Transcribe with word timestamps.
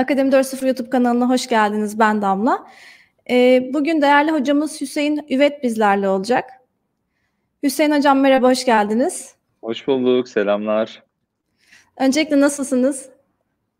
Akademi 0.00 0.30
4.0 0.30 0.66
YouTube 0.66 0.90
kanalına 0.90 1.28
hoş 1.28 1.46
geldiniz. 1.46 1.98
Ben 1.98 2.22
Damla. 2.22 2.66
Ee, 3.30 3.70
bugün 3.74 4.02
değerli 4.02 4.30
hocamız 4.30 4.80
Hüseyin 4.80 5.26
Üvet 5.30 5.62
bizlerle 5.62 6.08
olacak. 6.08 6.44
Hüseyin 7.62 7.90
Hocam 7.90 8.20
merhaba, 8.20 8.50
hoş 8.50 8.64
geldiniz. 8.64 9.34
Hoş 9.60 9.86
bulduk, 9.86 10.28
selamlar. 10.28 11.02
Öncelikle 11.96 12.40
nasılsınız? 12.40 13.10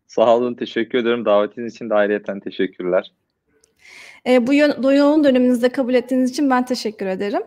Sağ 0.07 0.35
olun, 0.37 0.53
teşekkür 0.53 0.99
ederim. 0.99 1.25
Davetiniz 1.25 1.73
için 1.73 1.89
de 1.89 1.93
ayrıyeten 1.93 2.39
teşekkürler. 2.39 3.11
Ee, 4.27 4.47
bu 4.47 4.93
yoğun 4.93 5.23
döneminizde 5.23 5.69
kabul 5.69 5.93
ettiğiniz 5.93 6.29
için 6.29 6.49
ben 6.49 6.65
teşekkür 6.65 7.05
ederim. 7.05 7.43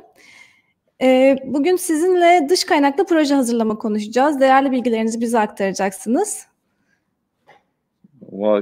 Ee, 1.02 1.36
bugün 1.44 1.76
sizinle 1.76 2.46
dış 2.48 2.64
kaynaklı 2.64 3.06
proje 3.06 3.34
hazırlama 3.34 3.78
konuşacağız. 3.78 4.40
Değerli 4.40 4.70
bilgilerinizi 4.70 5.20
bize 5.20 5.38
aktaracaksınız. 5.38 6.53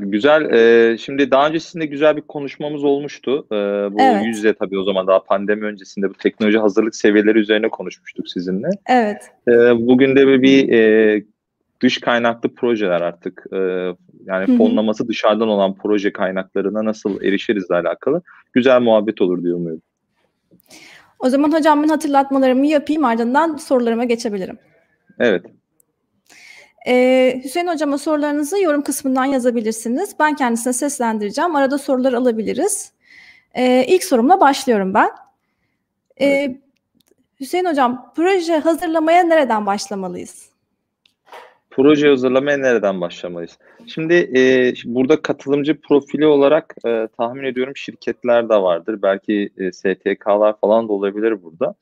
Güzel. 0.01 0.51
Ee, 0.53 0.99
şimdi 0.99 1.31
daha 1.31 1.49
öncesinde 1.49 1.87
güzel 1.87 2.17
bir 2.17 2.21
konuşmamız 2.21 2.85
olmuştu. 2.85 3.47
Ee, 3.53 3.57
bu 3.93 4.01
evet. 4.01 4.27
yüz 4.27 4.37
yüze 4.37 4.55
tabii 4.55 4.79
o 4.79 4.85
zaman 4.85 5.07
daha 5.07 5.23
pandemi 5.23 5.65
öncesinde 5.65 6.11
bu 6.11 6.15
teknoloji 6.15 6.59
hazırlık 6.59 6.97
seviyeleri 6.97 7.39
üzerine 7.39 7.69
konuşmuştuk 7.69 8.29
sizinle. 8.29 8.69
Evet. 8.87 9.31
Ee, 9.49 9.53
bugün 9.87 10.17
de 10.17 10.27
bir, 10.27 10.43
bir 10.43 10.73
e, 10.73 11.23
dış 11.81 12.01
kaynaklı 12.01 12.55
projeler 12.55 13.01
artık 13.01 13.45
e, 13.53 13.57
yani 14.27 14.49
Hı-hı. 14.49 14.57
fonlaması 14.57 15.09
dışarıdan 15.09 15.49
olan 15.49 15.75
proje 15.75 16.13
kaynaklarına 16.13 16.85
nasıl 16.85 17.23
erişirizle 17.23 17.75
alakalı 17.75 18.23
güzel 18.53 18.81
muhabbet 18.81 19.21
olur 19.21 19.43
diye 19.43 19.55
umuyorum. 19.55 19.83
O 21.19 21.29
zaman 21.29 21.53
hocam 21.53 21.83
ben 21.83 21.89
hatırlatmalarımı 21.89 22.67
yapayım 22.67 23.05
ardından 23.05 23.57
sorularıma 23.57 24.05
geçebilirim. 24.05 24.59
Evet. 25.19 25.43
Ee, 26.87 27.41
Hüseyin 27.45 27.67
Hocam'a 27.67 27.99
sorularınızı 27.99 28.63
yorum 28.63 28.83
kısmından 28.83 29.25
yazabilirsiniz. 29.25 30.15
Ben 30.21 30.35
kendisine 30.37 30.73
seslendireceğim. 30.73 31.57
Arada 31.57 31.79
sorular 31.79 32.13
alabiliriz. 32.13 32.93
Ee, 33.55 33.85
ilk 33.89 34.05
sorumla 34.05 34.41
başlıyorum 34.41 34.95
ben. 34.95 35.11
Ee, 36.21 36.57
Hüseyin 37.41 37.65
Hocam, 37.65 38.13
proje 38.17 38.59
hazırlamaya 38.59 39.23
nereden 39.23 39.67
başlamalıyız? 39.67 40.53
Proje 41.71 42.09
hazırlamaya 42.09 42.57
nereden 42.57 43.01
başlamalıyız? 43.01 43.59
Şimdi 43.87 44.15
e, 44.15 44.73
burada 44.85 45.23
katılımcı 45.23 45.81
profili 45.81 46.27
olarak 46.27 46.75
e, 46.87 47.09
tahmin 47.19 47.45
ediyorum 47.45 47.77
şirketler 47.77 48.49
de 48.49 48.55
vardır. 48.55 49.03
Belki 49.03 49.51
e, 49.59 49.73
STK'lar 49.73 50.61
falan 50.61 50.89
da 50.89 50.93
olabilir 50.93 51.43
burada. 51.43 51.75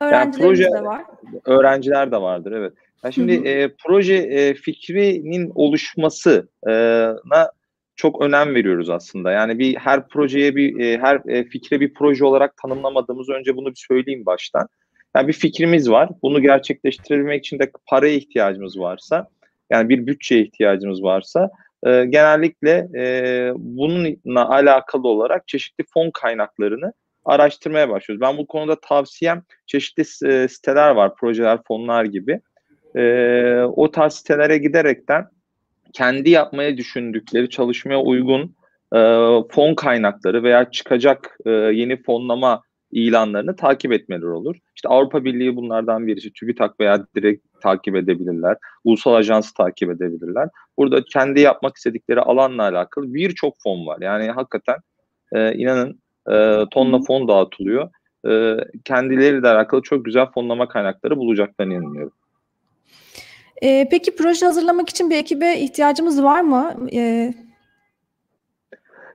Öğrencilerimiz 0.00 0.58
yani 0.60 0.68
proje, 0.68 0.82
de 0.82 0.84
var. 0.84 1.02
Öğrenciler 1.44 2.12
de 2.12 2.16
vardır, 2.16 2.52
evet. 2.52 2.72
Yani 3.04 3.14
şimdi 3.14 3.48
e, 3.48 3.74
proje 3.84 4.14
e, 4.14 4.54
fikrinin 4.54 5.52
oluşmasına 5.54 7.50
çok 7.96 8.22
önem 8.22 8.54
veriyoruz 8.54 8.90
aslında. 8.90 9.32
Yani 9.32 9.58
bir 9.58 9.76
her 9.76 10.08
projeye 10.08 10.56
bir 10.56 10.80
e, 10.80 10.98
her 10.98 11.20
e, 11.28 11.44
fikre 11.44 11.80
bir 11.80 11.94
proje 11.94 12.24
olarak 12.24 12.56
tanımlamadığımız 12.56 13.28
önce 13.28 13.56
bunu 13.56 13.70
bir 13.70 13.86
söyleyeyim 13.88 14.26
baştan. 14.26 14.68
Yani 15.16 15.28
bir 15.28 15.32
fikrimiz 15.32 15.90
var. 15.90 16.08
Bunu 16.22 16.42
gerçekleştirebilmek 16.42 17.44
için 17.44 17.58
de 17.58 17.70
paraya 17.86 18.14
ihtiyacımız 18.14 18.78
varsa, 18.78 19.28
yani 19.70 19.88
bir 19.88 20.06
bütçeye 20.06 20.42
ihtiyacımız 20.42 21.02
varsa 21.02 21.50
e, 21.86 22.04
genellikle 22.04 22.88
e, 22.96 23.52
bununla 23.56 24.48
alakalı 24.48 25.08
olarak 25.08 25.48
çeşitli 25.48 25.84
fon 25.94 26.10
kaynaklarını 26.10 26.92
araştırmaya 27.24 27.88
başlıyoruz. 27.88 28.20
Ben 28.20 28.36
bu 28.38 28.46
konuda 28.46 28.80
tavsiyem 28.80 29.42
çeşitli 29.66 30.28
e, 30.28 30.48
siteler 30.48 30.90
var, 30.90 31.14
projeler, 31.16 31.58
fonlar 31.68 32.04
gibi 32.04 32.40
e, 32.96 33.62
o 33.62 33.90
tarz 33.90 34.12
sitelere 34.12 34.58
giderekten 34.58 35.26
kendi 35.92 36.30
yapmaya 36.30 36.76
düşündükleri 36.76 37.50
çalışmaya 37.50 38.00
uygun 38.00 38.54
e, 38.94 38.98
fon 39.50 39.74
kaynakları 39.74 40.42
veya 40.42 40.70
çıkacak 40.70 41.38
e, 41.46 41.50
yeni 41.50 42.02
fonlama 42.02 42.62
ilanlarını 42.94 43.56
takip 43.56 43.92
etmeleri 43.92 44.26
olur. 44.26 44.56
İşte 44.76 44.88
Avrupa 44.88 45.24
Birliği 45.24 45.56
bunlardan 45.56 46.06
birisi. 46.06 46.32
TÜBİTAK 46.32 46.80
veya 46.80 47.06
direkt 47.16 47.60
takip 47.60 47.96
edebilirler. 47.96 48.56
Ulusal 48.84 49.14
ajansı 49.14 49.54
takip 49.54 49.90
edebilirler. 49.90 50.48
Burada 50.78 51.04
kendi 51.04 51.40
yapmak 51.40 51.76
istedikleri 51.76 52.20
alanla 52.20 52.62
alakalı 52.62 53.14
birçok 53.14 53.54
fon 53.62 53.86
var. 53.86 53.98
Yani 54.00 54.30
hakikaten 54.30 54.76
e, 55.32 55.54
inanın 55.54 56.00
e, 56.30 56.64
tonla 56.70 57.00
fon 57.02 57.28
dağıtılıyor. 57.28 57.90
E, 58.28 58.56
kendileriyle 58.84 59.48
alakalı 59.48 59.82
çok 59.82 60.04
güzel 60.04 60.26
fonlama 60.26 60.68
kaynakları 60.68 61.16
bulacaklarını 61.16 61.74
inanıyorum. 61.74 62.12
E, 63.64 63.88
peki 63.90 64.16
proje 64.16 64.46
hazırlamak 64.46 64.88
için 64.88 65.10
bir 65.10 65.16
ekibe 65.16 65.58
ihtiyacımız 65.58 66.22
var 66.22 66.40
mı? 66.40 66.88
E... 66.92 67.34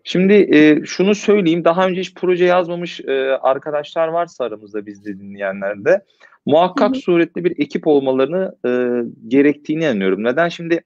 Şimdi 0.04 0.34
e, 0.34 0.86
şunu 0.86 1.16
söyleyeyim, 1.16 1.66
daha 1.66 1.88
önce 1.88 2.02
hiç 2.02 2.14
proje 2.14 2.46
yazmamış 2.46 3.00
e, 3.00 3.38
arkadaşlar 3.42 4.08
varsa 4.08 4.46
aramızda 4.46 4.86
bizde 4.86 5.20
dinleyenlerde 5.20 6.06
muhakkak 6.46 6.96
hı 6.96 7.00
suretli 7.00 7.44
bir 7.44 7.60
ekip 7.60 7.88
olmalarını 7.88 8.56
e, 8.66 8.70
gerektiğini 9.28 9.84
inanıyorum. 9.84 10.24
Neden? 10.24 10.50
Şimdi 10.50 10.84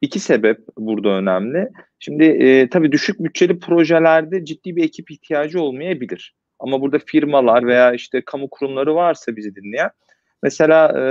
iki 0.00 0.20
sebep 0.20 0.60
burada 0.78 1.08
önemli. 1.08 1.68
Şimdi 1.98 2.24
e, 2.24 2.68
tabii 2.68 2.92
düşük 2.92 3.20
bütçeli 3.20 3.58
projelerde 3.58 4.44
ciddi 4.44 4.76
bir 4.76 4.84
ekip 4.84 5.10
ihtiyacı 5.10 5.60
olmayabilir. 5.60 6.34
Ama 6.58 6.80
burada 6.80 6.98
firmalar 7.06 7.66
veya 7.66 7.92
işte 7.92 8.22
kamu 8.26 8.50
kurumları 8.50 8.94
varsa 8.94 9.36
bizi 9.36 9.54
dinleyen 9.54 9.90
Mesela 10.42 11.00
e, 11.00 11.04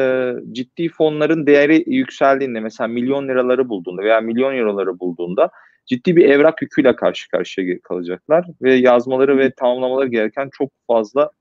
ciddi 0.52 0.90
fonların 0.90 1.48
değeri 1.48 1.84
yükseldiğinde 1.88 2.60
mesela 2.60 2.88
milyon 2.88 3.28
liraları 3.28 3.70
bulduğunda 3.70 4.02
veya 4.02 4.22
milyon 4.22 4.58
euroları 4.58 5.00
bulduğunda 5.00 5.50
ciddi 5.86 6.16
bir 6.16 6.30
evrak 6.30 6.62
yüküyle 6.62 6.96
karşı 6.96 7.30
karşıya 7.30 7.80
kalacaklar 7.84 8.46
ve 8.62 8.74
yazmaları 8.74 9.38
ve 9.38 9.52
tamamlamaları 9.52 10.08
gereken 10.08 10.50
çok 10.58 10.70
fazla 10.88 11.32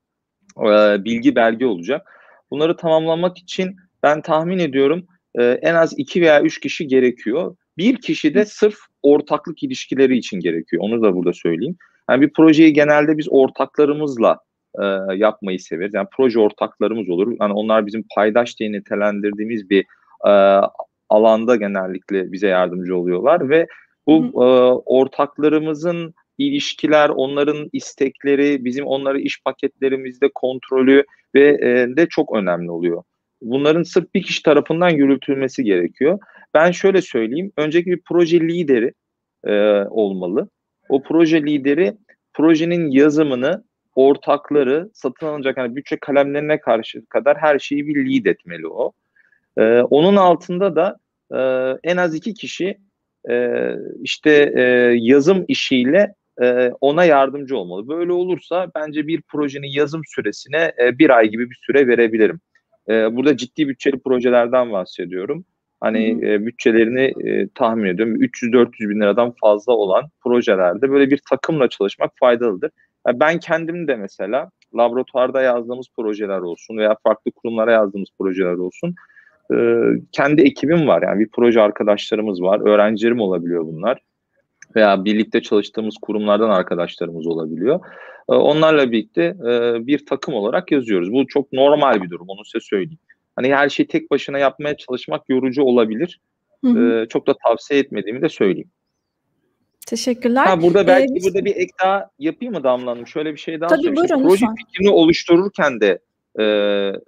e, 0.58 1.04
bilgi 1.04 1.36
belge 1.36 1.66
olacak. 1.66 2.10
Bunları 2.50 2.76
tamamlamak 2.76 3.38
için 3.38 3.76
ben 4.02 4.22
tahmin 4.22 4.58
ediyorum 4.58 5.06
e, 5.38 5.44
en 5.44 5.74
az 5.74 5.94
iki 5.98 6.22
veya 6.22 6.42
üç 6.42 6.60
kişi 6.60 6.86
gerekiyor. 6.86 7.56
Bir 7.78 7.96
kişi 7.96 8.34
de 8.34 8.44
sırf 8.44 8.76
ortaklık 9.02 9.62
ilişkileri 9.62 10.16
için 10.16 10.40
gerekiyor. 10.40 10.82
Onu 10.82 11.02
da 11.02 11.14
burada 11.14 11.32
söyleyeyim. 11.32 11.76
Yani 12.10 12.20
bir 12.20 12.32
projeyi 12.32 12.72
genelde 12.72 13.18
biz 13.18 13.26
ortaklarımızla 13.30 14.38
e, 14.82 15.16
yapmayı 15.16 15.60
severiz. 15.60 15.94
Yani 15.94 16.08
proje 16.16 16.40
ortaklarımız 16.40 17.08
olur. 17.08 17.36
Yani 17.40 17.52
onlar 17.52 17.86
bizim 17.86 18.04
paydaş 18.14 18.58
diye 18.58 18.72
nitelendirdiğimiz 18.72 19.70
bir 19.70 19.84
e, 20.26 20.60
alanda 21.08 21.56
genellikle 21.56 22.32
bize 22.32 22.48
yardımcı 22.48 22.96
oluyorlar 22.96 23.48
ve 23.48 23.66
bu 24.06 24.24
e, 24.34 24.46
ortaklarımızın 24.86 26.14
ilişkiler, 26.38 27.08
onların 27.08 27.68
istekleri, 27.72 28.64
bizim 28.64 28.86
onları 28.86 29.20
iş 29.20 29.42
paketlerimizde 29.42 30.30
kontrolü 30.34 31.04
ve 31.34 31.48
e, 31.48 31.96
de 31.96 32.06
çok 32.06 32.36
önemli 32.36 32.70
oluyor. 32.70 33.02
Bunların 33.42 33.82
sırf 33.82 34.14
bir 34.14 34.22
kişi 34.22 34.42
tarafından 34.42 34.90
yürütülmesi 34.90 35.64
gerekiyor. 35.64 36.18
Ben 36.54 36.70
şöyle 36.70 37.02
söyleyeyim, 37.02 37.52
önceki 37.56 37.90
bir 37.90 38.00
proje 38.08 38.40
lideri 38.40 38.92
e, 39.44 39.54
olmalı. 39.90 40.48
O 40.88 41.02
proje 41.02 41.42
lideri 41.42 41.92
projenin 42.32 42.90
yazımını 42.90 43.64
ortakları 43.94 44.90
satın 44.94 45.26
alınacak 45.26 45.56
yani 45.56 45.76
bütçe 45.76 45.96
kalemlerine 45.96 46.60
karşı 46.60 47.06
kadar 47.06 47.38
her 47.38 47.58
şeyi 47.58 47.86
bir 47.86 47.96
lead 47.96 48.24
etmeli 48.24 48.68
o. 48.68 48.92
Ee, 49.58 49.80
onun 49.80 50.16
altında 50.16 50.76
da 50.76 50.96
e, 51.34 51.40
en 51.90 51.96
az 51.96 52.14
iki 52.14 52.34
kişi 52.34 52.78
e, 53.30 53.70
işte 54.02 54.52
e, 54.56 54.62
yazım 54.96 55.44
işiyle 55.48 56.14
e, 56.42 56.70
ona 56.80 57.04
yardımcı 57.04 57.56
olmalı. 57.56 57.88
Böyle 57.88 58.12
olursa 58.12 58.70
bence 58.74 59.06
bir 59.06 59.22
projenin 59.22 59.68
yazım 59.68 60.02
süresine 60.06 60.72
e, 60.82 60.98
bir 60.98 61.10
ay 61.10 61.28
gibi 61.28 61.50
bir 61.50 61.58
süre 61.66 61.86
verebilirim. 61.88 62.40
E, 62.88 63.16
burada 63.16 63.36
ciddi 63.36 63.68
bütçeli 63.68 63.98
projelerden 63.98 64.72
bahsediyorum. 64.72 65.44
Hani 65.84 66.10
e, 66.10 66.46
bütçelerini 66.46 67.12
e, 67.24 67.48
tahmin 67.48 67.84
ediyorum 67.84 68.16
300-400 68.16 68.88
bin 68.88 69.00
liradan 69.00 69.34
fazla 69.40 69.72
olan 69.72 70.04
projelerde 70.20 70.90
böyle 70.90 71.10
bir 71.10 71.20
takımla 71.30 71.68
çalışmak 71.68 72.10
faydalıdır. 72.20 72.70
Ben 73.14 73.38
kendim 73.38 73.88
de 73.88 73.96
mesela 73.96 74.50
laboratuvarda 74.76 75.42
yazdığımız 75.42 75.86
projeler 75.96 76.38
olsun 76.38 76.76
veya 76.76 76.96
farklı 77.02 77.30
kurumlara 77.30 77.72
yazdığımız 77.72 78.08
projeler 78.18 78.54
olsun 78.54 78.94
e, 79.54 79.56
kendi 80.12 80.42
ekibim 80.42 80.86
var. 80.86 81.02
Yani 81.02 81.20
bir 81.20 81.28
proje 81.28 81.60
arkadaşlarımız 81.60 82.42
var. 82.42 82.60
Öğrencilerim 82.68 83.20
olabiliyor 83.20 83.66
bunlar. 83.66 84.00
Veya 84.76 85.04
birlikte 85.04 85.42
çalıştığımız 85.42 85.94
kurumlardan 86.02 86.50
arkadaşlarımız 86.50 87.26
olabiliyor. 87.26 87.80
E, 88.30 88.34
onlarla 88.34 88.92
birlikte 88.92 89.22
e, 89.22 89.86
bir 89.86 90.06
takım 90.06 90.34
olarak 90.34 90.72
yazıyoruz. 90.72 91.12
Bu 91.12 91.26
çok 91.26 91.52
normal 91.52 92.02
bir 92.02 92.10
durum. 92.10 92.28
Onu 92.28 92.44
size 92.44 92.60
söyleyeyim. 92.60 92.98
Hani 93.36 93.54
her 93.54 93.68
şeyi 93.68 93.86
tek 93.86 94.10
başına 94.10 94.38
yapmaya 94.38 94.76
çalışmak 94.76 95.28
yorucu 95.28 95.62
olabilir. 95.62 96.20
Hı 96.64 96.70
hı. 96.70 97.06
Çok 97.08 97.26
da 97.26 97.34
tavsiye 97.46 97.80
etmediğimi 97.80 98.22
de 98.22 98.28
söyleyeyim. 98.28 98.70
Teşekkürler. 99.86 100.46
Ha, 100.46 100.62
burada 100.62 100.86
belki 100.86 101.12
ee, 101.12 101.24
burada 101.24 101.44
bir 101.44 101.56
ek 101.56 101.70
daha 101.82 102.10
yapayım 102.18 102.54
mı 102.54 102.64
Damla 102.64 102.90
Hanım? 102.90 103.06
Şöyle 103.06 103.32
bir 103.32 103.38
şey 103.38 103.60
daha 103.60 103.68
Tabii 103.68 103.82
söyleyeyim. 103.82 104.08
buyurun, 104.10 104.28
Proje 104.28 104.46
fikrini 104.58 104.90
oluştururken 104.90 105.80
de 105.80 105.98
e, 106.38 106.44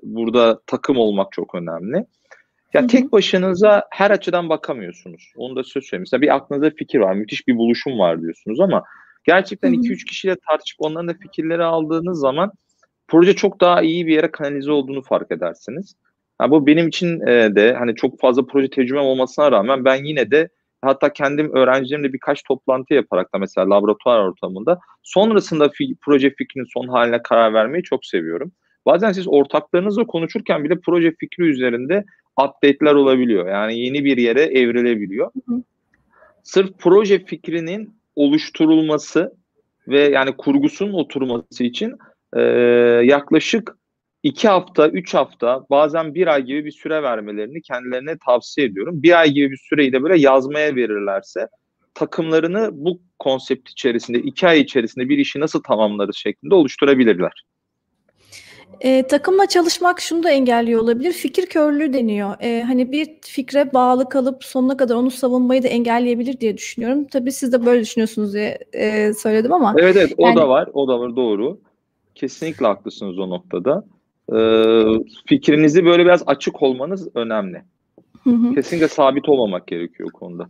burada 0.02 0.60
takım 0.66 0.96
olmak 0.96 1.32
çok 1.32 1.54
önemli. 1.54 1.96
Ya 2.74 2.80
Hı-hı. 2.80 2.86
tek 2.86 3.12
başınıza 3.12 3.84
her 3.90 4.10
açıdan 4.10 4.48
bakamıyorsunuz. 4.48 5.32
Onu 5.36 5.56
da 5.56 5.64
söz 5.64 5.84
söyleyeyim. 5.84 6.02
Mesela 6.02 6.22
bir 6.22 6.34
aklınızda 6.34 6.70
fikir 6.70 6.98
var, 6.98 7.14
müthiş 7.14 7.48
bir 7.48 7.56
buluşum 7.56 7.98
var 7.98 8.22
diyorsunuz 8.22 8.60
ama 8.60 8.84
gerçekten 9.24 9.72
2-3 9.72 10.04
kişiyle 10.04 10.36
tartışıp 10.48 10.76
onların 10.80 11.08
da 11.08 11.14
fikirleri 11.14 11.64
aldığınız 11.64 12.20
zaman 12.20 12.52
proje 13.08 13.36
çok 13.36 13.60
daha 13.60 13.82
iyi 13.82 14.06
bir 14.06 14.14
yere 14.14 14.30
kanalize 14.30 14.72
olduğunu 14.72 15.02
fark 15.02 15.32
edersiniz. 15.32 15.96
Ha, 16.38 16.50
bu 16.50 16.66
benim 16.66 16.88
için 16.88 17.20
e, 17.20 17.54
de 17.54 17.74
hani 17.74 17.94
çok 17.94 18.20
fazla 18.20 18.46
proje 18.46 18.70
tecrübem 18.70 19.02
olmasına 19.02 19.52
rağmen 19.52 19.84
ben 19.84 20.04
yine 20.04 20.30
de 20.30 20.48
hatta 20.82 21.12
kendim 21.12 21.54
öğrencilerimle 21.54 22.12
birkaç 22.12 22.42
toplantı 22.42 22.94
yaparak 22.94 23.34
da 23.34 23.38
mesela 23.38 23.70
laboratuvar 23.70 24.18
ortamında 24.18 24.78
sonrasında 25.02 25.68
fi, 25.68 25.94
proje 26.00 26.30
fikrinin 26.30 26.66
son 26.74 26.88
haline 26.88 27.22
karar 27.22 27.54
vermeyi 27.54 27.82
çok 27.82 28.06
seviyorum. 28.06 28.52
Bazen 28.86 29.12
siz 29.12 29.28
ortaklarınızla 29.28 30.04
konuşurken 30.06 30.64
bile 30.64 30.80
proje 30.80 31.14
fikri 31.20 31.44
üzerinde 31.44 32.04
update'ler 32.40 32.94
olabiliyor. 32.94 33.48
Yani 33.48 33.78
yeni 33.78 34.04
bir 34.04 34.16
yere 34.16 34.42
evrilebiliyor. 34.42 35.30
Hı 35.46 35.54
hı. 35.54 35.62
Sırf 36.42 36.70
proje 36.78 37.24
fikrinin 37.24 37.94
oluşturulması 38.16 39.32
ve 39.88 40.00
yani 40.00 40.36
kurgusunun 40.36 40.92
oturması 40.92 41.64
için 41.64 41.94
e, 42.36 42.40
yaklaşık 43.04 43.76
iki 44.26 44.48
hafta, 44.48 44.88
üç 44.88 45.14
hafta, 45.14 45.66
bazen 45.70 46.14
bir 46.14 46.26
ay 46.26 46.42
gibi 46.42 46.64
bir 46.64 46.72
süre 46.72 47.02
vermelerini 47.02 47.62
kendilerine 47.62 48.18
tavsiye 48.26 48.66
ediyorum. 48.66 49.02
Bir 49.02 49.20
ay 49.20 49.30
gibi 49.30 49.50
bir 49.50 49.60
süreyi 49.68 49.92
de 49.92 50.02
böyle 50.02 50.18
yazmaya 50.18 50.76
verirlerse 50.76 51.48
takımlarını 51.94 52.70
bu 52.72 53.00
konsept 53.18 53.70
içerisinde, 53.70 54.18
iki 54.18 54.48
ay 54.48 54.60
içerisinde 54.60 55.08
bir 55.08 55.18
işi 55.18 55.40
nasıl 55.40 55.62
tamamlarız 55.62 56.16
şeklinde 56.16 56.54
oluşturabilirler. 56.54 57.44
E, 58.80 59.06
takımla 59.06 59.46
çalışmak 59.46 60.00
şunu 60.00 60.22
da 60.22 60.30
engelliyor 60.30 60.80
olabilir. 60.80 61.12
Fikir 61.12 61.46
körlüğü 61.46 61.92
deniyor. 61.92 62.36
E, 62.40 62.62
hani 62.62 62.92
bir 62.92 63.08
fikre 63.22 63.72
bağlı 63.72 64.08
kalıp 64.08 64.44
sonuna 64.44 64.76
kadar 64.76 64.94
onu 64.94 65.10
savunmayı 65.10 65.62
da 65.62 65.68
engelleyebilir 65.68 66.40
diye 66.40 66.56
düşünüyorum. 66.56 67.04
Tabii 67.04 67.32
siz 67.32 67.52
de 67.52 67.66
böyle 67.66 67.80
düşünüyorsunuz 67.80 68.34
diye 68.34 68.58
e, 68.72 69.12
söyledim 69.14 69.52
ama. 69.52 69.74
Evet 69.78 69.96
evet 69.96 70.12
o 70.18 70.36
da 70.36 70.48
var. 70.48 70.68
O 70.72 70.88
da 70.88 71.00
var 71.00 71.16
doğru. 71.16 71.60
Kesinlikle 72.14 72.66
haklısınız 72.66 73.18
o 73.18 73.30
noktada. 73.30 73.84
E, 74.34 74.38
fikrinizi 75.26 75.84
böyle 75.84 76.04
biraz 76.04 76.22
açık 76.26 76.62
olmanız 76.62 77.08
önemli. 77.16 77.62
Hı 78.24 78.30
hı. 78.30 78.54
Kesinlikle 78.54 78.88
sabit 78.88 79.28
olmamak 79.28 79.66
gerekiyor 79.66 80.10
konuda. 80.10 80.48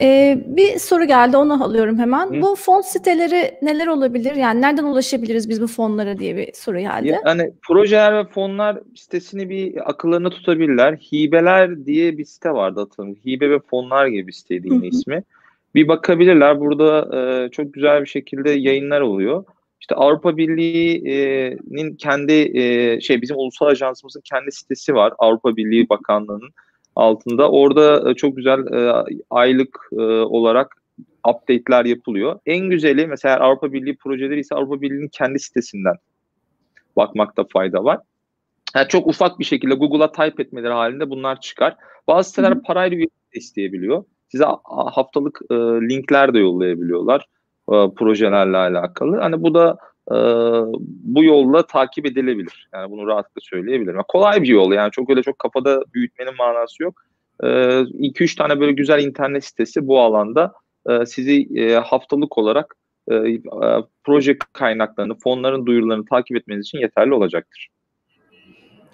Ee, 0.00 0.38
bir 0.46 0.78
soru 0.78 1.04
geldi 1.04 1.36
onu 1.36 1.64
alıyorum 1.64 1.98
hemen. 1.98 2.26
Hı. 2.26 2.42
Bu 2.42 2.54
fon 2.56 2.80
siteleri 2.80 3.54
neler 3.62 3.86
olabilir? 3.86 4.34
Yani 4.34 4.60
nereden 4.60 4.84
ulaşabiliriz 4.84 5.48
biz 5.48 5.62
bu 5.62 5.66
fonlara 5.66 6.18
diye 6.18 6.36
bir 6.36 6.52
soru 6.54 6.78
geldi. 6.78 7.18
Yani 7.26 7.52
projeler 7.62 8.14
ve 8.16 8.24
fonlar 8.24 8.78
sitesini 8.94 9.48
bir 9.48 9.90
akıllarına 9.90 10.30
tutabilirler. 10.30 10.96
Hibeler 10.96 11.86
diye 11.86 12.18
bir 12.18 12.24
site 12.24 12.50
vardı 12.50 12.80
hatırlıyorum. 12.80 13.22
Hibe 13.26 13.50
ve 13.50 13.58
fonlar 13.58 14.06
gibi 14.06 14.26
bir 14.26 14.32
siteydi 14.32 14.68
yine 14.68 14.86
ismi. 14.86 15.22
Bir 15.74 15.88
bakabilirler. 15.88 16.60
Burada 16.60 17.18
e, 17.18 17.50
çok 17.50 17.74
güzel 17.74 18.00
bir 18.00 18.06
şekilde 18.06 18.50
yayınlar 18.50 19.00
oluyor. 19.00 19.44
İşte 19.82 19.94
Avrupa 19.94 20.36
Birliği'nin 20.36 21.96
kendi 21.96 22.58
e, 22.58 23.00
şey 23.00 23.22
bizim 23.22 23.36
ulusal 23.36 23.66
ajansımızın 23.66 24.20
kendi 24.24 24.52
sitesi 24.52 24.94
var. 24.94 25.12
Avrupa 25.18 25.56
Birliği 25.56 25.88
Bakanlığı'nın 25.88 26.50
altında. 26.96 27.50
Orada 27.50 28.10
e, 28.10 28.14
çok 28.14 28.36
güzel 28.36 28.58
e, 28.58 29.04
aylık 29.30 29.88
e, 29.92 30.02
olarak 30.06 30.76
update'ler 31.28 31.84
yapılıyor. 31.84 32.38
En 32.46 32.70
güzeli 32.70 33.06
mesela 33.06 33.40
Avrupa 33.40 33.72
Birliği 33.72 33.96
projeleri 33.96 34.40
ise 34.40 34.54
Avrupa 34.54 34.80
Birliği'nin 34.80 35.08
kendi 35.08 35.38
sitesinden 35.38 35.94
bakmakta 36.96 37.44
fayda 37.52 37.84
var. 37.84 37.98
Yani 38.76 38.88
çok 38.88 39.06
ufak 39.06 39.38
bir 39.38 39.44
şekilde 39.44 39.74
Google'a 39.74 40.12
type 40.12 40.42
etmeleri 40.42 40.72
halinde 40.72 41.10
bunlar 41.10 41.40
çıkar. 41.40 41.76
Bazı 42.08 42.28
siteler 42.28 42.62
parayla 42.62 42.96
üyelik 42.96 43.12
isteyebiliyor. 43.32 44.04
Size 44.28 44.44
haftalık 44.64 45.40
e, 45.50 45.54
linkler 45.54 46.34
de 46.34 46.38
yollayabiliyorlar 46.38 47.26
e, 47.68 47.74
projelerle 47.96 48.56
alakalı. 48.56 49.20
Hani 49.20 49.42
bu 49.42 49.54
da 49.54 49.76
e, 50.10 50.16
bu 51.04 51.24
yolla 51.24 51.66
takip 51.66 52.06
edilebilir. 52.06 52.68
Yani 52.74 52.90
bunu 52.90 53.06
rahatlıkla 53.06 53.40
söyleyebilirim. 53.42 53.96
Yani 53.96 54.04
kolay 54.08 54.42
bir 54.42 54.48
yol 54.48 54.72
yani 54.72 54.90
çok 54.90 55.10
öyle 55.10 55.22
çok 55.22 55.38
kafada 55.38 55.82
büyütmenin 55.94 56.36
manası 56.38 56.82
yok. 56.82 56.94
2-3 57.40 58.32
e, 58.32 58.36
tane 58.36 58.60
böyle 58.60 58.72
güzel 58.72 59.04
internet 59.04 59.44
sitesi 59.44 59.86
bu 59.86 60.00
alanda 60.00 60.52
e, 60.88 61.06
sizi 61.06 61.48
e, 61.54 61.74
haftalık 61.74 62.38
olarak 62.38 62.76
e, 63.08 63.14
e, 63.14 63.40
proje 64.04 64.38
kaynaklarını, 64.52 65.14
fonların 65.14 65.66
duyurularını 65.66 66.04
takip 66.04 66.36
etmeniz 66.36 66.66
için 66.66 66.78
yeterli 66.78 67.14
olacaktır. 67.14 67.68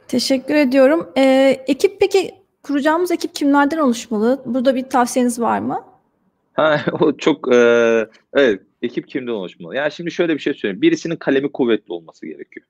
Teşekkür 0.08 0.54
ediyorum. 0.54 1.08
Ee, 1.16 1.64
ekip 1.66 2.00
peki 2.00 2.34
kuracağımız 2.62 3.10
ekip 3.10 3.34
kimlerden 3.34 3.78
oluşmalı? 3.78 4.42
Burada 4.46 4.74
bir 4.74 4.82
tavsiyeniz 4.82 5.40
var 5.40 5.58
mı? 5.58 5.84
Ha, 6.58 6.84
o 7.00 7.16
çok 7.16 7.54
e, 7.54 7.58
evet 8.34 8.62
ekip 8.82 9.08
kimden 9.08 9.32
oluşmalı? 9.32 9.76
Yani 9.76 9.92
şimdi 9.92 10.10
şöyle 10.10 10.34
bir 10.34 10.38
şey 10.38 10.54
söyleyeyim. 10.54 10.82
Birisinin 10.82 11.16
kalemi 11.16 11.52
kuvvetli 11.52 11.92
olması 11.92 12.26
gerekiyor. 12.26 12.66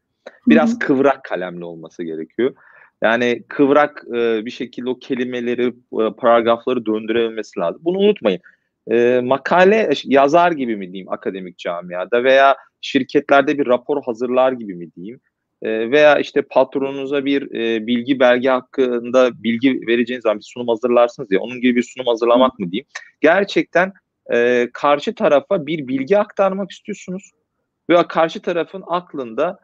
Biraz 0.46 0.70
Hı-hı. 0.70 0.78
kıvrak 0.78 1.24
kalemli 1.24 1.64
olması 1.64 2.02
gerekiyor. 2.02 2.54
Yani 3.02 3.42
kıvrak 3.48 4.04
e, 4.08 4.44
bir 4.44 4.50
şekilde 4.50 4.90
o 4.90 4.98
kelimeleri, 4.98 5.66
e, 5.66 6.14
paragrafları 6.16 6.86
döndürebilmesi 6.86 7.60
lazım. 7.60 7.80
Bunu 7.84 7.98
unutmayın. 7.98 8.40
E, 8.90 9.20
makale 9.24 9.90
yazar 10.04 10.52
gibi 10.52 10.76
mi 10.76 10.92
diyeyim 10.92 11.12
akademik 11.12 11.58
camiada 11.58 12.24
veya 12.24 12.56
şirketlerde 12.80 13.58
bir 13.58 13.66
rapor 13.66 14.02
hazırlar 14.02 14.52
gibi 14.52 14.74
mi 14.74 14.94
diyeyim? 14.96 15.20
E, 15.62 15.90
veya 15.90 16.18
işte 16.18 16.42
patronunuza 16.42 17.24
bir 17.24 17.54
e, 17.54 17.86
bilgi 17.86 18.20
belge 18.20 18.48
hakkında 18.48 19.42
bilgi 19.42 19.80
vereceğiniz 19.86 20.22
zaman 20.22 20.38
bir 20.38 20.44
sunum 20.44 20.68
hazırlarsınız 20.68 21.32
ya 21.32 21.40
onun 21.40 21.60
gibi 21.60 21.76
bir 21.76 21.82
sunum 21.82 22.06
hazırlamak 22.06 22.58
mı 22.58 22.72
diyeyim. 22.72 22.86
Gerçekten 23.20 23.92
e, 24.32 24.68
karşı 24.72 25.14
tarafa 25.14 25.66
bir 25.66 25.88
bilgi 25.88 26.18
aktarmak 26.18 26.70
istiyorsunuz 26.70 27.30
ve 27.90 28.06
karşı 28.08 28.42
tarafın 28.42 28.84
aklında 28.86 29.58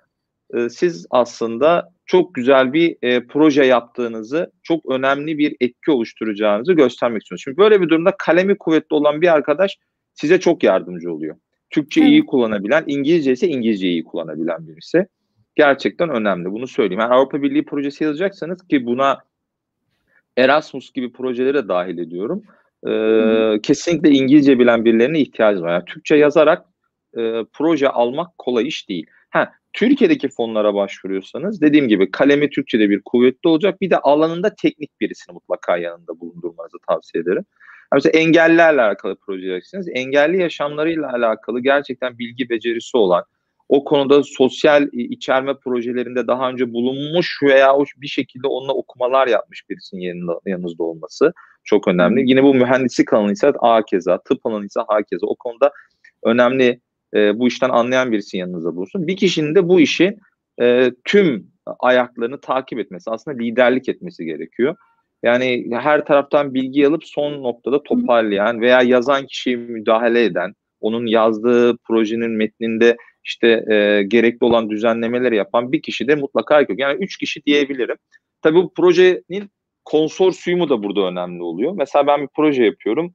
e, 0.55 0.69
siz 0.69 1.07
aslında 1.11 1.91
çok 2.07 2.35
güzel 2.35 2.73
bir 2.73 2.97
e, 3.03 3.27
proje 3.27 3.65
yaptığınızı, 3.65 4.53
çok 4.63 4.91
önemli 4.91 5.39
bir 5.39 5.57
etki 5.61 5.91
oluşturacağınızı 5.91 6.73
göstermek 6.73 7.23
istiyorsunuz. 7.23 7.45
Şimdi 7.45 7.57
böyle 7.57 7.81
bir 7.81 7.89
durumda 7.89 8.15
kalemi 8.19 8.59
kuvvetli 8.59 8.95
olan 8.95 9.21
bir 9.21 9.35
arkadaş 9.35 9.79
size 10.15 10.41
çok 10.41 10.63
yardımcı 10.63 11.13
oluyor. 11.13 11.37
Türkçe 11.71 12.01
evet. 12.01 12.11
iyi 12.11 12.27
kullanabilen, 12.27 12.85
İngilizce 12.87 13.33
ise 13.33 13.49
İngilizce 13.49 13.89
iyi 13.89 14.05
kullanabilen 14.05 14.69
birisi. 14.69 15.07
Gerçekten 15.57 16.09
önemli. 16.09 16.53
Bunu 16.53 16.67
söyleyeyim. 16.67 17.01
Yani 17.01 17.15
Avrupa 17.15 17.43
Birliği 17.43 17.65
projesi 17.65 18.05
yazacaksanız 18.05 18.69
ki 18.69 18.87
buna 18.87 19.19
Erasmus 20.37 20.93
gibi 20.93 21.13
projelere 21.13 21.69
dahil 21.69 21.99
ediyorum 21.99 22.43
e, 22.87 23.61
kesinlikle 23.63 24.11
İngilizce 24.11 24.59
bilen 24.59 24.85
birilerine 24.85 25.21
ihtiyacı 25.21 25.63
var. 25.63 25.73
Yani 25.73 25.85
Türkçe 25.85 26.17
yazarak 26.17 26.67
e, 27.17 27.45
proje 27.53 27.89
almak 27.89 28.39
kolay 28.39 28.69
iş 28.69 28.89
değil. 28.89 29.07
Ha, 29.31 29.53
Türkiye'deki 29.73 30.29
fonlara 30.29 30.75
başvuruyorsanız 30.75 31.61
dediğim 31.61 31.89
gibi 31.89 32.11
kalemi 32.11 32.51
Türkçe'de 32.51 32.91
bir 32.91 33.01
kuvvetli 33.05 33.49
olacak. 33.49 33.81
Bir 33.81 33.91
de 33.91 33.99
alanında 33.99 34.55
teknik 34.55 35.01
birisini 35.01 35.35
mutlaka 35.35 35.77
yanında 35.77 36.21
bulundurmanızı 36.21 36.77
tavsiye 36.89 37.23
ederim. 37.23 37.45
mesela 37.93 38.19
engellilerle 38.19 38.83
alakalı 38.83 39.17
proje 39.27 39.47
yapacaksınız. 39.47 39.89
Engelli 39.93 40.43
yaşamlarıyla 40.43 41.13
alakalı 41.13 41.61
gerçekten 41.61 42.19
bilgi 42.19 42.51
becerisi 42.51 42.97
olan, 42.97 43.25
o 43.69 43.85
konuda 43.85 44.23
sosyal 44.23 44.89
içerme 44.93 45.55
projelerinde 45.65 46.27
daha 46.27 46.51
önce 46.51 46.73
bulunmuş 46.73 47.39
veya 47.43 47.75
bir 47.97 48.07
şekilde 48.07 48.47
onunla 48.47 48.73
okumalar 48.73 49.27
yapmış 49.27 49.71
birisinin 49.71 50.01
yanında, 50.01 50.41
yanınızda 50.47 50.83
olması 50.83 51.33
çok 51.65 51.89
önemli. 51.89 52.31
Yine 52.31 52.43
bu 52.43 52.55
mühendislik 52.55 53.13
alanı 53.13 53.33
ise 53.33 53.53
A 53.59 53.83
keza, 53.83 54.19
tıp 54.19 54.47
alanı 54.47 54.67
ise 54.67 54.81
H 54.81 55.03
keza. 55.11 55.27
O 55.27 55.37
konuda 55.37 55.73
önemli 56.25 56.81
e, 57.15 57.39
bu 57.39 57.49
işten 57.49 57.71
anlayan 57.71 58.13
birisi 58.13 58.37
yanınızda 58.37 58.77
bulunsun. 58.77 59.07
Bir 59.07 59.17
kişinin 59.17 59.55
de 59.55 59.69
bu 59.69 59.81
işi 59.81 60.17
e, 60.61 60.91
tüm 61.05 61.47
ayaklarını 61.79 62.41
takip 62.41 62.79
etmesi, 62.79 63.11
aslında 63.11 63.37
liderlik 63.39 63.89
etmesi 63.89 64.25
gerekiyor. 64.25 64.77
Yani 65.23 65.67
her 65.73 66.05
taraftan 66.05 66.55
bilgi 66.55 66.87
alıp 66.87 67.05
son 67.05 67.43
noktada 67.43 67.83
toparlayan 67.83 68.61
veya 68.61 68.83
yazan 68.83 69.27
kişiye 69.27 69.57
müdahale 69.57 70.25
eden, 70.25 70.55
onun 70.81 71.07
yazdığı 71.07 71.77
projenin 71.77 72.31
metninde 72.31 72.97
işte 73.25 73.49
e, 73.49 74.03
gerekli 74.03 74.45
olan 74.45 74.71
düzenlemeleri 74.71 75.37
yapan 75.37 75.73
bir 75.73 75.83
kişi 75.83 76.09
de 76.09 76.15
mutlaka 76.15 76.61
yok. 76.61 76.79
Yani 76.79 77.05
üç 77.05 77.17
kişi 77.17 77.45
diyebilirim. 77.45 77.97
Tabii 78.43 78.57
bu 78.57 78.75
projenin 78.75 79.51
konsorsiyumu 79.85 80.69
da 80.69 80.83
burada 80.83 81.01
önemli 81.01 81.43
oluyor. 81.43 81.73
Mesela 81.77 82.07
ben 82.07 82.23
bir 82.23 82.29
proje 82.37 82.65
yapıyorum. 82.65 83.13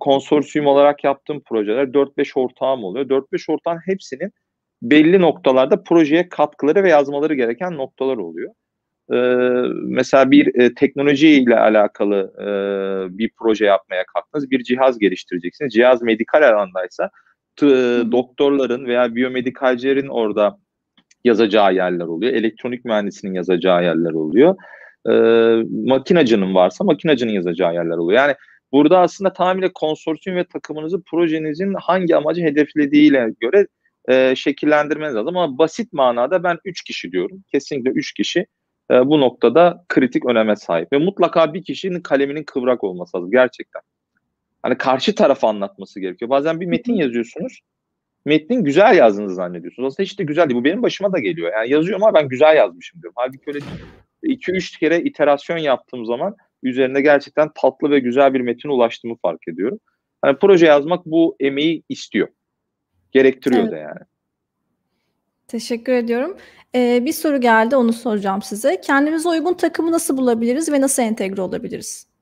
Konsorsiyum 0.00 0.66
olarak 0.66 1.04
yaptığım 1.04 1.40
projeler 1.40 1.84
4-5 1.84 2.40
ortağım 2.40 2.84
oluyor. 2.84 3.08
4-5 3.08 3.52
ortağın 3.52 3.80
hepsinin 3.86 4.32
belli 4.82 5.20
noktalarda 5.20 5.82
projeye 5.82 6.28
katkıları 6.28 6.84
ve 6.84 6.90
yazmaları 6.90 7.34
gereken 7.34 7.76
noktalar 7.76 8.16
oluyor. 8.16 8.50
Ee, 9.12 9.16
mesela 9.82 10.30
bir 10.30 10.60
e, 10.60 10.74
teknoloji 10.74 11.28
ile 11.28 11.58
alakalı 11.58 12.32
e, 12.40 12.46
bir 13.18 13.30
proje 13.38 13.64
yapmaya 13.64 14.04
kalktınız. 14.14 14.50
Bir 14.50 14.62
cihaz 14.62 14.98
geliştireceksiniz. 14.98 15.72
Cihaz 15.72 16.02
medikal 16.02 16.42
alandaysa 16.48 17.10
doktorların 18.12 18.86
veya 18.86 19.14
biyomedikalcilerin 19.14 20.08
orada 20.08 20.58
yazacağı 21.24 21.74
yerler 21.74 22.04
oluyor. 22.04 22.32
Elektronik 22.32 22.84
mühendisinin 22.84 23.34
yazacağı 23.34 23.84
yerler 23.84 24.12
oluyor. 24.12 24.56
e, 25.08 25.12
makinacının 25.88 26.54
varsa 26.54 26.84
makinacının 26.84 27.32
yazacağı 27.32 27.74
yerler 27.74 27.96
oluyor. 27.96 28.18
Yani 28.20 28.34
burada 28.72 28.98
aslında 29.00 29.32
tamamıyla 29.32 29.70
konsorsiyum 29.74 30.38
ve 30.38 30.44
takımınızı 30.44 31.02
projenizin 31.10 31.74
hangi 31.74 32.16
amacı 32.16 32.42
hedeflediğiyle 32.42 33.30
göre 33.40 33.66
e, 34.08 34.36
şekillendirmeniz 34.36 35.14
lazım. 35.14 35.36
Ama 35.36 35.58
basit 35.58 35.92
manada 35.92 36.42
ben 36.44 36.58
3 36.64 36.82
kişi 36.84 37.12
diyorum. 37.12 37.44
Kesinlikle 37.52 37.90
3 37.90 38.12
kişi 38.12 38.46
e, 38.90 39.06
bu 39.06 39.20
noktada 39.20 39.84
kritik 39.88 40.26
öneme 40.26 40.56
sahip. 40.56 40.92
Ve 40.92 40.98
mutlaka 40.98 41.54
bir 41.54 41.64
kişinin 41.64 42.00
kaleminin 42.00 42.44
kıvrak 42.44 42.84
olması 42.84 43.16
lazım 43.16 43.30
gerçekten. 43.30 43.82
Hani 44.64 44.78
karşı 44.78 45.14
tarafı 45.14 45.46
anlatması 45.46 46.00
gerekiyor. 46.00 46.28
Bazen 46.28 46.60
bir 46.60 46.66
metin 46.66 46.94
yazıyorsunuz. 46.94 47.60
Metnin 48.24 48.64
güzel 48.64 48.96
yazdığınızı 48.96 49.34
zannediyorsunuz. 49.34 49.86
Aslında 49.86 50.04
hiç 50.04 50.18
de 50.18 50.24
güzel 50.24 50.48
değil. 50.48 50.60
Bu 50.60 50.64
benim 50.64 50.82
başıma 50.82 51.12
da 51.12 51.18
geliyor. 51.18 51.52
Yani 51.52 51.70
yazıyorum 51.70 52.04
ama 52.04 52.14
ben 52.14 52.28
güzel 52.28 52.56
yazmışım 52.56 53.02
diyorum. 53.02 53.14
Halbuki 53.16 53.42
öyle 53.46 53.58
2-3 54.22 54.78
kere 54.78 55.00
iterasyon 55.00 55.58
yaptığım 55.58 56.06
zaman 56.06 56.36
üzerinde 56.62 57.00
gerçekten 57.00 57.50
tatlı 57.54 57.90
ve 57.90 57.98
güzel 57.98 58.34
bir 58.34 58.40
metin 58.40 58.68
ulaştığımı 58.68 59.16
fark 59.22 59.48
ediyorum. 59.48 59.80
Hani 60.22 60.38
proje 60.38 60.66
yazmak 60.66 61.06
bu 61.06 61.36
emeği 61.40 61.82
istiyor. 61.88 62.28
Gerektiriyor 63.12 63.62
evet. 63.62 63.72
da 63.72 63.76
yani. 63.76 64.00
Teşekkür 65.48 65.92
ediyorum. 65.92 66.36
Ee, 66.74 67.02
bir 67.04 67.12
soru 67.12 67.40
geldi 67.40 67.76
onu 67.76 67.92
soracağım 67.92 68.42
size. 68.42 68.80
Kendimize 68.80 69.28
uygun 69.28 69.54
takımı 69.54 69.92
nasıl 69.92 70.16
bulabiliriz 70.16 70.72
ve 70.72 70.80
nasıl 70.80 71.02
entegre 71.02 71.42
olabiliriz? 71.42 72.13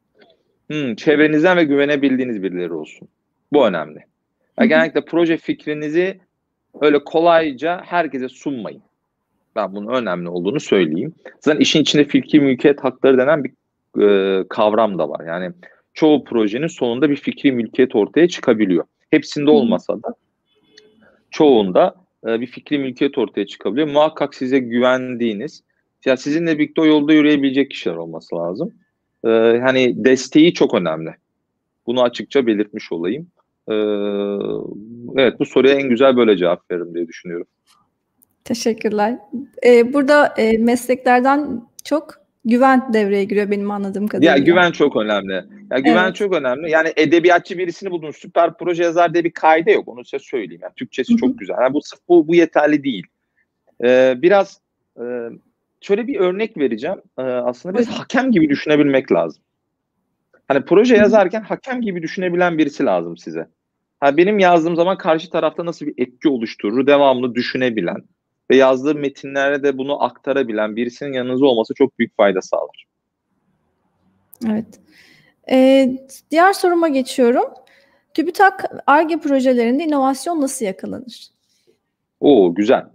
Hmm, 0.73 0.95
çevrenizden 0.95 1.57
ve 1.57 1.65
güvenebildiğiniz 1.65 2.43
birileri 2.43 2.73
olsun. 2.73 3.09
Bu 3.53 3.67
önemli. 3.67 3.99
Yani 4.59 4.69
genellikle 4.69 5.05
proje 5.05 5.37
fikrinizi 5.37 6.21
öyle 6.81 7.05
kolayca 7.05 7.83
herkese 7.85 8.29
sunmayın. 8.29 8.83
Ben 9.57 9.75
bunun 9.75 9.95
önemli 9.95 10.29
olduğunu 10.29 10.61
söyleyeyim. 10.61 11.15
Zaten 11.41 11.61
işin 11.61 11.83
içinde 11.83 12.05
fikri 12.05 12.41
mülkiyet 12.41 12.85
hakları 12.85 13.19
denen 13.19 13.45
bir 13.45 13.53
e, 14.03 14.45
kavram 14.49 14.99
da 14.99 15.09
var. 15.09 15.27
Yani 15.27 15.53
çoğu 15.95 16.25
projenin 16.25 16.67
sonunda 16.67 17.11
bir 17.11 17.17
fikri 17.17 17.53
mülkiyet 17.53 17.95
ortaya 17.97 18.29
çıkabiliyor. 18.29 18.85
Hepsinde 19.11 19.51
olmasa 19.51 20.03
da 20.03 20.15
çoğunda 21.31 21.95
e, 22.27 22.41
bir 22.41 22.47
fikri 22.47 22.79
mülkiyet 22.79 23.19
ortaya 23.19 23.47
çıkabiliyor. 23.47 23.89
Muhakkak 23.89 24.35
size 24.35 24.59
güvendiğiniz, 24.59 25.63
ya 26.05 26.17
sizinle 26.17 26.59
birlikte 26.59 26.81
o 26.81 26.87
yolda 26.87 27.13
yürüyebilecek 27.13 27.71
kişiler 27.71 27.95
olması 27.95 28.37
lazım. 28.37 28.73
E, 29.25 29.29
hani 29.63 30.05
desteği 30.05 30.55
çok 30.55 30.75
önemli. 30.75 31.11
Bunu 31.87 32.03
açıkça 32.03 32.47
belirtmiş 32.47 32.93
olayım. 32.93 33.27
E, 33.69 33.75
evet 35.17 35.41
bu 35.41 35.47
soruya 35.47 35.75
en 35.75 35.89
güzel 35.89 36.17
böyle 36.17 36.37
cevap 36.37 36.71
veririm 36.71 36.95
diye 36.95 37.09
düşünüyorum. 37.09 37.47
Teşekkürler. 38.45 39.19
Ee, 39.67 39.93
burada 39.93 40.27
e, 40.27 40.59
mesleklerden 40.59 41.63
çok 41.85 42.23
güven 42.45 42.93
devreye 42.93 43.25
giriyor 43.25 43.51
benim 43.51 43.71
anladığım 43.71 44.07
kadarıyla. 44.07 44.33
Ya 44.33 44.39
güven 44.39 44.71
çok 44.73 44.97
önemli. 44.97 45.45
Ya 45.71 45.79
güven 45.79 46.05
evet. 46.05 46.17
çok 46.17 46.35
önemli. 46.35 46.71
Yani 46.71 46.93
edebiyatçı 46.97 47.59
birisini 47.59 47.91
buldun, 47.91 48.11
süper 48.11 48.55
proje 48.59 48.83
yazar 48.83 49.15
diye 49.15 49.25
bir 49.25 49.31
kaide 49.31 49.73
yok. 49.73 49.89
Onu 49.89 50.05
size 50.05 50.19
söyleyeyim. 50.19 50.61
Yani 50.63 50.73
Türkçesi 50.77 51.13
Hı-hı. 51.13 51.19
çok 51.19 51.39
güzel. 51.39 51.55
Yani 51.61 51.75
bu 51.75 51.81
bu 52.09 52.29
bu 52.29 52.35
yeterli 52.35 52.85
değil. 52.85 53.07
Ee, 53.85 54.15
biraz 54.23 54.61
e, 54.97 55.03
şöyle 55.83 56.07
bir 56.07 56.21
örnek 56.21 56.57
vereceğim. 56.57 57.03
Ee, 57.19 57.23
aslında 57.23 57.79
biz 57.79 57.89
hakem 57.89 58.33
gibi 58.33 58.49
düşünebilmek 58.49 59.13
lazım. 59.13 59.43
Hani 60.49 60.65
proje 60.65 60.97
yazarken 60.97 61.43
hakem 61.43 61.81
gibi 61.81 62.03
düşünebilen 62.03 62.59
birisi 62.59 62.85
lazım 62.85 63.17
size. 63.17 63.49
Ha, 64.01 64.17
benim 64.17 64.39
yazdığım 64.39 64.77
zaman 64.77 64.99
karşı 64.99 65.31
tarafta 65.31 65.67
nasıl 65.67 65.87
bir 65.87 65.95
etki 65.99 66.29
oluşturur, 66.29 66.87
devamlı 66.87 67.35
düşünebilen, 67.35 68.05
ve 68.51 68.57
yazdığı 68.57 68.95
metinlere 68.95 69.63
de 69.63 69.79
bunu 69.79 70.03
aktarabilen 70.03 70.77
birisinin 70.77 71.13
yanınızda 71.13 71.47
olması 71.47 71.75
çok 71.75 71.99
büyük 71.99 72.17
fayda 72.17 72.41
sağlar. 72.43 72.87
Evet. 74.51 74.81
Ee, 75.51 75.99
diğer 76.31 76.53
soruma 76.53 76.89
geçiyorum. 76.89 77.45
TÜBİTAK 78.15 78.65
ARGE 78.87 79.17
projelerinde 79.17 79.85
inovasyon 79.85 80.41
nasıl 80.41 80.65
yakalanır? 80.65 81.29
Oo 82.21 82.55
güzel. 82.55 82.87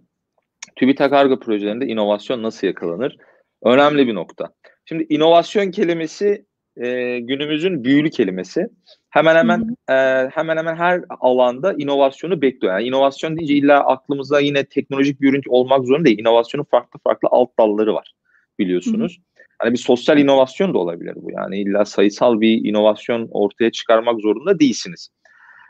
TÜBİTAK 0.78 1.14
ARGE 1.14 1.40
projelerinde 1.40 1.88
inovasyon 1.88 2.44
nasıl 2.44 2.68
yakalanır? 2.68 3.18
Önemli 3.64 4.08
bir 4.08 4.16
nokta. 4.16 4.50
Şimdi 4.86 5.06
inovasyon 5.10 5.72
kelimesi 5.72 6.46
e, 6.78 7.20
günümüzün 7.20 7.84
büyülü 7.84 8.10
kelimesi. 8.10 8.68
Hemen 9.10 9.36
hemen 9.36 9.76
e, 9.90 9.94
hemen 10.34 10.58
hemen 10.58 10.76
her 10.76 11.02
alanda 11.20 11.74
inovasyonu 11.74 12.42
bekliyor. 12.42 12.74
Yani 12.74 12.88
inovasyon 12.88 13.38
deyince 13.38 13.54
illa 13.54 13.86
aklımıza 13.86 14.40
yine 14.40 14.64
teknolojik 14.64 15.22
bir 15.22 15.30
ürün 15.30 15.42
olmak 15.48 15.86
zorunda 15.86 16.06
değil. 16.06 16.20
İnovasyonun 16.20 16.66
farklı 16.72 17.00
farklı 17.04 17.28
alt 17.32 17.50
dalları 17.60 17.94
var 17.94 18.14
biliyorsunuz. 18.60 19.20
Hani 19.60 19.74
bir 19.74 19.78
sosyal 19.78 20.18
inovasyon 20.18 20.74
da 20.74 20.78
olabilir 20.78 21.14
bu. 21.16 21.32
Yani 21.32 21.62
illa 21.62 21.86
sayısal 21.86 22.42
bir 22.42 22.66
inovasyon 22.66 23.28
ortaya 23.32 23.72
çıkarmak 23.72 24.22
zorunda 24.22 24.60
değilsiniz. 24.60 25.10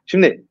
Şimdi 0.06 0.46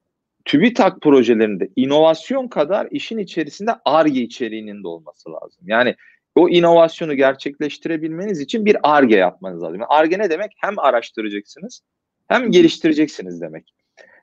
TÜBİTAK 0.47 1.01
projelerinde 1.01 1.69
inovasyon 1.77 2.49
kadar 2.49 2.89
işin 2.91 3.19
içerisinde 3.19 3.71
ARGE 3.85 4.21
içeriğinin 4.21 4.83
de 4.83 4.89
olması 4.89 5.33
lazım. 5.33 5.65
Yani 5.67 5.95
o 6.35 6.49
inovasyonu 6.49 7.15
gerçekleştirebilmeniz 7.15 8.41
için 8.41 8.65
bir 8.65 8.77
ARGE 8.83 9.17
yapmanız 9.17 9.63
lazım. 9.63 9.81
ARGE 9.89 10.19
ne 10.19 10.31
demek? 10.31 10.53
Hem 10.57 10.79
araştıracaksınız 10.79 11.81
hem 12.29 12.51
geliştireceksiniz 12.51 13.41
demek. 13.41 13.75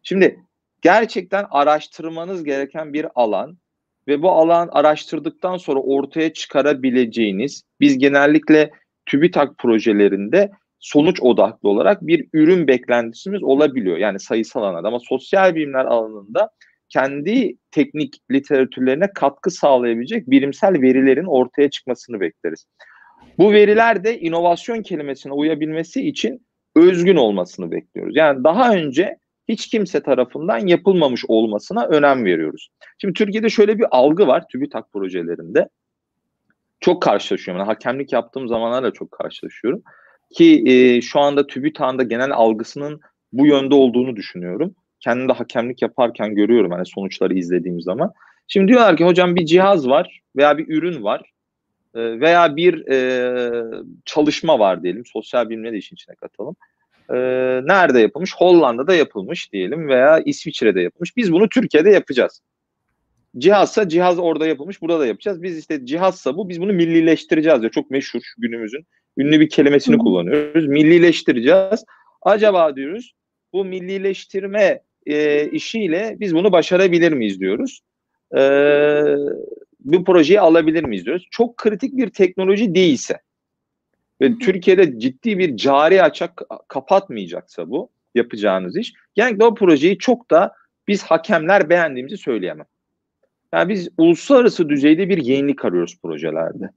Şimdi 0.03 0.39
gerçekten 0.81 1.45
araştırmanız 1.49 2.43
gereken 2.43 2.93
bir 2.93 3.07
alan 3.15 3.57
ve 4.07 4.21
bu 4.21 4.31
alan 4.31 4.69
araştırdıktan 4.71 5.57
sonra 5.57 5.79
ortaya 5.79 6.33
çıkarabileceğiniz 6.33 7.63
biz 7.79 7.97
genellikle 7.97 8.71
TÜBİTAK 9.05 9.57
projelerinde 9.57 10.51
sonuç 10.83 11.21
odaklı 11.21 11.69
olarak 11.69 12.07
bir 12.07 12.27
ürün 12.33 12.67
beklentisimiz 12.67 13.43
olabiliyor. 13.43 13.97
Yani 13.97 14.19
sayısal 14.19 14.63
alanda 14.63 14.87
ama 14.87 14.99
sosyal 14.99 15.55
bilimler 15.55 15.85
alanında 15.85 16.49
kendi 16.89 17.57
teknik 17.71 18.15
literatürlerine 18.31 19.13
katkı 19.15 19.51
sağlayabilecek 19.51 20.29
bilimsel 20.29 20.81
verilerin 20.81 21.25
ortaya 21.25 21.69
çıkmasını 21.69 22.19
bekleriz. 22.19 22.65
Bu 23.37 23.51
veriler 23.51 24.03
de 24.03 24.19
inovasyon 24.19 24.81
kelimesine 24.81 25.33
uyabilmesi 25.33 26.07
için 26.07 26.45
özgün 26.75 27.15
olmasını 27.15 27.71
bekliyoruz. 27.71 28.15
Yani 28.15 28.43
daha 28.43 28.73
önce 28.73 29.17
hiç 29.47 29.67
kimse 29.67 30.03
tarafından 30.03 30.67
yapılmamış 30.67 31.25
olmasına 31.27 31.85
önem 31.85 32.25
veriyoruz. 32.25 32.69
Şimdi 32.97 33.13
Türkiye'de 33.13 33.49
şöyle 33.49 33.79
bir 33.79 33.85
algı 33.91 34.27
var 34.27 34.43
TÜBİTAK 34.51 34.91
projelerinde. 34.91 35.69
Çok 36.79 37.01
karşılaşıyorum. 37.01 37.59
Yani 37.59 37.67
hakemlik 37.67 38.13
yaptığım 38.13 38.47
zamanlarla 38.47 38.91
çok 38.91 39.11
karşılaşıyorum. 39.11 39.83
Ki 40.33 40.63
e, 40.65 41.01
şu 41.01 41.19
anda 41.19 41.47
TÜBİTAK'ın 41.47 41.97
da 41.97 42.03
genel 42.03 42.31
algısının 42.31 43.01
bu 43.33 43.47
yönde 43.47 43.75
olduğunu 43.75 44.15
düşünüyorum. 44.15 44.75
Kendim 44.99 45.29
de 45.29 45.33
hakemlik 45.33 45.81
yaparken 45.81 46.35
görüyorum 46.35 46.71
hani 46.71 46.85
sonuçları 46.85 47.33
izlediğim 47.33 47.81
zaman. 47.81 48.11
Şimdi 48.47 48.67
diyorlar 48.67 48.97
ki 48.97 49.05
hocam 49.05 49.35
bir 49.35 49.45
cihaz 49.45 49.87
var 49.87 50.21
veya 50.35 50.57
bir 50.57 50.67
ürün 50.67 51.03
var 51.03 51.33
e, 51.95 52.19
veya 52.19 52.55
bir 52.55 52.87
e, 52.87 53.81
çalışma 54.05 54.59
var 54.59 54.83
diyelim. 54.83 55.05
Sosyal 55.05 55.49
bilimleri 55.49 55.73
de 55.73 55.77
işin 55.77 55.95
içine 55.95 56.15
katalım. 56.15 56.55
E, 57.09 57.15
nerede 57.67 57.99
yapılmış? 57.99 58.35
Hollanda'da 58.35 58.95
yapılmış 58.95 59.53
diyelim 59.53 59.87
veya 59.87 60.19
İsviçre'de 60.19 60.81
yapılmış. 60.81 61.17
Biz 61.17 61.31
bunu 61.31 61.49
Türkiye'de 61.49 61.89
yapacağız. 61.89 62.41
Cihazsa 63.37 63.89
cihaz 63.89 64.19
orada 64.19 64.47
yapılmış, 64.47 64.81
burada 64.81 64.99
da 64.99 65.05
yapacağız. 65.05 65.43
Biz 65.43 65.57
işte 65.57 65.85
cihazsa 65.85 66.37
bu, 66.37 66.49
biz 66.49 66.61
bunu 66.61 66.73
millileştireceğiz 66.73 67.61
diyor. 67.61 67.71
Çok 67.71 67.91
meşhur 67.91 68.21
günümüzün 68.37 68.85
ünlü 69.17 69.39
bir 69.39 69.49
kelimesini 69.49 69.97
kullanıyoruz. 69.97 70.67
Millileştireceğiz. 70.67 71.85
Acaba 72.21 72.75
diyoruz 72.75 73.13
bu 73.53 73.65
millileştirme 73.65 74.81
e, 75.05 75.49
işiyle 75.49 76.17
biz 76.19 76.35
bunu 76.35 76.51
başarabilir 76.51 77.11
miyiz 77.11 77.39
diyoruz. 77.39 77.81
E, 78.35 78.41
bu 79.79 80.03
projeyi 80.03 80.39
alabilir 80.39 80.83
miyiz 80.83 81.05
diyoruz. 81.05 81.27
Çok 81.31 81.57
kritik 81.57 81.97
bir 81.97 82.09
teknoloji 82.09 82.75
değilse 82.75 83.19
ve 84.21 84.37
Türkiye'de 84.37 84.99
ciddi 84.99 85.37
bir 85.37 85.57
cari 85.57 86.03
açak 86.03 86.41
kapatmayacaksa 86.67 87.69
bu 87.69 87.89
yapacağınız 88.15 88.77
iş. 88.77 88.93
Genellikle 89.13 89.45
o 89.45 89.55
projeyi 89.55 89.97
çok 89.97 90.31
da 90.31 90.53
biz 90.87 91.03
hakemler 91.03 91.69
beğendiğimizi 91.69 92.17
söyleyemem. 92.17 92.65
Yani 93.53 93.69
biz 93.69 93.89
uluslararası 93.97 94.69
düzeyde 94.69 95.09
bir 95.09 95.17
yenilik 95.17 95.65
arıyoruz 95.65 95.97
projelerde. 96.01 96.69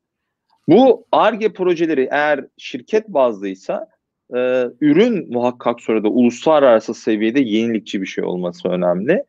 Bu 0.69 1.07
ARGE 1.13 1.53
projeleri 1.53 2.09
eğer 2.11 2.45
şirket 2.57 3.09
bazlıysa 3.09 3.89
e, 4.35 4.65
ürün 4.81 5.33
muhakkak 5.33 5.81
sonra 5.81 6.05
da 6.05 6.09
uluslararası 6.09 6.95
seviyede 6.95 7.41
yenilikçi 7.41 8.03
bir 8.03 8.07
şey 8.07 8.25
olması 8.25 8.69
önemli. 8.69 9.25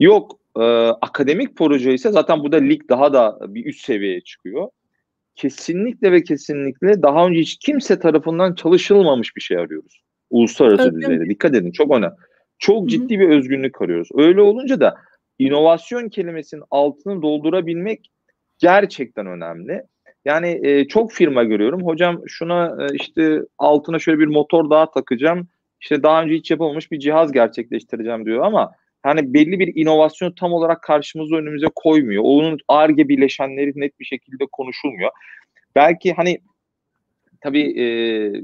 Yok 0.00 0.40
e, 0.56 0.62
akademik 0.88 1.56
proje 1.56 1.94
ise 1.94 2.10
zaten 2.10 2.40
bu 2.40 2.52
da 2.52 2.56
lig 2.56 2.82
daha 2.88 3.12
da 3.12 3.38
bir 3.54 3.66
üst 3.66 3.84
seviyeye 3.84 4.20
çıkıyor. 4.20 4.68
Kesinlikle 5.34 6.12
ve 6.12 6.22
kesinlikle 6.22 7.02
daha 7.02 7.26
önce 7.26 7.40
hiç 7.40 7.56
kimse 7.56 7.98
tarafından 7.98 8.54
çalışılmamış 8.54 9.36
bir 9.36 9.40
şey 9.40 9.56
arıyoruz. 9.56 10.02
Uluslararası 10.30 10.84
Öyle 10.84 10.96
düzeyde. 10.96 11.28
Dikkat 11.28 11.54
edin 11.54 11.70
çok 11.70 11.90
önemli. 11.90 12.14
Çok 12.58 12.80
Hı-hı. 12.80 12.88
ciddi 12.88 13.20
bir 13.20 13.28
özgünlük 13.28 13.82
arıyoruz. 13.82 14.08
Öyle 14.14 14.40
olunca 14.40 14.80
da 14.80 14.94
inovasyon 15.38 16.08
kelimesinin 16.08 16.62
altını 16.70 17.22
doldurabilmek 17.22 18.10
gerçekten 18.58 19.26
önemli. 19.26 19.82
Yani 20.24 20.60
e, 20.62 20.88
çok 20.88 21.12
firma 21.12 21.44
görüyorum. 21.44 21.86
Hocam 21.86 22.22
şuna 22.26 22.76
e, 22.80 22.94
işte 22.94 23.40
altına 23.58 23.98
şöyle 23.98 24.18
bir 24.18 24.26
motor 24.26 24.70
daha 24.70 24.90
takacağım. 24.90 25.48
İşte 25.80 26.02
daha 26.02 26.22
önce 26.22 26.34
hiç 26.34 26.50
yapılmamış 26.50 26.90
bir 26.90 26.98
cihaz 26.98 27.32
gerçekleştireceğim 27.32 28.26
diyor 28.26 28.44
ama 28.44 28.72
hani 29.02 29.34
belli 29.34 29.58
bir 29.58 29.72
inovasyonu 29.74 30.34
tam 30.34 30.52
olarak 30.52 30.82
karşımıza 30.82 31.36
önümüze 31.36 31.66
koymuyor. 31.74 32.22
Onun 32.26 32.58
ARGE 32.68 33.08
bileşenleri 33.08 33.72
net 33.74 34.00
bir 34.00 34.04
şekilde 34.04 34.44
konuşulmuyor. 34.52 35.10
Belki 35.74 36.12
hani 36.12 36.38
tabii 37.40 37.82
e, 37.82 37.86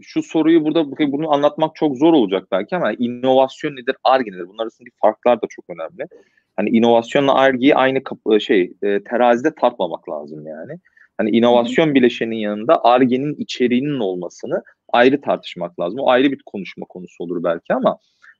şu 0.03 0.23
soruyu 0.23 0.65
burada 0.65 0.91
bunu 1.13 1.33
anlatmak 1.33 1.77
çok 1.77 1.97
zor 1.97 2.13
olacak 2.13 2.49
belki 2.53 2.77
ama 2.77 2.93
inovasyon 2.93 3.73
nedir, 3.73 3.97
ARGE 4.05 4.31
nedir? 4.31 4.49
Bunlar 4.49 4.63
arasındaki 4.63 4.97
farklar 5.01 5.43
da 5.43 5.47
çok 5.51 5.65
önemli. 5.69 6.09
Hani 6.57 6.71
inovasyonla 6.71 7.35
ARGE'yi 7.35 7.75
aynı 7.75 8.03
kapı, 8.03 8.41
şey 8.41 8.73
e, 8.83 9.05
terazide 9.05 9.55
tartmamak 9.55 10.09
lazım 10.09 10.47
yani. 10.47 10.79
Hani 11.19 11.31
inovasyon 11.31 11.95
bileşenin 11.95 12.37
yanında 12.37 12.85
ARGE'nin 12.85 13.35
içeriğinin 13.35 14.01
olmasını 14.01 14.63
ayrı 14.93 15.21
tartışmak 15.21 15.81
lazım. 15.81 16.01
O 16.01 16.09
ayrı 16.09 16.33
bir 16.33 16.43
konuşma 16.47 16.87
konusu 16.87 17.25
olur 17.25 17.45
belki 17.45 17.75
ama 17.75 17.99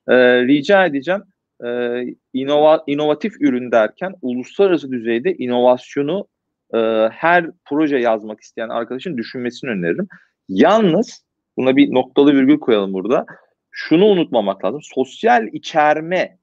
e, 0.09 0.15
rica 0.47 0.87
edeceğim 0.87 1.23
e, 1.65 2.01
inova, 2.33 2.85
inovatif 2.87 3.41
ürün 3.41 3.73
derken 3.73 4.15
uluslararası 4.23 4.93
düzeyde 4.93 5.35
inovasyonu 5.35 6.27
e, 6.75 6.79
her 7.13 7.51
proje 7.65 7.97
yazmak 7.97 8.41
isteyen 8.41 8.69
arkadaşın 8.69 9.17
düşünmesini 9.17 9.71
öneririm. 9.71 10.09
Yalnız 10.49 11.25
buna 11.57 11.77
bir 11.77 11.95
noktalı 11.95 12.33
virgül 12.33 12.59
koyalım 12.59 12.93
burada. 12.93 13.27
Şunu 13.71 14.05
unutmamak 14.05 14.65
lazım. 14.65 14.81
Sosyal 14.83 15.47
içerme 15.53 16.39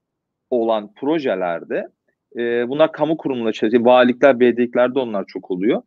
olan 0.50 0.94
projelerde 0.94 1.88
e, 2.36 2.68
bunlar 2.68 2.92
kamu 2.92 3.16
kurumları 3.16 3.52
çalışıyor. 3.52 3.84
Valilikler, 3.84 4.40
belediyeliklerde 4.40 4.98
onlar 4.98 5.24
çok 5.26 5.50
oluyor. 5.50 5.82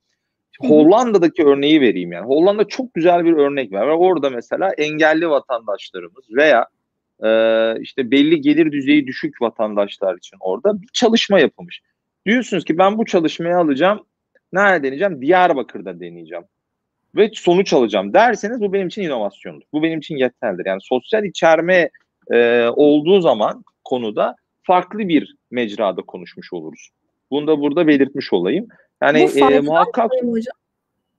Hollanda'daki 0.59 1.43
örneği 1.43 1.81
vereyim 1.81 2.11
yani. 2.11 2.25
Hollanda 2.25 2.67
çok 2.67 2.93
güzel 2.93 3.25
bir 3.25 3.33
örnek 3.33 3.71
var. 3.71 3.87
Orada 3.87 4.29
mesela 4.29 4.71
engelli 4.77 5.29
vatandaşlarımız 5.29 6.25
veya 6.31 6.67
e, 7.23 7.29
işte 7.81 8.11
belli 8.11 8.41
gelir 8.41 8.71
düzeyi 8.71 9.07
düşük 9.07 9.41
vatandaşlar 9.41 10.17
için 10.17 10.37
orada 10.39 10.81
bir 10.81 10.87
çalışma 10.93 11.39
yapılmış. 11.39 11.81
Diyorsunuz 12.25 12.63
ki 12.63 12.77
ben 12.77 12.97
bu 12.97 13.05
çalışmayı 13.05 13.57
alacağım. 13.57 14.05
Nerede 14.53 14.83
deneyeceğim? 14.83 15.21
Diyarbakır'da 15.21 15.99
deneyeceğim. 15.99 16.43
Ve 17.15 17.29
sonuç 17.33 17.73
alacağım 17.73 18.13
derseniz 18.13 18.61
bu 18.61 18.73
benim 18.73 18.87
için 18.87 19.01
inovasyondur. 19.01 19.65
Bu 19.73 19.83
benim 19.83 19.99
için 19.99 20.17
yeterlidir. 20.17 20.65
Yani 20.65 20.81
sosyal 20.81 21.23
içerme 21.23 21.89
e, 22.31 22.67
olduğu 22.75 23.21
zaman 23.21 23.63
konuda 23.85 24.35
farklı 24.63 24.99
bir 24.99 25.35
mecrada 25.51 26.01
konuşmuş 26.01 26.53
oluruz. 26.53 26.89
Bunu 27.31 27.47
da 27.47 27.61
burada 27.61 27.87
belirtmiş 27.87 28.33
olayım. 28.33 28.67
Yani 29.03 29.19
e, 29.19 29.59
muhakkak. 29.59 30.11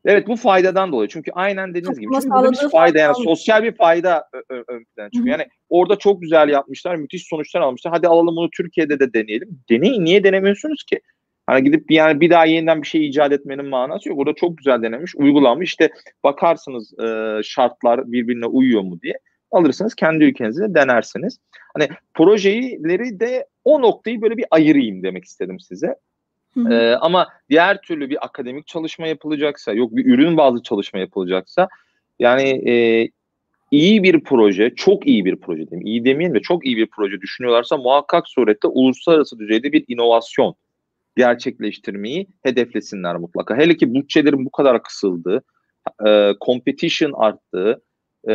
Evet 0.04 0.28
bu 0.28 0.36
faydadan 0.36 0.92
dolayı. 0.92 1.08
Çünkü 1.08 1.30
aynen 1.34 1.74
dediğiniz 1.74 1.98
gibi. 1.98 2.12
Çünkü 2.14 2.30
burada 2.30 2.52
bir 2.52 2.70
fayda 2.70 2.98
yani 2.98 3.14
sosyal 3.24 3.62
bir 3.62 3.72
fayda 3.72 4.24
ön 4.48 4.84
plana 4.96 5.10
çıkıyor. 5.10 5.38
Yani 5.38 5.48
orada 5.68 5.96
çok 5.96 6.22
güzel 6.22 6.48
yapmışlar, 6.48 6.96
müthiş 6.96 7.28
sonuçlar 7.28 7.60
almışlar. 7.60 7.92
Hadi 7.92 8.08
alalım 8.08 8.36
bunu 8.36 8.50
Türkiye'de 8.50 9.00
de 9.00 9.12
deneyelim. 9.12 9.60
Deneyin. 9.70 10.04
Niye 10.04 10.24
denemiyorsunuz 10.24 10.84
ki? 10.84 11.00
Hani 11.46 11.64
gidip 11.64 11.90
yani 11.90 12.20
bir 12.20 12.30
daha 12.30 12.44
yeniden 12.44 12.82
bir 12.82 12.86
şey 12.86 13.08
icat 13.08 13.32
etmenin 13.32 13.64
manası 13.64 14.08
yok. 14.08 14.18
Orada 14.18 14.34
çok 14.34 14.58
güzel 14.58 14.82
denemiş, 14.82 15.16
uygulanmış. 15.16 15.70
İşte 15.70 15.90
bakarsınız 16.24 16.98
e, 16.98 17.40
şartlar 17.42 18.12
birbirine 18.12 18.46
uyuyor 18.46 18.82
mu 18.82 19.00
diye 19.02 19.14
alırsınız 19.50 19.94
kendi 19.94 20.24
ülkenizde 20.24 20.74
denersiniz. 20.74 21.38
Hani 21.74 21.88
projeleri 22.14 23.20
de 23.20 23.46
o 23.64 23.82
noktayı 23.82 24.22
böyle 24.22 24.36
bir 24.36 24.44
ayırayım 24.50 25.02
demek 25.02 25.24
istedim 25.24 25.60
size. 25.60 25.94
Ee, 26.66 26.94
ama 27.00 27.28
diğer 27.50 27.80
türlü 27.80 28.10
bir 28.10 28.24
akademik 28.24 28.66
çalışma 28.66 29.06
yapılacaksa, 29.06 29.72
yok 29.72 29.96
bir 29.96 30.06
ürün 30.06 30.36
bazı 30.36 30.62
çalışma 30.62 31.00
yapılacaksa 31.00 31.68
yani 32.18 32.70
e, 32.70 33.08
iyi 33.70 34.02
bir 34.02 34.24
proje, 34.24 34.74
çok 34.74 35.06
iyi 35.06 35.24
bir 35.24 35.36
proje 35.36 35.70
diyeyim, 35.70 35.86
iyi 35.86 36.04
demeyelim 36.04 36.34
de 36.34 36.40
çok 36.40 36.66
iyi 36.66 36.76
bir 36.76 36.86
proje 36.86 37.20
düşünüyorlarsa 37.20 37.76
muhakkak 37.76 38.28
surette 38.28 38.68
uluslararası 38.68 39.38
düzeyde 39.38 39.72
bir 39.72 39.84
inovasyon 39.88 40.54
gerçekleştirmeyi 41.16 42.26
hedeflesinler 42.42 43.16
mutlaka. 43.16 43.56
Hele 43.56 43.76
ki 43.76 43.94
bütçelerin 43.94 44.44
bu 44.44 44.50
kadar 44.50 44.82
kısıldığı, 44.82 45.42
e, 46.06 46.32
competition 46.46 47.12
arttığı, 47.12 47.82
e, 48.28 48.32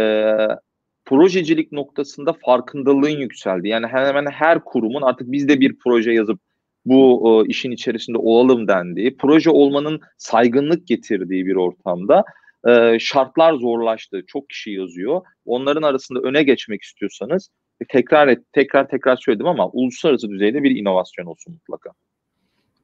projecilik 1.06 1.71
noktasında 1.71 2.34
farkındalığın 2.34 3.19
yükseldi. 3.19 3.67
Yani 3.67 3.88
hemen 3.88 4.26
her 4.26 4.63
kurumun 4.63 5.02
artık 5.02 5.32
biz 5.32 5.47
de 5.47 5.60
bir 5.60 5.76
proje 5.84 6.12
yazıp 6.12 6.39
bu 6.86 7.43
e, 7.46 7.50
işin 7.50 7.72
içerisinde 7.72 8.17
olalım 8.17 8.67
dendiği, 8.67 9.17
proje 9.17 9.50
olmanın 9.50 10.02
saygınlık 10.17 10.88
getirdiği 10.88 11.46
bir 11.46 11.56
ortamda 11.56 12.24
e, 12.67 13.00
şartlar 13.00 13.54
zorlaştı. 13.54 14.24
Çok 14.28 14.50
kişi 14.50 14.72
yazıyor. 14.72 15.22
Onların 15.46 15.82
arasında 15.82 16.19
öne 16.19 16.43
geçmek 16.43 16.82
istiyorsanız 16.82 17.50
tekrar 17.89 18.28
et, 18.28 18.39
tekrar 18.54 18.88
tekrar 18.88 19.15
söyledim 19.15 19.48
ama 19.48 19.69
uluslararası 19.69 20.30
düzeyde 20.30 20.63
bir 20.63 20.76
inovasyon 20.76 21.26
olsun 21.26 21.54
mutlaka. 21.54 21.89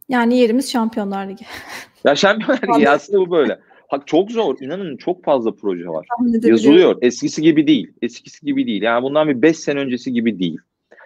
Yani 0.09 0.37
yerimiz 0.37 0.71
Şampiyonlar 0.71 1.29
Ligi. 1.29 1.45
ya 2.03 2.15
Şampiyonlar 2.15 2.75
Ligi 2.75 2.89
aslında 2.89 3.19
bu 3.19 3.31
böyle. 3.31 3.59
Bak 3.91 4.07
çok 4.07 4.31
zor. 4.31 4.55
İnanın 4.61 4.97
çok 4.97 5.23
fazla 5.23 5.55
proje 5.55 5.87
var. 5.87 6.07
Yazılıyor. 6.43 6.97
Eskisi 7.01 7.41
gibi 7.41 7.67
değil. 7.67 7.91
Eskisi 8.01 8.45
gibi 8.45 8.67
değil. 8.67 8.81
Yani 8.81 9.03
bundan 9.03 9.27
bir 9.27 9.41
5 9.41 9.57
sene 9.57 9.79
öncesi 9.79 10.13
gibi 10.13 10.39
değil. 10.39 10.57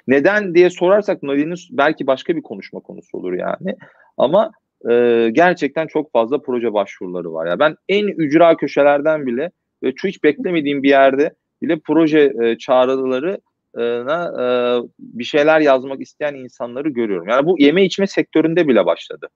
Neden 0.07 0.55
diye 0.55 0.69
sorarsak 0.69 1.23
nedeni 1.23 1.53
belki 1.71 2.07
başka 2.07 2.35
bir 2.35 2.41
konuşma 2.41 2.79
konusu 2.79 3.17
olur 3.17 3.33
yani. 3.33 3.75
Ama 4.17 4.51
e, 4.89 5.29
gerçekten 5.31 5.87
çok 5.87 6.11
fazla 6.11 6.41
proje 6.41 6.73
başvuruları 6.73 7.33
var. 7.33 7.47
Ya 7.47 7.59
ben 7.59 7.75
en 7.89 8.07
ücra 8.07 8.57
köşelerden 8.57 9.25
bile 9.25 9.51
ve 9.83 9.93
hiç 10.03 10.23
beklemediğim 10.23 10.83
bir 10.83 10.89
yerde 10.89 11.33
bile 11.61 11.79
proje 11.79 12.33
e, 12.43 12.57
çağrıları 12.57 13.37
e, 13.77 13.83
bir 14.99 15.23
şeyler 15.23 15.59
yazmak 15.59 16.01
isteyen 16.01 16.35
insanları 16.35 16.89
görüyorum. 16.89 17.27
Yani 17.29 17.45
bu 17.45 17.55
yeme 17.59 17.85
içme 17.85 18.07
sektöründe 18.07 18.67
bile 18.67 18.85
başladı. 18.85 19.27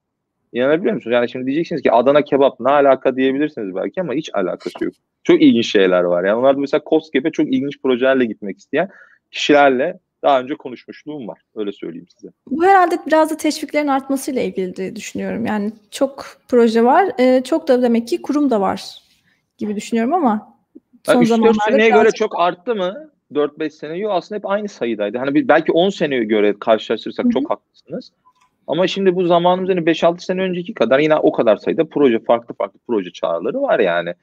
İnanabiliyor 0.54 0.96
musunuz? 0.96 1.14
Yani 1.14 1.30
şimdi 1.30 1.46
diyeceksiniz 1.46 1.82
ki 1.82 1.92
Adana 1.92 2.22
kebap 2.22 2.60
ne 2.60 2.72
alaka 2.72 3.16
diyebilirsiniz 3.16 3.76
belki 3.76 4.02
ama 4.02 4.14
hiç 4.14 4.30
alakası 4.34 4.86
yok. 4.86 4.94
Çok 5.24 5.42
ilginç 5.42 5.72
şeyler 5.72 6.04
var. 6.04 6.24
Yani 6.24 6.36
onlar 6.36 6.56
da 6.56 6.60
mesela 6.60 6.82
COSGAP'e 6.90 7.32
çok 7.32 7.48
ilginç 7.48 7.82
projelerle 7.82 8.26
gitmek 8.26 8.58
isteyen 8.58 8.90
kişilerle 9.32 10.00
daha 10.24 10.40
önce 10.42 10.56
konuşmuşluğum 10.56 11.28
var. 11.28 11.42
Öyle 11.56 11.72
söyleyeyim 11.72 12.08
size. 12.18 12.34
Bu 12.48 12.64
herhalde 12.64 13.00
biraz 13.08 13.32
da 13.32 13.38
teşviklerin 13.38 13.88
artmasıyla 13.88 14.42
ilgili 14.42 14.76
diye 14.76 14.96
düşünüyorum. 14.96 15.46
Yani 15.46 15.72
çok 15.92 16.26
proje 16.48 16.84
var. 16.84 17.12
E, 17.20 17.44
çok 17.44 17.68
da 17.68 17.82
demek 17.82 18.08
ki 18.08 18.22
kurum 18.22 18.50
da 18.50 18.62
var 18.62 19.02
gibi 19.58 19.76
düşünüyorum 19.76 20.14
ama 20.14 20.58
son 21.04 21.14
yani 21.14 21.26
zamanlarda 21.26 21.60
seneye 21.70 21.90
göre 21.90 22.12
çok 22.12 22.40
arttı 22.40 22.76
mı? 22.76 23.12
4-5 23.34 23.70
sene 23.70 23.98
yok 23.98 24.12
aslında 24.12 24.40
hep 24.40 24.46
aynı 24.46 24.68
sayıdaydı. 24.68 25.18
Hani 25.18 25.48
belki 25.48 25.72
10 25.72 25.90
seneye 25.90 26.24
göre 26.24 26.56
karşılaştırırsak 26.60 27.26
Hı-hı. 27.26 27.34
çok 27.34 27.50
haklısınız. 27.50 28.12
Ama 28.68 28.88
şimdi 28.88 29.16
bu 29.16 29.26
zamanımız 29.26 29.70
hani 29.70 29.80
5-6 29.80 30.20
sene 30.20 30.42
önceki 30.42 30.74
kadar 30.74 31.00
yine 31.00 31.16
o 31.16 31.32
kadar 31.32 31.58
sayıda 31.58 31.86
proje 31.90 32.20
farklı 32.20 32.56
farklı 32.56 32.80
proje 32.88 33.12
çağrıları 33.12 33.62
var 33.62 33.80
yani. 33.80 34.14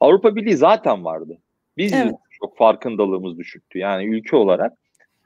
Avrupa 0.00 0.36
Birliği 0.36 0.56
zaten 0.56 1.04
vardı. 1.04 1.38
Biz 1.76 1.92
evet. 1.92 2.14
çok 2.40 2.56
farkındalığımız 2.56 3.38
düşüktü. 3.38 3.78
Yani 3.78 4.04
ülke 4.04 4.36
olarak 4.36 4.72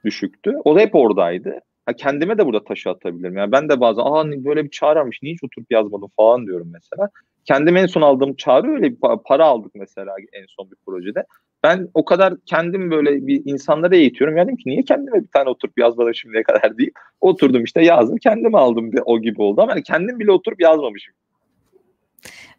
düşüktü. 0.05 0.55
O 0.63 0.75
da 0.75 0.79
hep 0.79 0.95
oradaydı. 0.95 1.59
Ha, 1.85 1.93
kendime 1.93 2.37
de 2.37 2.45
burada 2.45 2.63
taşı 2.63 2.89
atabilirim. 2.89 3.37
Yani 3.37 3.51
ben 3.51 3.69
de 3.69 3.79
bazen 3.79 4.01
aa 4.05 4.45
böyle 4.45 4.63
bir 4.63 4.69
çağrı 4.69 4.99
almış 4.99 5.19
niye 5.23 5.33
hiç 5.33 5.43
oturup 5.43 5.71
yazmadım 5.71 6.09
falan 6.15 6.45
diyorum 6.45 6.71
mesela. 6.73 7.09
Kendim 7.45 7.77
en 7.77 7.85
son 7.85 8.01
aldığım 8.01 8.35
çağrı 8.35 8.71
öyle 8.71 8.91
bir 8.91 8.97
para 9.25 9.45
aldık 9.45 9.71
mesela 9.75 10.15
en 10.33 10.45
son 10.47 10.71
bir 10.71 10.77
projede. 10.85 11.25
Ben 11.63 11.89
o 11.93 12.05
kadar 12.05 12.33
kendim 12.45 12.91
böyle 12.91 13.27
bir 13.27 13.41
insanlara 13.45 13.95
eğitiyorum. 13.95 14.37
Ya 14.37 14.45
dedim 14.45 14.57
ki 14.57 14.69
niye 14.69 14.83
kendime 14.83 15.23
bir 15.23 15.27
tane 15.27 15.49
oturup 15.49 15.79
yazmadım 15.79 16.15
şimdiye 16.15 16.43
kadar 16.43 16.77
değil. 16.77 16.91
Oturdum 17.21 17.63
işte 17.63 17.83
yazdım 17.83 18.17
kendim 18.17 18.55
aldım 18.55 18.93
de, 18.93 19.01
o 19.01 19.21
gibi 19.21 19.41
oldu 19.41 19.61
ama 19.61 19.71
yani 19.71 19.83
kendim 19.83 20.19
bile 20.19 20.31
oturup 20.31 20.61
yazmamışım. 20.61 21.15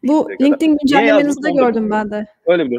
Bu 0.03 0.29
LinkedIn 0.41 0.77
güncellemenizde 0.81 1.51
gördüm 1.51 1.91
ben 1.91 2.11
de. 2.11 2.27
Öyle 2.47 2.65
mi? 2.65 2.79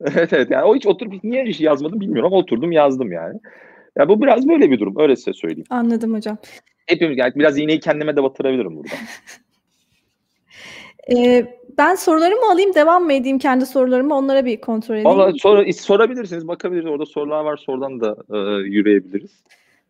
evet 0.06 0.32
evet 0.32 0.50
yani 0.50 0.64
o 0.64 0.76
hiç 0.76 0.86
oturup 0.86 1.24
niye 1.24 1.44
hiç 1.44 1.60
yazmadım 1.60 2.00
bilmiyorum 2.00 2.32
ama 2.32 2.36
oturdum 2.36 2.72
yazdım 2.72 3.12
yani. 3.12 3.40
Ya 3.96 4.08
bu 4.08 4.22
biraz 4.22 4.48
böyle 4.48 4.70
bir 4.70 4.80
durum 4.80 4.94
öyle 4.98 5.16
size 5.16 5.32
söyleyeyim. 5.32 5.66
Anladım 5.70 6.14
hocam. 6.14 6.38
Hepimiz 6.86 7.18
yani 7.18 7.32
biraz 7.36 7.58
iğneyi 7.58 7.80
kendime 7.80 8.16
de 8.16 8.22
batırabilirim 8.22 8.76
burada. 8.76 8.94
ee, 11.16 11.46
ben 11.78 11.94
sorularımı 11.94 12.50
alayım 12.52 12.74
devam 12.74 13.04
mı 13.04 13.12
edeyim 13.12 13.38
kendi 13.38 13.66
sorularımı 13.66 14.14
onlara 14.14 14.44
bir 14.44 14.60
kontrol 14.60 14.94
edeyim. 14.94 15.10
Valla 15.10 15.32
sor, 15.32 15.72
sorabilirsiniz 15.72 16.48
bakabiliriz 16.48 16.86
orada 16.86 17.06
sorular 17.06 17.44
var 17.44 17.56
sorudan 17.56 18.00
da 18.00 18.16
e, 18.30 18.38
yürüyebiliriz. 18.68 19.42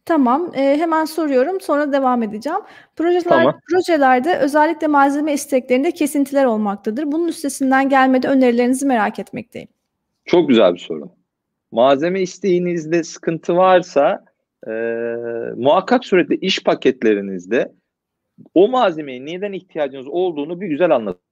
Tamam, 0.05 0.53
e, 0.55 0.79
hemen 0.79 1.05
soruyorum 1.05 1.61
sonra 1.61 1.93
devam 1.93 2.23
edeceğim. 2.23 2.61
Projeler, 2.97 3.23
tamam. 3.25 3.61
Projelerde 3.71 4.39
özellikle 4.39 4.87
malzeme 4.87 5.33
isteklerinde 5.33 5.91
kesintiler 5.91 6.45
olmaktadır. 6.45 7.13
Bunun 7.13 7.29
üstesinden 7.29 7.89
gelmede 7.89 8.29
önerilerinizi 8.29 8.87
merak 8.87 9.19
etmekteyim. 9.19 9.69
Çok 10.29 10.49
güzel 10.49 10.75
bir 10.75 10.79
soru. 10.79 11.11
Malzeme 11.73 12.23
isteğinizde 12.23 13.05
sıkıntı 13.05 13.57
varsa 13.57 14.25
e, 14.67 14.71
muhakkak 15.57 16.05
surette 16.05 16.37
iş 16.37 16.63
paketlerinizde 16.63 17.73
o 18.55 18.69
malzemeye 18.69 19.27
neden 19.27 19.53
ihtiyacınız 19.53 20.07
olduğunu 20.07 20.61
bir 20.61 20.67
güzel 20.67 20.91
anlatın. 20.91 21.23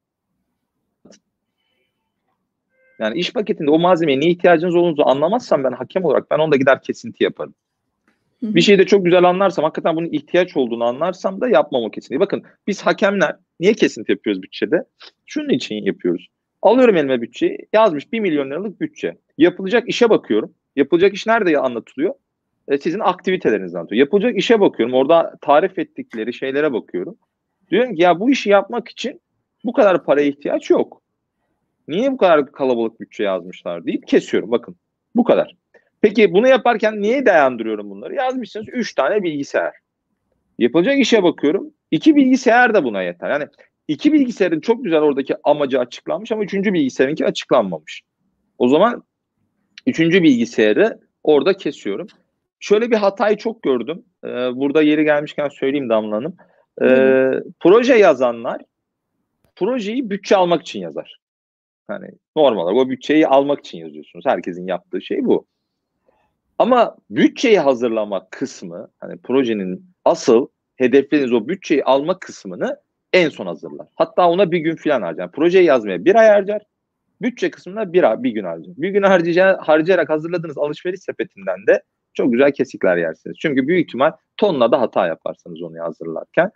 Yani 2.98 3.18
iş 3.18 3.32
paketinde 3.32 3.70
o 3.70 3.78
malzemeye 3.78 4.20
niye 4.20 4.30
ihtiyacınız 4.30 4.74
olduğunu 4.74 5.08
anlamazsam 5.08 5.64
ben 5.64 5.72
hakem 5.72 6.04
olarak 6.04 6.30
ben 6.30 6.38
onda 6.38 6.56
gider 6.56 6.82
kesinti 6.82 7.24
yaparım. 7.24 7.54
Bir 8.42 8.60
şeyi 8.60 8.78
de 8.78 8.86
çok 8.86 9.04
güzel 9.04 9.24
anlarsam, 9.24 9.64
hakikaten 9.64 9.96
bunun 9.96 10.12
ihtiyaç 10.12 10.56
olduğunu 10.56 10.84
anlarsam 10.84 11.40
da 11.40 11.48
yapmam 11.48 11.84
o 11.84 11.90
kesintiyi. 11.90 12.20
Bakın 12.20 12.42
biz 12.66 12.82
hakemler 12.82 13.36
niye 13.60 13.74
kesinti 13.74 14.12
yapıyoruz 14.12 14.42
bütçede? 14.42 14.84
Şunun 15.26 15.48
için 15.48 15.74
yapıyoruz. 15.74 16.28
Alıyorum 16.62 16.96
elime 16.96 17.22
bütçeyi, 17.22 17.58
yazmış 17.72 18.12
1 18.12 18.20
milyon 18.20 18.50
liralık 18.50 18.80
bütçe. 18.80 19.16
Yapılacak 19.38 19.88
işe 19.88 20.10
bakıyorum. 20.10 20.54
Yapılacak 20.76 21.14
iş 21.14 21.26
nerede 21.26 21.58
anlatılıyor? 21.58 22.14
E, 22.68 22.78
sizin 22.78 23.00
aktiviteleriniz 23.00 23.74
anlatıyor. 23.74 23.98
Yapılacak 23.98 24.36
işe 24.36 24.60
bakıyorum. 24.60 24.94
Orada 24.94 25.34
tarif 25.40 25.78
ettikleri 25.78 26.34
şeylere 26.34 26.72
bakıyorum. 26.72 27.16
Diyorum 27.70 27.94
ki 27.94 28.02
ya 28.02 28.20
bu 28.20 28.30
işi 28.30 28.50
yapmak 28.50 28.88
için 28.88 29.20
bu 29.64 29.72
kadar 29.72 30.04
paraya 30.04 30.26
ihtiyaç 30.26 30.70
yok. 30.70 31.02
Niye 31.88 32.12
bu 32.12 32.16
kadar 32.16 32.52
kalabalık 32.52 33.00
bütçe 33.00 33.24
yazmışlar 33.24 33.86
deyip 33.86 34.06
kesiyorum. 34.06 34.50
Bakın 34.50 34.76
bu 35.16 35.24
kadar. 35.24 35.56
Peki 36.00 36.32
bunu 36.32 36.48
yaparken 36.48 37.02
niye 37.02 37.26
dayandırıyorum 37.26 37.90
bunları? 37.90 38.14
Yazmışsınız 38.14 38.66
3 38.68 38.94
tane 38.94 39.22
bilgisayar. 39.22 39.74
Yapılacak 40.58 40.98
işe 40.98 41.22
bakıyorum. 41.22 41.70
2 41.90 42.16
bilgisayar 42.16 42.74
da 42.74 42.84
buna 42.84 43.02
yeter. 43.02 43.30
Yani 43.30 43.46
iki 43.88 44.12
bilgisayarın 44.12 44.60
çok 44.60 44.84
güzel 44.84 45.00
oradaki 45.00 45.34
amacı 45.44 45.80
açıklanmış 45.80 46.32
ama 46.32 46.44
üçüncü 46.44 46.72
bilgisayarınki 46.72 47.26
açıklanmamış. 47.26 48.02
O 48.58 48.68
zaman 48.68 49.02
üçüncü 49.86 50.22
bilgisayarı 50.22 51.00
orada 51.22 51.56
kesiyorum. 51.56 52.06
Şöyle 52.60 52.90
bir 52.90 52.96
hatayı 52.96 53.36
çok 53.36 53.62
gördüm. 53.62 54.04
Ee, 54.24 54.28
burada 54.28 54.82
yeri 54.82 55.04
gelmişken 55.04 55.48
söyleyeyim 55.48 55.88
Damla 55.88 56.16
Hanım. 56.16 56.36
Ee, 56.82 57.30
proje 57.60 57.94
yazanlar 57.94 58.62
projeyi 59.56 60.10
bütçe 60.10 60.36
almak 60.36 60.62
için 60.62 60.80
yazar. 60.80 61.20
Hani 61.88 62.08
normal 62.36 62.62
olarak 62.62 62.78
o 62.78 62.88
bütçeyi 62.88 63.26
almak 63.26 63.58
için 63.60 63.78
yazıyorsunuz. 63.78 64.26
Herkesin 64.26 64.66
yaptığı 64.66 65.02
şey 65.02 65.24
bu. 65.24 65.46
Ama 66.58 66.96
bütçeyi 67.10 67.58
hazırlama 67.58 68.28
kısmı 68.30 68.88
hani 68.98 69.18
projenin 69.18 69.90
asıl 70.04 70.48
hedefleriniz 70.76 71.32
o 71.32 71.48
bütçeyi 71.48 71.84
alma 71.84 72.18
kısmını 72.18 72.76
en 73.16 73.28
son 73.28 73.46
hazırlar. 73.46 73.86
Hatta 73.94 74.28
ona 74.28 74.50
bir 74.50 74.58
gün 74.58 74.76
falan 74.76 75.02
harcar. 75.02 75.32
Projeyi 75.32 75.64
yazmaya 75.64 76.04
bir 76.04 76.14
ay 76.14 76.28
harcar. 76.28 76.62
Bütçe 77.22 77.50
kısmına 77.50 77.92
bir, 77.92 78.02
bir 78.02 78.30
gün 78.30 78.44
harcar. 78.44 78.72
Bir 78.76 78.88
gün 78.88 79.02
harcayarak 79.58 80.08
hazırladığınız 80.08 80.58
alışveriş 80.58 81.00
sepetinden 81.00 81.66
de 81.66 81.82
çok 82.14 82.32
güzel 82.32 82.52
kesikler 82.52 82.96
yersiniz. 82.96 83.36
Çünkü 83.40 83.68
büyük 83.68 83.88
ihtimal 83.88 84.12
tonla 84.36 84.72
da 84.72 84.80
hata 84.80 85.06
yaparsınız 85.06 85.62
onu 85.62 85.80
hazırlarken. 85.80 86.50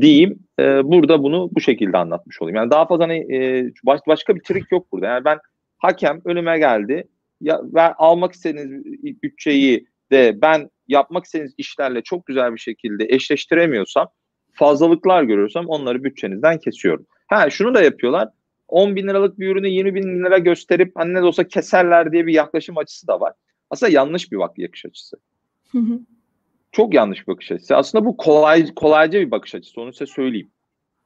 Diyeyim 0.00 0.38
e, 0.60 0.84
burada 0.84 1.22
bunu 1.22 1.50
bu 1.52 1.60
şekilde 1.60 1.96
anlatmış 1.96 2.42
olayım. 2.42 2.56
Yani 2.56 2.70
daha 2.70 2.86
fazla 2.86 3.04
hani, 3.04 3.36
e, 3.36 3.70
baş, 3.84 4.00
başka 4.06 4.36
bir 4.36 4.40
trik 4.40 4.72
yok 4.72 4.92
burada. 4.92 5.06
Yani 5.06 5.24
ben 5.24 5.38
hakem 5.78 6.20
önüme 6.24 6.58
geldi 6.58 7.08
ya, 7.40 7.60
ve 7.74 7.80
almak 7.80 8.32
istediğiniz 8.32 8.84
bütçeyi 9.22 9.86
de 10.12 10.38
ben 10.42 10.70
yapmak 10.88 11.24
istediğiniz 11.24 11.54
işlerle 11.58 12.02
çok 12.02 12.26
güzel 12.26 12.54
bir 12.54 12.58
şekilde 12.58 13.04
eşleştiremiyorsam 13.08 14.08
fazlalıklar 14.54 15.22
görüyorsam 15.22 15.66
onları 15.66 16.04
bütçenizden 16.04 16.58
kesiyorum. 16.58 17.06
Ha 17.26 17.50
şunu 17.50 17.74
da 17.74 17.82
yapıyorlar. 17.82 18.28
10 18.68 18.96
bin 18.96 19.08
liralık 19.08 19.38
bir 19.38 19.48
ürünü 19.48 19.68
20 19.68 19.94
bin 19.94 20.24
lira 20.24 20.38
gösterip 20.38 20.92
hani 20.94 21.14
ne 21.14 21.18
de 21.18 21.24
olsa 21.24 21.48
keserler 21.48 22.12
diye 22.12 22.26
bir 22.26 22.32
yaklaşım 22.32 22.78
açısı 22.78 23.06
da 23.06 23.20
var. 23.20 23.32
Aslında 23.70 23.92
yanlış 23.92 24.32
bir 24.32 24.38
bakış 24.38 24.86
açısı. 24.86 25.16
Çok 26.72 26.94
yanlış 26.94 27.28
bir 27.28 27.32
bakış 27.32 27.52
açısı. 27.52 27.76
Aslında 27.76 28.04
bu 28.04 28.16
kolay 28.16 28.74
kolayca 28.74 29.20
bir 29.20 29.30
bakış 29.30 29.54
açısı. 29.54 29.80
Onu 29.80 29.92
size 29.92 30.06
söyleyeyim. 30.06 30.50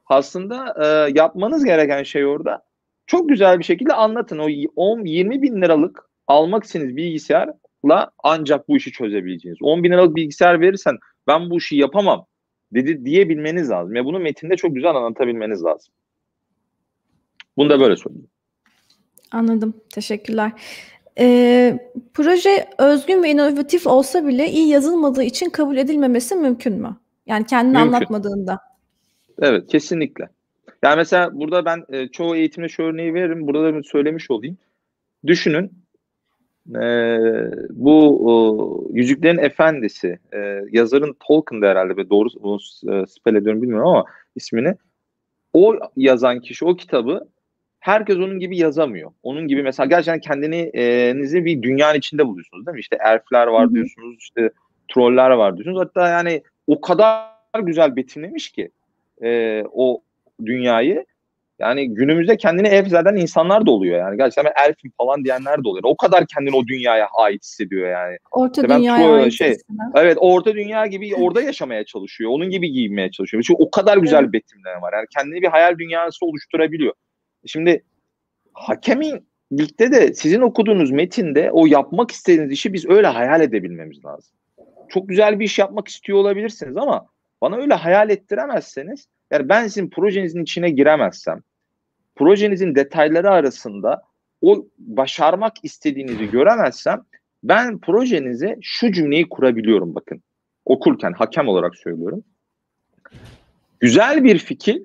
Aslında 0.05 0.75
e, 0.83 1.11
yapmanız 1.15 1.65
gereken 1.65 2.03
şey 2.03 2.25
orada 2.25 2.63
çok 3.07 3.29
güzel 3.29 3.59
bir 3.59 3.63
şekilde 3.63 3.93
anlatın. 3.93 4.37
O 4.37 4.49
10-20 4.49 5.41
bin 5.41 5.61
liralık 5.61 6.09
almak 6.27 6.63
istediğiniz 6.63 6.97
bilgisayarla 6.97 8.11
ancak 8.23 8.67
bu 8.67 8.77
işi 8.77 8.91
çözebileceğiniz. 8.91 9.59
10 9.61 9.83
bin 9.83 9.91
liralık 9.91 10.15
bilgisayar 10.15 10.61
verirsen 10.61 10.97
ben 11.27 11.49
bu 11.49 11.57
işi 11.57 11.75
yapamam 11.75 12.25
dedi 12.73 13.05
diyebilmeniz 13.05 13.69
lazım. 13.69 13.95
Ya 13.95 14.05
bunu 14.05 14.19
metinde 14.19 14.55
çok 14.55 14.75
güzel 14.75 14.95
anlatabilmeniz 14.95 15.63
lazım. 15.63 15.93
Bunu 17.57 17.69
da 17.69 17.79
böyle 17.79 17.95
söyleyeyim. 17.95 18.27
Anladım. 19.31 19.73
Teşekkürler. 19.89 20.51
Ee, 21.19 21.79
proje 22.13 22.69
özgün 22.77 23.23
ve 23.23 23.31
inovatif 23.31 23.87
olsa 23.87 24.27
bile 24.27 24.49
iyi 24.49 24.67
yazılmadığı 24.67 25.23
için 25.23 25.49
kabul 25.49 25.77
edilmemesi 25.77 26.35
mümkün 26.35 26.73
mü? 26.73 26.97
Yani 27.25 27.45
kendini 27.45 27.77
mümkün. 27.77 27.93
anlatmadığında. 27.93 28.59
Evet, 29.41 29.67
kesinlikle. 29.67 30.29
Yani 30.83 30.95
mesela 30.95 31.39
burada 31.39 31.65
ben 31.65 31.85
e, 31.89 32.07
çoğu 32.07 32.35
eğitimde 32.35 32.69
şu 32.69 32.83
örneği 32.83 33.13
veririm. 33.13 33.47
Burada 33.47 33.73
da 33.73 33.83
söylemiş 33.83 34.31
olayım. 34.31 34.57
Düşünün 35.27 35.71
e, 36.75 37.19
bu 37.69 38.19
o, 38.29 38.87
Yüzüklerin 38.93 39.37
Efendisi 39.37 40.19
e, 40.33 40.61
yazarın 40.71 41.15
Tolkien'de 41.27 41.67
herhalde 41.67 41.97
ve 41.97 42.09
doğru 42.09 42.27
bunu 42.41 42.59
e, 42.93 43.05
spell 43.07 43.35
ediyorum 43.35 43.61
bilmiyorum 43.61 43.87
ama 43.87 44.05
ismini 44.35 44.75
o 45.53 45.75
yazan 45.97 46.39
kişi 46.39 46.65
o 46.65 46.75
kitabı 46.75 47.27
herkes 47.79 48.17
onun 48.17 48.39
gibi 48.39 48.57
yazamıyor. 48.57 49.11
Onun 49.23 49.47
gibi 49.47 49.63
mesela 49.63 49.87
gerçekten 49.87 50.19
kendini 50.19 50.71
e, 50.73 51.13
nizi 51.15 51.45
bir 51.45 51.61
dünyanın 51.61 51.97
içinde 51.97 52.27
buluyorsunuz 52.27 52.65
değil 52.65 52.75
mi? 52.75 52.79
İşte 52.79 52.97
elfler 53.05 53.47
var 53.47 53.73
diyorsunuz, 53.73 54.17
işte 54.19 54.49
troller 54.87 55.29
var 55.29 55.57
diyorsunuz. 55.57 55.79
Hatta 55.79 56.09
yani 56.09 56.43
o 56.67 56.81
kadar 56.81 57.29
güzel 57.61 57.95
betimlemiş 57.95 58.49
ki 58.49 58.71
e, 59.23 59.63
o 59.71 60.01
dünyayı 60.45 61.05
yani 61.59 61.93
günümüzde 61.93 62.37
kendini 62.37 62.67
ev 62.67 62.85
zaten 62.85 63.15
insanlar 63.15 63.65
da 63.65 63.71
oluyor 63.71 63.99
yani. 63.99 64.17
Gerçekten 64.17 64.45
ben 64.45 64.67
elfim 64.67 64.91
falan 64.97 65.23
diyenler 65.23 65.63
de 65.63 65.67
oluyor. 65.67 65.83
O 65.83 65.97
kadar 65.97 66.25
kendini 66.27 66.55
o 66.55 66.67
dünyaya 66.67 67.07
ait 67.07 67.43
hissediyor 67.43 67.89
yani. 67.89 68.17
Orta 68.31 68.61
işte 68.61 68.75
dünyaya 68.75 69.13
ait 69.13 69.33
şey, 69.33 69.55
Evet 69.95 70.17
orta 70.19 70.53
dünya 70.53 70.85
gibi 70.85 71.15
orada 71.15 71.41
yaşamaya 71.41 71.85
çalışıyor. 71.85 72.31
Onun 72.31 72.49
gibi 72.49 72.71
giyinmeye 72.71 73.11
çalışıyor. 73.11 73.43
Çünkü 73.47 73.63
o 73.63 73.71
kadar 73.71 73.97
güzel 73.97 74.23
evet. 74.23 74.33
betimleme 74.33 74.81
var. 74.81 74.93
Yani 74.93 75.05
kendini 75.17 75.41
bir 75.41 75.47
hayal 75.47 75.77
dünyası 75.77 76.25
oluşturabiliyor. 76.25 76.93
Şimdi 77.45 77.83
hakemin 78.53 79.29
ligde 79.51 79.91
de 79.91 80.13
sizin 80.13 80.41
okuduğunuz 80.41 80.91
metinde 80.91 81.51
o 81.51 81.65
yapmak 81.65 82.11
istediğiniz 82.11 82.51
işi 82.51 82.73
biz 82.73 82.89
öyle 82.89 83.07
hayal 83.07 83.41
edebilmemiz 83.41 84.05
lazım. 84.05 84.35
Çok 84.89 85.09
güzel 85.09 85.39
bir 85.39 85.45
iş 85.45 85.59
yapmak 85.59 85.87
istiyor 85.87 86.17
olabilirsiniz 86.17 86.77
ama 86.77 87.07
bana 87.41 87.55
öyle 87.55 87.73
hayal 87.73 88.09
ettiremezseniz 88.09 89.07
yani 89.31 89.49
ben 89.49 89.63
sizin 89.63 89.89
projenizin 89.89 90.43
içine 90.43 90.69
giremezsem 90.69 91.41
projenizin 92.19 92.75
detayları 92.75 93.31
arasında 93.31 94.01
o 94.41 94.65
başarmak 94.77 95.53
istediğinizi 95.63 96.31
göremezsem 96.31 97.03
ben 97.43 97.79
projenize 97.79 98.57
şu 98.61 98.91
cümleyi 98.91 99.29
kurabiliyorum 99.29 99.95
bakın. 99.95 100.23
Okurken 100.65 101.13
hakem 101.13 101.47
olarak 101.47 101.75
söylüyorum. 101.75 102.23
Güzel 103.79 104.23
bir 104.23 104.37
fikir 104.37 104.83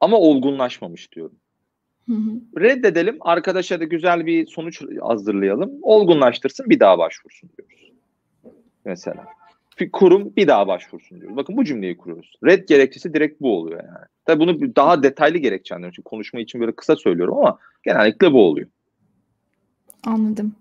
ama 0.00 0.16
olgunlaşmamış 0.16 1.12
diyorum. 1.12 1.36
Hı 2.08 2.14
hı. 2.14 2.60
Reddedelim. 2.60 3.16
Arkadaşa 3.20 3.80
da 3.80 3.84
güzel 3.84 4.26
bir 4.26 4.46
sonuç 4.46 4.82
hazırlayalım. 5.00 5.70
Olgunlaştırsın 5.82 6.70
bir 6.70 6.80
daha 6.80 6.98
başvursun 6.98 7.50
diyoruz. 7.56 7.92
Mesela 8.84 9.26
bir 9.80 9.90
kurum 9.90 10.36
bir 10.36 10.48
daha 10.48 10.66
başvursun 10.66 11.20
diyoruz. 11.20 11.36
Bakın 11.36 11.56
bu 11.56 11.64
cümleyi 11.64 11.96
kuruyoruz. 11.96 12.32
Red 12.44 12.68
gerekçesi 12.68 13.14
direkt 13.14 13.40
bu 13.40 13.56
oluyor 13.56 13.84
yani. 13.84 14.06
Tabii 14.24 14.40
bunu 14.40 14.76
daha 14.76 15.02
detaylı 15.02 15.38
gerekçe 15.38 15.74
anlıyorum. 15.74 15.92
Çünkü 15.96 16.08
konuşma 16.08 16.40
için 16.40 16.60
böyle 16.60 16.72
kısa 16.72 16.96
söylüyorum 16.96 17.38
ama 17.38 17.58
genellikle 17.82 18.32
bu 18.32 18.42
oluyor. 18.42 18.68
Anladım. 20.06 20.54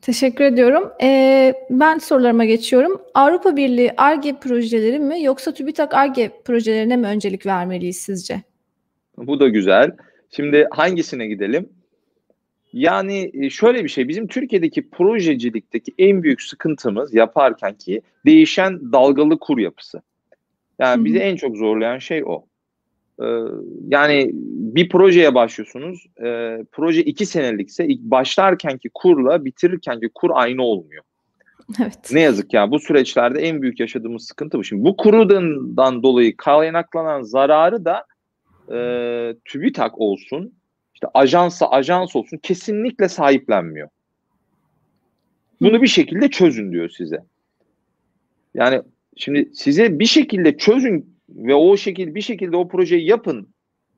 Teşekkür 0.00 0.44
ediyorum. 0.44 0.92
Ee, 1.02 1.54
ben 1.70 1.98
sorularıma 1.98 2.44
geçiyorum. 2.44 3.02
Avrupa 3.14 3.56
Birliği 3.56 3.92
ARGE 3.96 4.36
projeleri 4.40 4.98
mi 4.98 5.22
yoksa 5.22 5.54
TÜBİTAK 5.54 5.94
ARGE 5.94 6.30
projelerine 6.44 6.96
mi 6.96 7.06
öncelik 7.06 7.46
vermeliyiz 7.46 7.96
sizce? 7.96 8.42
Bu 9.16 9.40
da 9.40 9.48
güzel. 9.48 9.90
Şimdi 10.30 10.68
hangisine 10.70 11.26
gidelim? 11.26 11.68
Yani 12.76 13.30
e, 13.34 13.50
şöyle 13.50 13.84
bir 13.84 13.88
şey 13.88 14.08
bizim 14.08 14.26
Türkiye'deki 14.26 14.90
projecilikteki 14.90 15.94
en 15.98 16.22
büyük 16.22 16.42
sıkıntımız 16.42 17.14
yaparken 17.14 17.74
ki 17.74 18.02
değişen 18.26 18.92
dalgalı 18.92 19.38
kur 19.38 19.58
yapısı. 19.58 20.02
Yani 20.78 21.04
bizi 21.04 21.18
en 21.18 21.36
çok 21.36 21.56
zorlayan 21.56 21.98
şey 21.98 22.24
o. 22.24 22.46
Ee, 23.22 23.24
yani 23.88 24.30
bir 24.74 24.88
projeye 24.88 25.34
başlıyorsunuz. 25.34 26.06
E, 26.24 26.58
proje 26.72 27.02
iki 27.02 27.26
senelikse 27.26 27.86
ilk 27.86 28.00
başlarkenki 28.00 28.90
kurla 28.94 29.44
bitirirkenki 29.44 30.08
kur 30.14 30.30
aynı 30.34 30.62
olmuyor. 30.62 31.04
Evet. 31.80 31.98
Ne 32.12 32.20
yazık 32.20 32.54
ya 32.54 32.70
bu 32.70 32.78
süreçlerde 32.78 33.40
en 33.40 33.62
büyük 33.62 33.80
yaşadığımız 33.80 34.26
sıkıntı 34.26 34.58
bu. 34.58 34.64
Şimdi 34.64 34.84
bu 34.84 34.96
kurudan 34.96 36.02
dolayı 36.02 36.36
kaynaklanan 36.36 37.22
zararı 37.22 37.84
da 37.84 38.04
e, 38.72 38.78
TÜBİTAK 39.44 40.00
olsun, 40.00 40.52
işte 40.96 41.06
ajansa 41.14 41.66
ajans 41.66 42.16
olsun 42.16 42.36
kesinlikle 42.36 43.08
sahiplenmiyor. 43.08 43.88
Bunu 45.60 45.82
bir 45.82 45.86
şekilde 45.86 46.28
çözün 46.28 46.72
diyor 46.72 46.88
size. 46.88 47.24
Yani 48.54 48.82
şimdi 49.16 49.50
size 49.54 49.98
bir 49.98 50.06
şekilde 50.06 50.56
çözün 50.56 51.16
ve 51.28 51.54
o 51.54 51.76
şekilde 51.76 52.14
bir 52.14 52.20
şekilde 52.20 52.56
o 52.56 52.68
projeyi 52.68 53.08
yapın 53.08 53.48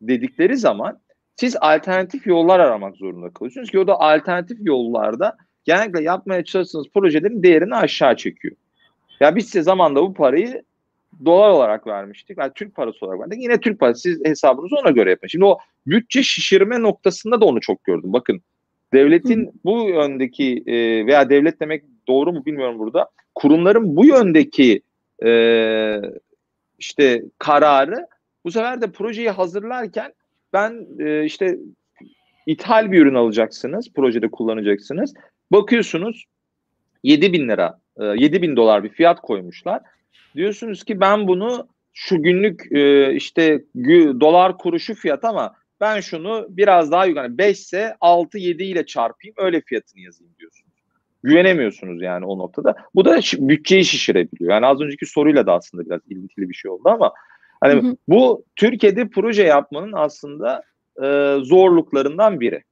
dedikleri 0.00 0.56
zaman 0.56 1.00
siz 1.36 1.56
alternatif 1.60 2.26
yollar 2.26 2.60
aramak 2.60 2.96
zorunda 2.96 3.30
kalıyorsunuz 3.30 3.70
ki 3.70 3.78
o 3.78 3.86
da 3.86 4.00
alternatif 4.00 4.58
yollarda 4.60 5.36
genellikle 5.64 6.02
yapmaya 6.02 6.44
çalıştığınız 6.44 6.88
projelerin 6.94 7.42
değerini 7.42 7.74
aşağı 7.74 8.16
çekiyor. 8.16 8.56
Ya 9.20 9.36
biz 9.36 9.44
size 9.44 9.62
zamanda 9.62 10.02
bu 10.02 10.14
parayı 10.14 10.62
dolar 11.24 11.50
olarak 11.50 11.86
vermiştik. 11.86 12.38
Yani 12.38 12.52
Türk 12.54 12.74
parası 12.74 13.06
olarak 13.06 13.20
verdik. 13.20 13.42
Yine 13.42 13.60
Türk 13.60 13.80
parası. 13.80 14.00
Siz 14.00 14.24
hesabınızı 14.24 14.76
ona 14.76 14.90
göre 14.90 15.10
yapın. 15.10 15.26
Şimdi 15.26 15.44
o 15.44 15.58
bütçe 15.86 16.22
şişirme 16.22 16.82
noktasında 16.82 17.40
da 17.40 17.44
onu 17.44 17.60
çok 17.60 17.84
gördüm. 17.84 18.12
Bakın 18.12 18.42
devletin 18.92 19.60
bu 19.64 19.88
yöndeki 19.88 20.62
e, 20.66 21.06
veya 21.06 21.30
devlet 21.30 21.60
demek 21.60 21.84
doğru 22.08 22.32
mu 22.32 22.46
bilmiyorum 22.46 22.78
burada. 22.78 23.10
Kurumların 23.34 23.96
bu 23.96 24.04
yöndeki 24.04 24.82
e, 25.24 26.00
işte 26.78 27.22
kararı 27.38 28.06
bu 28.44 28.50
sefer 28.50 28.80
de 28.80 28.90
projeyi 28.90 29.30
hazırlarken 29.30 30.12
ben 30.52 30.86
e, 30.98 31.24
işte 31.24 31.58
ithal 32.46 32.92
bir 32.92 33.02
ürün 33.02 33.14
alacaksınız, 33.14 33.92
projede 33.92 34.30
kullanacaksınız. 34.30 35.14
Bakıyorsunuz 35.52 36.24
7 37.02 37.32
bin 37.32 37.48
lira, 37.48 37.78
e, 38.00 38.04
7 38.04 38.42
bin 38.42 38.56
dolar 38.56 38.84
bir 38.84 38.88
fiyat 38.88 39.20
koymuşlar. 39.20 39.82
Diyorsunuz 40.34 40.84
ki 40.84 41.00
ben 41.00 41.28
bunu 41.28 41.68
şu 41.92 42.22
günlük 42.22 42.72
e, 42.72 43.14
işte 43.14 43.64
dolar 44.20 44.58
kuruşu 44.58 44.94
fiyat 44.94 45.24
ama 45.24 45.54
ben 45.80 46.00
şunu 46.00 46.46
biraz 46.48 46.92
daha 46.92 47.06
yukarı 47.06 47.38
5 47.38 47.58
ise 47.58 47.96
6 48.00 48.38
7 48.38 48.64
ile 48.64 48.86
çarpayım 48.86 49.34
öyle 49.38 49.60
fiyatını 49.60 50.00
yazayım 50.00 50.34
diyorsunuz. 50.38 50.72
Güvenemiyorsunuz 51.22 52.02
yani 52.02 52.26
o 52.26 52.38
noktada. 52.38 52.76
Bu 52.94 53.04
da 53.04 53.20
bütçeyi 53.38 53.84
şişirebiliyor. 53.84 54.50
Yani 54.50 54.66
az 54.66 54.80
önceki 54.80 55.06
soruyla 55.06 55.46
da 55.46 55.54
aslında 55.54 55.86
biraz 55.86 56.00
ilintili 56.08 56.48
bir 56.48 56.54
şey 56.54 56.70
oldu 56.70 56.88
ama 56.88 57.12
hani 57.60 57.82
hı 57.82 57.88
hı. 57.88 57.96
bu 58.08 58.44
Türkiye'de 58.56 59.08
proje 59.08 59.42
yapmanın 59.42 59.92
aslında 59.92 60.62
e, 61.02 61.36
zorluklarından 61.42 62.40
biri. 62.40 62.62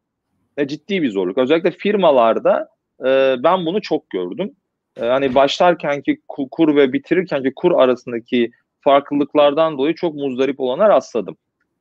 E, 0.56 0.68
ciddi 0.68 1.02
bir 1.02 1.10
zorluk. 1.10 1.38
Özellikle 1.38 1.70
firmalarda 1.70 2.68
e, 3.00 3.36
ben 3.42 3.66
bunu 3.66 3.80
çok 3.80 4.10
gördüm. 4.10 4.50
E, 5.00 5.04
hani 5.04 5.34
başlarkenki 5.34 6.20
kur 6.28 6.76
ve 6.76 6.92
bitirirkenki 6.92 7.52
kur 7.56 7.72
arasındaki 7.72 8.50
farklılıklardan 8.80 9.78
dolayı 9.78 9.94
çok 9.94 10.14
muzdarip 10.14 10.60
olana 10.60 10.88
rastladım. 10.88 11.36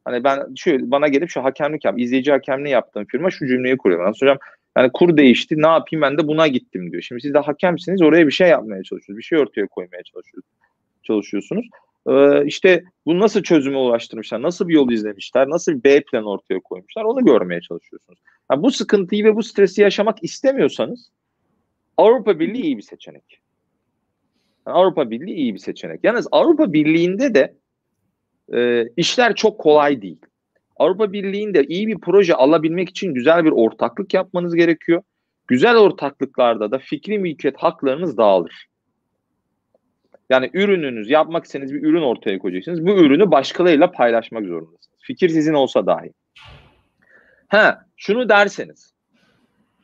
Hani 0.05 0.23
ben 0.23 0.55
şu 0.55 0.91
bana 0.91 1.07
gelip 1.07 1.29
şu 1.29 1.43
hakemlik 1.43 1.85
yap, 1.85 1.99
izleyici 1.99 2.31
hakemliği 2.31 2.73
yaptığım 2.73 3.05
firma 3.05 3.31
şu 3.31 3.47
cümleyi 3.47 3.77
kuruyor. 3.77 4.05
Ben 4.05 4.11
soracağım 4.11 4.39
yani 4.77 4.91
kur 4.93 5.17
değişti 5.17 5.61
ne 5.61 5.67
yapayım 5.67 6.01
ben 6.01 6.17
de 6.17 6.27
buna 6.27 6.47
gittim 6.47 6.91
diyor. 6.91 7.01
Şimdi 7.01 7.21
siz 7.21 7.33
de 7.33 7.39
hakemsiniz 7.39 8.01
oraya 8.01 8.27
bir 8.27 8.31
şey 8.31 8.47
yapmaya 8.49 8.83
çalışıyorsunuz. 8.83 9.17
Bir 9.17 9.23
şey 9.23 9.39
ortaya 9.39 9.67
koymaya 9.67 10.03
çalışıyorsunuz. 10.03 10.55
çalışıyorsunuz. 11.03 11.65
Ee, 12.09 12.45
işte 12.45 12.83
bu 13.05 13.19
nasıl 13.19 13.43
çözüme 13.43 13.77
ulaştırmışlar, 13.77 14.41
nasıl 14.41 14.67
bir 14.67 14.73
yol 14.73 14.91
izlemişler, 14.91 15.49
nasıl 15.49 15.71
bir 15.71 15.83
B 15.83 16.01
plan 16.01 16.25
ortaya 16.25 16.59
koymuşlar 16.59 17.03
onu 17.03 17.25
görmeye 17.25 17.61
çalışıyorsunuz. 17.61 18.19
Yani 18.51 18.63
bu 18.63 18.71
sıkıntıyı 18.71 19.25
ve 19.25 19.35
bu 19.35 19.43
stresi 19.43 19.81
yaşamak 19.81 20.23
istemiyorsanız 20.23 21.09
Avrupa 21.97 22.39
Birliği 22.39 22.61
iyi 22.61 22.77
bir 22.77 22.81
seçenek. 22.81 23.41
Yani 24.67 24.77
Avrupa 24.77 25.11
Birliği 25.11 25.35
iyi 25.35 25.53
bir 25.53 25.59
seçenek. 25.59 26.03
Yalnız 26.03 26.27
Avrupa 26.31 26.73
Birliği'nde 26.73 27.33
de 27.33 27.55
e, 28.53 28.87
işler 28.97 29.35
çok 29.35 29.59
kolay 29.59 30.01
değil. 30.01 30.21
Avrupa 30.77 31.13
Birliği'nde 31.13 31.63
iyi 31.63 31.87
bir 31.87 31.97
proje 31.97 32.35
alabilmek 32.35 32.89
için 32.89 33.13
güzel 33.13 33.45
bir 33.45 33.51
ortaklık 33.51 34.13
yapmanız 34.13 34.55
gerekiyor. 34.55 35.01
Güzel 35.47 35.77
ortaklıklarda 35.77 36.71
da 36.71 36.79
fikri 36.79 37.19
mülkiyet 37.19 37.57
haklarınız 37.57 38.17
dağılır. 38.17 38.67
Yani 40.29 40.49
ürününüz, 40.53 41.09
yapmak 41.09 41.45
istediğiniz 41.45 41.73
bir 41.73 41.83
ürün 41.83 42.01
ortaya 42.01 42.39
koyacaksınız. 42.39 42.85
Bu 42.85 42.91
ürünü 42.91 43.31
başkalarıyla 43.31 43.91
paylaşmak 43.91 44.45
zorundasınız. 44.45 44.97
Fikir 45.01 45.29
sizin 45.29 45.53
olsa 45.53 45.85
dahi. 45.85 46.13
Ha, 47.47 47.85
şunu 47.97 48.29
derseniz. 48.29 48.93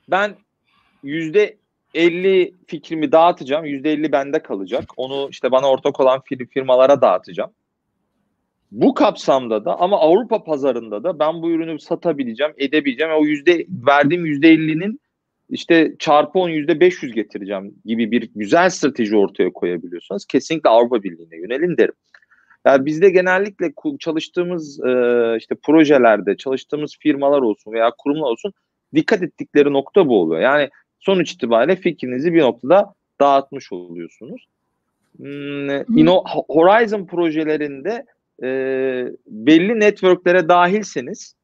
Ben 0.08 0.36
yüzde 1.04 1.58
50 1.93 2.54
fikrimi 2.67 3.12
dağıtacağım. 3.12 3.65
Yüzde 3.65 3.91
50 3.91 4.12
bende 4.12 4.39
kalacak. 4.39 4.84
Onu 4.97 5.27
işte 5.32 5.51
bana 5.51 5.69
ortak 5.69 5.99
olan 5.99 6.21
firmalara 6.49 7.01
dağıtacağım. 7.01 7.51
Bu 8.71 8.93
kapsamda 8.93 9.65
da 9.65 9.80
ama 9.80 9.99
Avrupa 9.99 10.43
pazarında 10.43 11.04
da 11.04 11.19
ben 11.19 11.41
bu 11.41 11.51
ürünü 11.51 11.80
satabileceğim, 11.80 12.54
edebileceğim. 12.58 13.13
O 13.13 13.25
yüzde 13.25 13.65
verdiğim 13.69 14.25
yüzde 14.25 14.54
50'nin 14.54 14.99
işte 15.49 15.95
çarpı 15.99 16.39
10 16.39 16.49
yüzde 16.49 16.80
500 16.80 17.13
getireceğim 17.13 17.75
gibi 17.86 18.12
bir 18.12 18.30
güzel 18.36 18.69
strateji 18.69 19.17
ortaya 19.17 19.54
koyabiliyorsanız 19.54 20.25
kesinlikle 20.25 20.69
Avrupa 20.69 21.04
Birliği'ne 21.04 21.38
yönelin 21.38 21.77
derim. 21.77 21.93
Yani 22.65 22.86
bizde 22.86 23.10
genellikle 23.10 23.73
çalıştığımız 23.99 24.80
e, 24.86 24.91
işte 25.38 25.56
projelerde, 25.56 26.38
çalıştığımız 26.38 26.97
firmalar 26.99 27.41
olsun 27.41 27.71
veya 27.71 27.91
kurumlar 27.97 28.32
olsun 28.32 28.54
dikkat 28.95 29.23
ettikleri 29.23 29.73
nokta 29.73 30.08
bu 30.08 30.21
oluyor. 30.21 30.41
Yani 30.41 30.69
sonuç 31.01 31.31
itibariyle 31.31 31.75
fikrinizi 31.75 32.33
bir 32.33 32.41
noktada 32.41 32.93
dağıtmış 33.19 33.71
oluyorsunuz. 33.71 34.47
Hmm, 35.17 35.69
Horizon 36.49 37.05
projelerinde 37.05 38.05
e, 38.43 38.47
belli 39.27 39.79
networklere 39.79 40.49
dahilseniz 40.49 41.35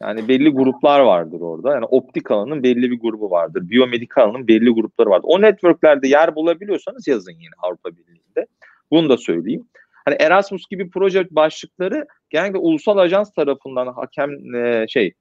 yani 0.00 0.28
belli 0.28 0.48
gruplar 0.48 1.00
vardır 1.00 1.40
orada. 1.40 1.74
Yani 1.74 1.84
optik 1.84 2.30
alanın 2.30 2.62
belli 2.62 2.90
bir 2.90 3.00
grubu 3.00 3.30
vardır. 3.30 3.70
Biyomedik 3.70 4.18
alanın 4.18 4.48
belli 4.48 4.70
grupları 4.70 5.10
vardır. 5.10 5.28
O 5.28 5.42
networklerde 5.42 6.08
yer 6.08 6.34
bulabiliyorsanız 6.34 7.08
yazın 7.08 7.32
yine 7.32 7.54
Avrupa 7.58 7.90
Birliği'nde. 7.90 8.46
Bunu 8.90 9.08
da 9.08 9.16
söyleyeyim. 9.16 9.64
Hani 10.04 10.16
Erasmus 10.20 10.62
gibi 10.70 10.90
proje 10.90 11.26
başlıkları 11.30 12.06
genellikle 12.30 12.58
ulusal 12.58 12.98
ajans 12.98 13.32
tarafından 13.32 13.86
hakem 13.86 14.54
e, 14.54 14.86
şey 14.88 15.12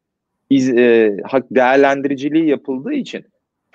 iz, 0.49 0.69
e, 0.69 1.17
değerlendiriciliği 1.51 2.47
yapıldığı 2.47 2.93
için 2.93 3.25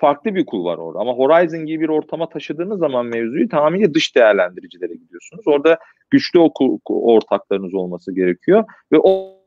farklı 0.03 0.35
bir 0.35 0.45
kul 0.45 0.65
var 0.65 0.77
orada. 0.77 0.99
Ama 0.99 1.13
Horizon 1.13 1.65
gibi 1.65 1.83
bir 1.83 1.89
ortama 1.89 2.29
taşıdığınız 2.29 2.79
zaman 2.79 3.05
mevzuyu 3.05 3.49
tamamıyla 3.49 3.93
dış 3.93 4.15
değerlendiricilere 4.15 4.93
gidiyorsunuz. 4.93 5.47
Orada 5.47 5.77
güçlü 6.09 6.39
oku, 6.39 6.79
ortaklarınız 6.85 7.73
olması 7.73 8.15
gerekiyor 8.15 8.63
ve 8.91 8.97
o 9.03 9.39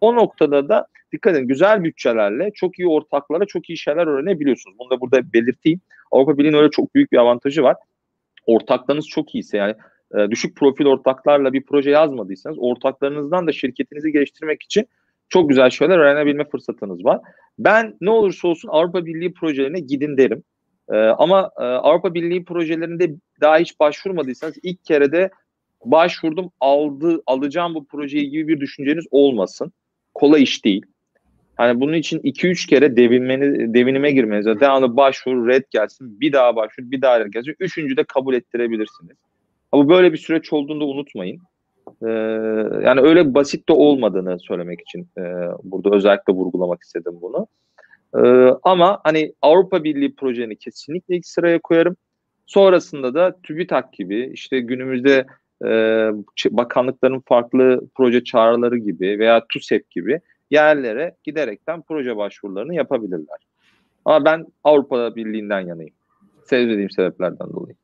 o 0.00 0.16
noktada 0.16 0.68
da 0.68 0.86
dikkat 1.12 1.36
edin 1.36 1.48
güzel 1.48 1.84
bütçelerle 1.84 2.50
çok 2.54 2.78
iyi 2.78 2.88
ortaklara 2.88 3.46
çok 3.46 3.70
iyi 3.70 3.78
şeyler 3.78 4.06
öğrenebiliyorsunuz. 4.06 4.76
Bunu 4.78 4.90
da 4.90 5.00
burada 5.00 5.32
belirteyim. 5.32 5.80
Avrupa 6.12 6.38
Birliği'nin 6.38 6.58
öyle 6.58 6.70
çok 6.70 6.94
büyük 6.94 7.12
bir 7.12 7.18
avantajı 7.18 7.62
var. 7.62 7.76
Ortaklarınız 8.46 9.08
çok 9.08 9.34
iyiyse 9.34 9.56
yani 9.56 9.74
e, 10.14 10.30
düşük 10.30 10.56
profil 10.56 10.86
ortaklarla 10.86 11.52
bir 11.52 11.62
proje 11.62 11.90
yazmadıysanız 11.90 12.56
ortaklarınızdan 12.60 13.46
da 13.46 13.52
şirketinizi 13.52 14.12
geliştirmek 14.12 14.62
için 14.62 14.86
çok 15.32 15.48
güzel 15.48 15.70
şeyler 15.70 15.98
öğrenebilme 15.98 16.44
fırsatınız 16.44 17.04
var. 17.04 17.20
Ben 17.58 17.96
ne 18.00 18.10
olursa 18.10 18.48
olsun 18.48 18.68
Avrupa 18.68 19.06
Birliği 19.06 19.34
projelerine 19.34 19.80
gidin 19.80 20.16
derim. 20.16 20.42
Ee, 20.92 20.96
ama 20.96 21.50
e, 21.58 21.62
Avrupa 21.62 22.14
Birliği 22.14 22.44
projelerinde 22.44 23.10
daha 23.40 23.58
hiç 23.58 23.80
başvurmadıysanız 23.80 24.54
ilk 24.62 24.84
kere 24.84 25.12
de 25.12 25.30
başvurdum 25.84 26.50
aldı 26.60 27.22
alacağım 27.26 27.74
bu 27.74 27.86
projeyi 27.86 28.30
gibi 28.30 28.48
bir 28.48 28.60
düşünceniz 28.60 29.04
olmasın. 29.10 29.72
Kolay 30.14 30.42
iş 30.42 30.64
değil. 30.64 30.82
Hani 31.56 31.80
bunun 31.80 31.92
için 31.92 32.18
2-3 32.18 32.68
kere 32.68 32.96
devinmeni, 32.96 33.74
devinime 33.74 34.10
girmeniz. 34.12 34.46
Devamlı 34.46 34.96
başvur, 34.96 35.48
red 35.48 35.64
gelsin, 35.70 36.20
bir 36.20 36.32
daha 36.32 36.56
başvur, 36.56 36.90
bir 36.90 37.02
daha 37.02 37.20
red 37.20 37.32
gelsin. 37.32 37.54
Üçüncü 37.60 37.96
de 37.96 38.04
kabul 38.04 38.34
ettirebilirsiniz. 38.34 39.16
Ama 39.72 39.88
böyle 39.88 40.12
bir 40.12 40.18
süreç 40.18 40.52
olduğunda 40.52 40.84
unutmayın. 40.84 41.40
Ee, 42.06 42.10
yani 42.84 43.00
öyle 43.00 43.34
basit 43.34 43.68
de 43.68 43.72
olmadığını 43.72 44.38
söylemek 44.38 44.80
için 44.80 45.08
e, 45.18 45.22
burada 45.62 45.96
özellikle 45.96 46.32
vurgulamak 46.32 46.82
istedim 46.82 47.12
bunu. 47.20 47.46
Ee, 48.16 48.50
ama 48.62 49.00
hani 49.04 49.32
Avrupa 49.42 49.84
Birliği 49.84 50.14
projeni 50.14 50.56
kesinlikle 50.56 51.16
ilk 51.16 51.26
sıraya 51.26 51.58
koyarım. 51.58 51.96
Sonrasında 52.46 53.14
da 53.14 53.36
TÜBİTAK 53.42 53.92
gibi 53.92 54.30
işte 54.34 54.60
günümüzde 54.60 55.26
e, 55.64 55.68
bakanlıkların 56.50 57.20
farklı 57.20 57.80
proje 57.94 58.24
çağrıları 58.24 58.78
gibi 58.78 59.18
veya 59.18 59.46
TUSEP 59.48 59.90
gibi 59.90 60.20
yerlere 60.50 61.14
giderekten 61.24 61.82
proje 61.82 62.16
başvurularını 62.16 62.74
yapabilirler. 62.74 63.38
Ama 64.04 64.24
ben 64.24 64.46
Avrupa 64.64 65.16
Birliği'nden 65.16 65.60
yanayım. 65.60 65.94
Sevdiğim 66.44 66.90
sebeplerden 66.90 67.52
dolayı. 67.52 67.74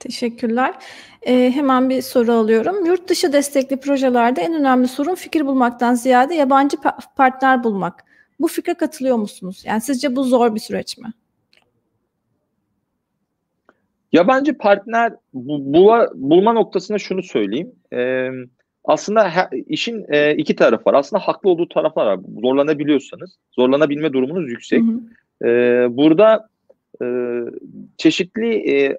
Teşekkürler. 0.00 0.74
Ee, 1.22 1.50
hemen 1.54 1.90
bir 1.90 2.02
soru 2.02 2.32
alıyorum. 2.32 2.86
Yurt 2.86 3.08
dışı 3.08 3.32
destekli 3.32 3.76
projelerde 3.76 4.40
en 4.40 4.54
önemli 4.54 4.88
sorun 4.88 5.14
fikir 5.14 5.46
bulmaktan 5.46 5.94
ziyade 5.94 6.34
yabancı 6.34 6.76
partner 7.16 7.64
bulmak. 7.64 8.04
Bu 8.40 8.48
fikre 8.48 8.74
katılıyor 8.74 9.16
musunuz? 9.16 9.62
Yani 9.66 9.80
sizce 9.80 10.16
bu 10.16 10.24
zor 10.24 10.54
bir 10.54 10.60
süreç 10.60 10.98
mi? 10.98 11.12
Yabancı 14.12 14.58
partner 14.58 15.12
bula, 15.34 16.10
bulma 16.14 16.52
noktasında 16.52 16.98
şunu 16.98 17.22
söyleyeyim. 17.22 17.72
Ee, 17.92 18.30
aslında 18.84 19.28
he, 19.28 19.62
işin 19.66 20.06
e, 20.08 20.34
iki 20.34 20.56
tarafı 20.56 20.84
var. 20.84 20.94
Aslında 20.94 21.22
haklı 21.22 21.50
olduğu 21.50 21.68
taraflar 21.68 22.06
var. 22.06 22.20
Zorlanabiliyorsanız, 22.42 23.36
zorlanabilme 23.52 24.12
durumunuz 24.12 24.50
yüksek. 24.50 24.82
Hı 24.82 24.86
hı. 24.86 25.48
Ee, 25.48 25.86
burada 25.96 26.48
e, 27.02 27.06
çeşitli 27.96 28.70
e, 28.70 28.98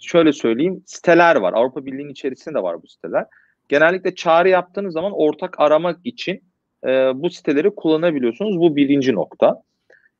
şöyle 0.00 0.32
söyleyeyim 0.32 0.82
siteler 0.86 1.36
var. 1.36 1.52
Avrupa 1.52 1.86
Birliği'nin 1.86 2.12
içerisinde 2.12 2.54
de 2.54 2.62
var 2.62 2.82
bu 2.82 2.86
siteler. 2.86 3.26
Genellikle 3.68 4.14
çağrı 4.14 4.48
yaptığınız 4.48 4.92
zaman 4.92 5.12
ortak 5.14 5.60
aramak 5.60 5.98
için 6.04 6.42
e, 6.84 6.88
bu 7.14 7.30
siteleri 7.30 7.70
kullanabiliyorsunuz. 7.74 8.58
Bu 8.58 8.76
birinci 8.76 9.14
nokta. 9.14 9.62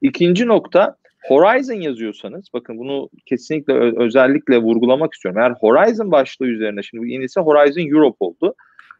İkinci 0.02 0.46
nokta 0.46 0.96
Horizon 1.28 1.80
yazıyorsanız 1.80 2.44
bakın 2.52 2.78
bunu 2.78 3.10
kesinlikle 3.26 3.72
özellikle 4.02 4.58
vurgulamak 4.58 5.14
istiyorum. 5.14 5.40
Eğer 5.40 5.50
Horizon 5.50 6.12
başlığı 6.12 6.46
üzerine 6.46 6.82
şimdi 6.82 7.12
yenisi 7.12 7.40
Horizon 7.40 7.94
Europe 7.94 8.16
oldu. 8.20 8.54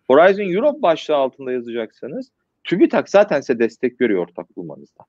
Horizon 0.06 0.54
Europe 0.54 0.82
başlığı 0.82 1.16
altında 1.16 1.52
yazacaksanız 1.52 2.30
TÜBİTAK 2.64 3.08
zaten 3.08 3.40
size 3.40 3.58
destek 3.58 4.00
veriyor 4.00 4.22
ortak 4.22 4.56
bulmanızda. 4.56 5.04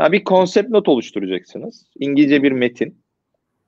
Yani 0.00 0.12
bir 0.12 0.24
konsept 0.24 0.70
not 0.70 0.88
oluşturacaksınız. 0.88 1.86
İngilizce 1.98 2.42
bir 2.42 2.52
metin. 2.52 2.98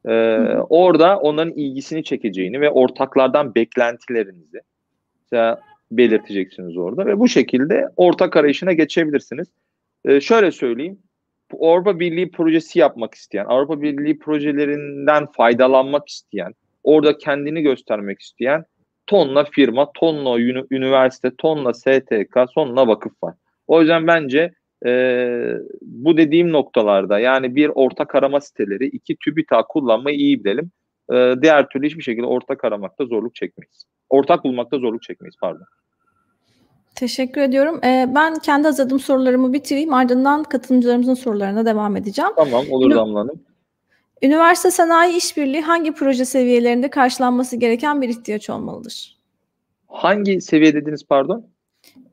Ee, 0.09 0.39
orada 0.69 1.19
onların 1.19 1.53
ilgisini 1.53 2.05
çekeceğini 2.05 2.61
ve 2.61 2.71
ortaklardan 2.71 3.55
beklentilerinizi 3.55 4.61
belirteceksiniz 5.91 6.77
orada 6.77 7.07
ve 7.07 7.19
bu 7.19 7.29
şekilde 7.29 7.89
ortak 7.97 8.37
arayışına 8.37 8.73
geçebilirsiniz. 8.73 9.49
Ee, 10.05 10.21
şöyle 10.21 10.53
söyleyeyim. 10.53 10.99
Avrupa 11.61 12.01
Birliği 12.01 12.31
projesi 12.31 12.79
yapmak 12.79 13.15
isteyen, 13.15 13.45
Avrupa 13.45 13.83
Birliği 13.83 14.19
projelerinden 14.19 15.27
faydalanmak 15.27 16.09
isteyen, 16.09 16.53
orada 16.85 17.19
kendini 17.19 17.63
göstermek 17.63 18.21
isteyen 18.21 18.65
tonla 19.07 19.45
firma, 19.45 19.93
tonla 19.93 20.39
üniversite, 20.71 21.31
tonla 21.39 21.75
STK, 21.75 22.37
tonla 22.55 22.89
vakıf 22.89 23.23
var. 23.23 23.35
O 23.67 23.81
yüzden 23.81 24.07
bence 24.07 24.53
e, 24.87 24.93
bu 25.83 26.17
dediğim 26.17 26.53
noktalarda 26.53 27.19
yani 27.19 27.57
bir 27.57 27.71
ortak 27.75 28.15
arama 28.15 28.41
siteleri, 28.41 28.87
iki 28.87 29.17
TÜBİTAK 29.17 29.69
kullanmayı 29.69 30.17
iyi 30.17 30.45
bilelim. 30.45 30.71
E, 31.13 31.35
diğer 31.43 31.69
türlü 31.69 31.87
hiçbir 31.87 32.03
şekilde 32.03 32.27
ortak 32.27 32.65
aramakta 32.65 33.05
zorluk 33.05 33.35
çekmeyiz. 33.35 33.87
Ortak 34.09 34.45
bulmakta 34.45 34.79
zorluk 34.79 35.03
çekmeyiz 35.03 35.35
pardon. 35.41 35.67
Teşekkür 36.95 37.41
ediyorum. 37.41 37.81
Ee, 37.85 38.09
ben 38.15 38.39
kendi 38.39 38.67
hazırladığım 38.67 39.01
sorularımı 39.01 39.53
bitireyim. 39.53 39.95
Ardından 39.95 40.43
katılımcılarımızın 40.43 41.15
sorularına 41.15 41.67
devam 41.67 41.97
edeceğim. 41.97 42.31
Tamam 42.37 42.65
olur 42.71 42.91
Ünü- 42.91 42.97
Damla 42.97 43.21
Hanım. 43.21 43.41
Üniversite 44.23 44.71
sanayi 44.71 45.17
işbirliği 45.17 45.61
hangi 45.61 45.93
proje 45.93 46.25
seviyelerinde 46.25 46.91
karşılanması 46.91 47.57
gereken 47.57 48.03
bir 48.03 48.09
ihtiyaç 48.09 48.51
olmalıdır? 48.51 49.19
Hangi 49.89 50.41
seviye 50.41 50.75
dediniz 50.75 51.05
pardon? 51.09 51.47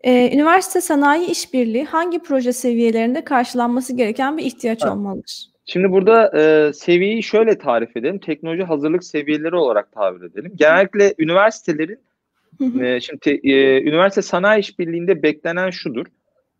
Ee, 0.04 0.36
üniversite 0.36 0.82
sanayi 0.82 1.28
işbirliği 1.28 1.86
hangi 1.86 2.20
proje 2.20 2.54
seviyelerinde 2.54 3.24
karşılanması 3.24 3.96
gereken 3.96 4.38
bir 4.38 4.44
ihtiyaç 4.44 4.84
ha. 4.84 4.94
olmalıdır? 4.94 5.46
Şimdi 5.66 5.92
burada 5.92 6.40
e, 6.40 6.74
seviyeyi 6.74 7.24
şöyle 7.24 7.58
tarif 7.58 7.98
edelim. 7.98 8.20
Teknoloji 8.20 8.64
hazırlık 8.64 9.04
seviyeleri 9.04 9.56
olarak 9.56 9.92
tabir 9.92 10.26
edelim. 10.26 10.52
Genellikle 10.56 11.14
üniversitelerin 11.18 12.00
e, 12.82 13.00
şimdi 13.00 13.20
te, 13.20 13.32
e, 13.32 13.82
üniversite 13.82 14.22
sanayi 14.22 14.62
işbirliğinde 14.62 15.24
beklenen 15.24 15.70
şudur. 15.70 16.06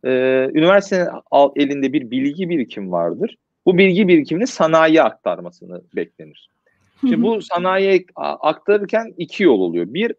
E, 0.04 0.10
üniversitenin 0.54 1.10
elinde 1.56 1.94
bir 1.94 2.12
bilgi 2.12 2.50
birikim 2.50 2.92
vardır. 2.92 3.38
Bu 3.66 3.78
bilgi 3.78 4.08
birikimini 4.08 4.48
sanayiye 4.48 5.04
aktarmasını 5.04 5.82
beklenir. 5.96 6.50
Şimdi 7.02 7.22
bu 7.22 7.42
sanayiye 7.42 8.06
aktarırken 8.16 9.14
iki 9.18 9.44
yol 9.44 9.60
oluyor. 9.60 9.94
Bir, 9.94 10.14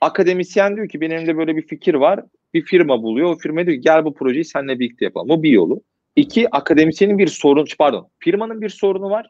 akademisyen 0.00 0.76
diyor 0.76 0.88
ki 0.88 1.00
benim 1.00 1.16
elimde 1.16 1.36
böyle 1.36 1.56
bir 1.56 1.62
fikir 1.62 1.94
var. 1.94 2.20
Bir 2.56 2.64
firma 2.64 3.02
buluyor. 3.02 3.30
O 3.30 3.38
firma 3.38 3.66
diyor 3.66 3.76
gel 3.76 4.04
bu 4.04 4.14
projeyi 4.14 4.44
seninle 4.44 4.78
birlikte 4.78 5.04
yapalım. 5.04 5.28
Bu 5.28 5.42
bir 5.42 5.50
yolu. 5.50 5.82
İki, 6.16 6.56
akademisyenin 6.56 7.18
bir 7.18 7.26
sorun, 7.26 7.66
pardon, 7.78 8.08
firmanın 8.18 8.60
bir 8.60 8.68
sorunu 8.68 9.10
var. 9.10 9.26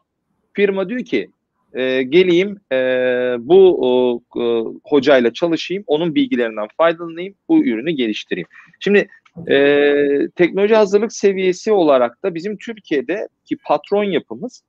Firma 0.53 0.89
diyor 0.89 1.05
ki 1.05 1.29
e, 1.73 2.03
geleyim 2.03 2.59
e, 2.71 2.77
bu 3.39 3.77
o, 3.81 4.21
e, 4.41 4.43
hocayla 4.83 5.33
çalışayım, 5.33 5.83
onun 5.87 6.15
bilgilerinden 6.15 6.67
faydalanayım, 6.77 7.35
bu 7.49 7.65
ürünü 7.65 7.91
geliştireyim. 7.91 8.47
Şimdi 8.79 9.07
e, 9.47 9.95
teknoloji 10.35 10.75
hazırlık 10.75 11.13
seviyesi 11.13 11.71
olarak 11.71 12.23
da 12.23 12.35
bizim 12.35 12.57
Türkiye'de 12.57 13.27
ki 13.45 13.57
patron 13.65 14.03
yapımız 14.03 14.63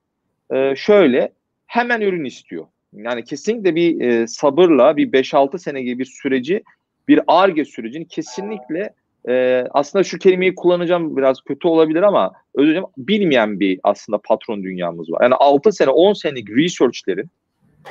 e, 0.55 0.77
şöyle 0.77 1.33
hemen 1.67 2.01
ürün 2.01 2.25
istiyor. 2.25 2.67
Yani 2.93 3.25
kesinlikle 3.25 3.75
bir 3.75 4.01
e, 4.01 4.27
sabırla 4.27 4.97
bir 4.97 5.13
5-6 5.13 5.59
sene 5.59 5.83
gibi 5.83 5.99
bir 5.99 6.05
süreci 6.23 6.63
bir 7.09 7.21
ARGE 7.27 7.65
sürecini 7.65 8.09
kesinlikle 8.09 8.91
e, 9.29 9.65
aslında 9.71 10.05
şu 10.05 10.19
kelimeyi 10.19 10.55
kullanacağım 10.55 11.17
biraz 11.17 11.41
kötü 11.41 11.69
olabilir 11.69 12.03
ama 12.03 12.33
özür 12.55 12.71
dilerim 12.71 12.85
bilmeyen 12.99 13.61
bir 13.61 13.81
aslında 13.83 14.19
patron 14.19 14.63
dünyamız 14.63 15.11
var. 15.11 15.23
Yani 15.23 15.35
6 15.35 15.73
sene 15.73 15.91
10 15.91 16.13
senelik 16.13 16.51
researchlerin 16.51 17.31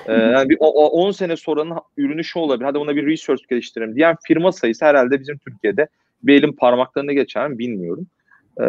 e, 0.06 0.14
yani 0.14 0.50
bir, 0.50 0.58
o, 0.60 0.68
o 0.68 0.88
10 0.88 1.12
sene 1.12 1.36
sonranın 1.38 1.78
ürünü 1.98 2.24
şu 2.24 2.40
olabilir. 2.40 2.66
Hadi 2.66 2.80
buna 2.80 2.96
bir 2.96 3.06
research 3.06 3.48
geliştirelim 3.50 3.96
diyen 3.96 4.16
firma 4.28 4.52
sayısı 4.52 4.86
herhalde 4.86 5.20
bizim 5.20 5.38
Türkiye'de 5.38 5.88
bir 6.24 6.36
elin 6.36 6.52
parmaklarına 6.52 7.14
geçer 7.14 7.48
mi 7.48 7.60
bilmiyorum. 7.60 8.08
Ee, 8.62 8.64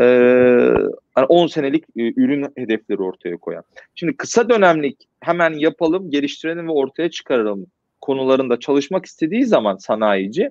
yani 1.16 1.26
10 1.28 1.46
senelik 1.46 1.84
e, 1.84 2.12
ürün 2.16 2.46
hedefleri 2.56 3.02
ortaya 3.02 3.36
koyan. 3.36 3.62
Şimdi 3.94 4.16
kısa 4.16 4.48
dönemlik 4.48 5.08
hemen 5.20 5.52
yapalım, 5.52 6.10
geliştirelim 6.10 6.68
ve 6.68 6.72
ortaya 6.72 7.10
çıkaralım 7.10 7.66
konularında 8.08 8.60
çalışmak 8.60 9.06
istediği 9.06 9.46
zaman 9.46 9.76
sanayici 9.76 10.50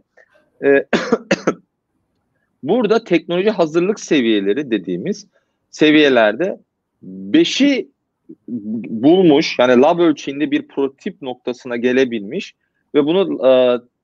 e, 0.64 0.68
burada 2.64 3.04
teknoloji 3.04 3.50
hazırlık 3.50 4.00
seviyeleri 4.00 4.72
dediğimiz 4.72 5.28
seviyelerde 5.70 6.60
5'i 7.06 7.88
bulmuş 8.88 9.60
yani 9.60 9.82
lab 9.82 10.00
ölçeğinde 10.00 10.52
bir 10.52 10.68
prototip 10.68 11.22
noktasına 11.22 11.76
gelebilmiş 11.76 12.56
ve 12.96 13.06
bunu 13.06 13.48
e, 13.48 13.52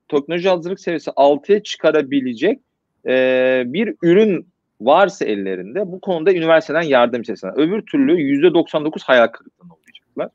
teknoloji 0.08 0.50
hazırlık 0.50 0.80
seviyesi 0.80 1.10
6'ya 1.10 1.64
çıkarabilecek 1.64 2.60
e, 3.08 3.64
bir 3.66 3.96
ürün 4.02 4.48
varsa 4.82 5.26
ellerinde 5.26 5.92
bu 5.92 6.02
konuda 6.02 6.34
üniversiteden 6.34 6.82
yardım 6.82 7.22
istesinler. 7.22 7.54
Öbür 7.58 7.82
türlü 7.82 8.14
%99 8.14 9.04
hayal 9.04 9.28
kırıklığına 9.28 9.74
uğrayacaklar. 9.74 10.30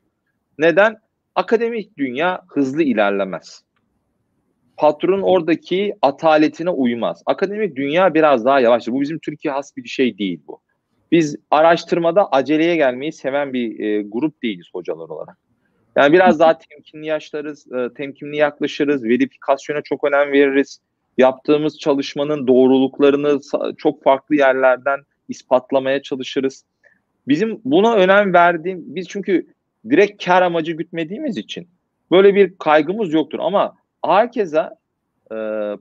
Neden? 0.57 1.08
Akademik 1.35 1.97
dünya 1.97 2.41
hızlı 2.47 2.83
ilerlemez. 2.83 3.63
Patronun 4.77 5.21
oradaki 5.21 5.95
ataletine 6.01 6.69
uymaz. 6.69 7.23
Akademik 7.25 7.75
dünya 7.75 8.13
biraz 8.13 8.45
daha 8.45 8.59
yavaş. 8.59 8.87
Bu 8.87 9.01
bizim 9.01 9.19
Türkiye 9.19 9.53
has 9.53 9.77
bir 9.77 9.87
şey 9.87 10.17
değil 10.17 10.39
bu. 10.47 10.59
Biz 11.11 11.35
araştırmada 11.51 12.29
aceleye 12.31 12.75
gelmeyi 12.75 13.11
seven 13.13 13.53
bir 13.53 13.79
e, 13.79 14.01
grup 14.01 14.43
değiliz 14.43 14.67
hocalar 14.73 15.09
olarak. 15.09 15.37
Yani 15.95 16.13
biraz 16.13 16.39
daha 16.39 16.57
temkinli 16.57 17.05
yaşlarız, 17.05 17.71
e, 17.71 17.93
temkinli 17.93 18.37
yaklaşırız, 18.37 19.03
verifikasyona 19.03 19.81
çok 19.81 20.03
önem 20.03 20.31
veririz 20.31 20.79
yaptığımız 21.17 21.79
çalışmanın 21.79 22.47
doğruluklarını 22.47 23.39
çok 23.77 24.03
farklı 24.03 24.35
yerlerden 24.35 24.99
ispatlamaya 25.29 26.01
çalışırız. 26.01 26.63
Bizim 27.27 27.61
buna 27.65 27.95
önem 27.95 28.33
verdiğim, 28.33 28.83
biz 28.85 29.07
çünkü 29.07 29.47
direkt 29.89 30.25
kar 30.25 30.41
amacı 30.41 30.71
gütmediğimiz 30.71 31.37
için 31.37 31.67
böyle 32.11 32.35
bir 32.35 32.57
kaygımız 32.57 33.13
yoktur. 33.13 33.39
Ama 33.41 33.75
herkese 34.05 34.69
e, 35.31 35.35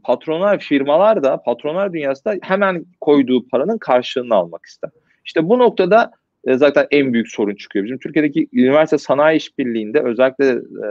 patronlar 0.05 0.59
firmalar 0.59 1.23
da 1.23 1.43
patronlar 1.43 1.93
dünyası 1.93 2.25
da 2.25 2.35
hemen 2.43 2.85
koyduğu 3.01 3.49
paranın 3.49 3.79
karşılığını 3.79 4.35
almak 4.35 4.65
ister. 4.67 4.91
İşte 5.25 5.49
bu 5.49 5.59
noktada 5.59 6.11
e, 6.47 6.55
zaten 6.55 6.87
en 6.91 7.13
büyük 7.13 7.29
sorun 7.29 7.55
çıkıyor. 7.55 7.85
Bizim 7.85 7.99
Türkiye'deki 7.99 8.49
üniversite 8.53 8.99
sanayi 8.99 9.37
işbirliğinde 9.37 10.01
özellikle 10.01 10.49
e, 10.49 10.89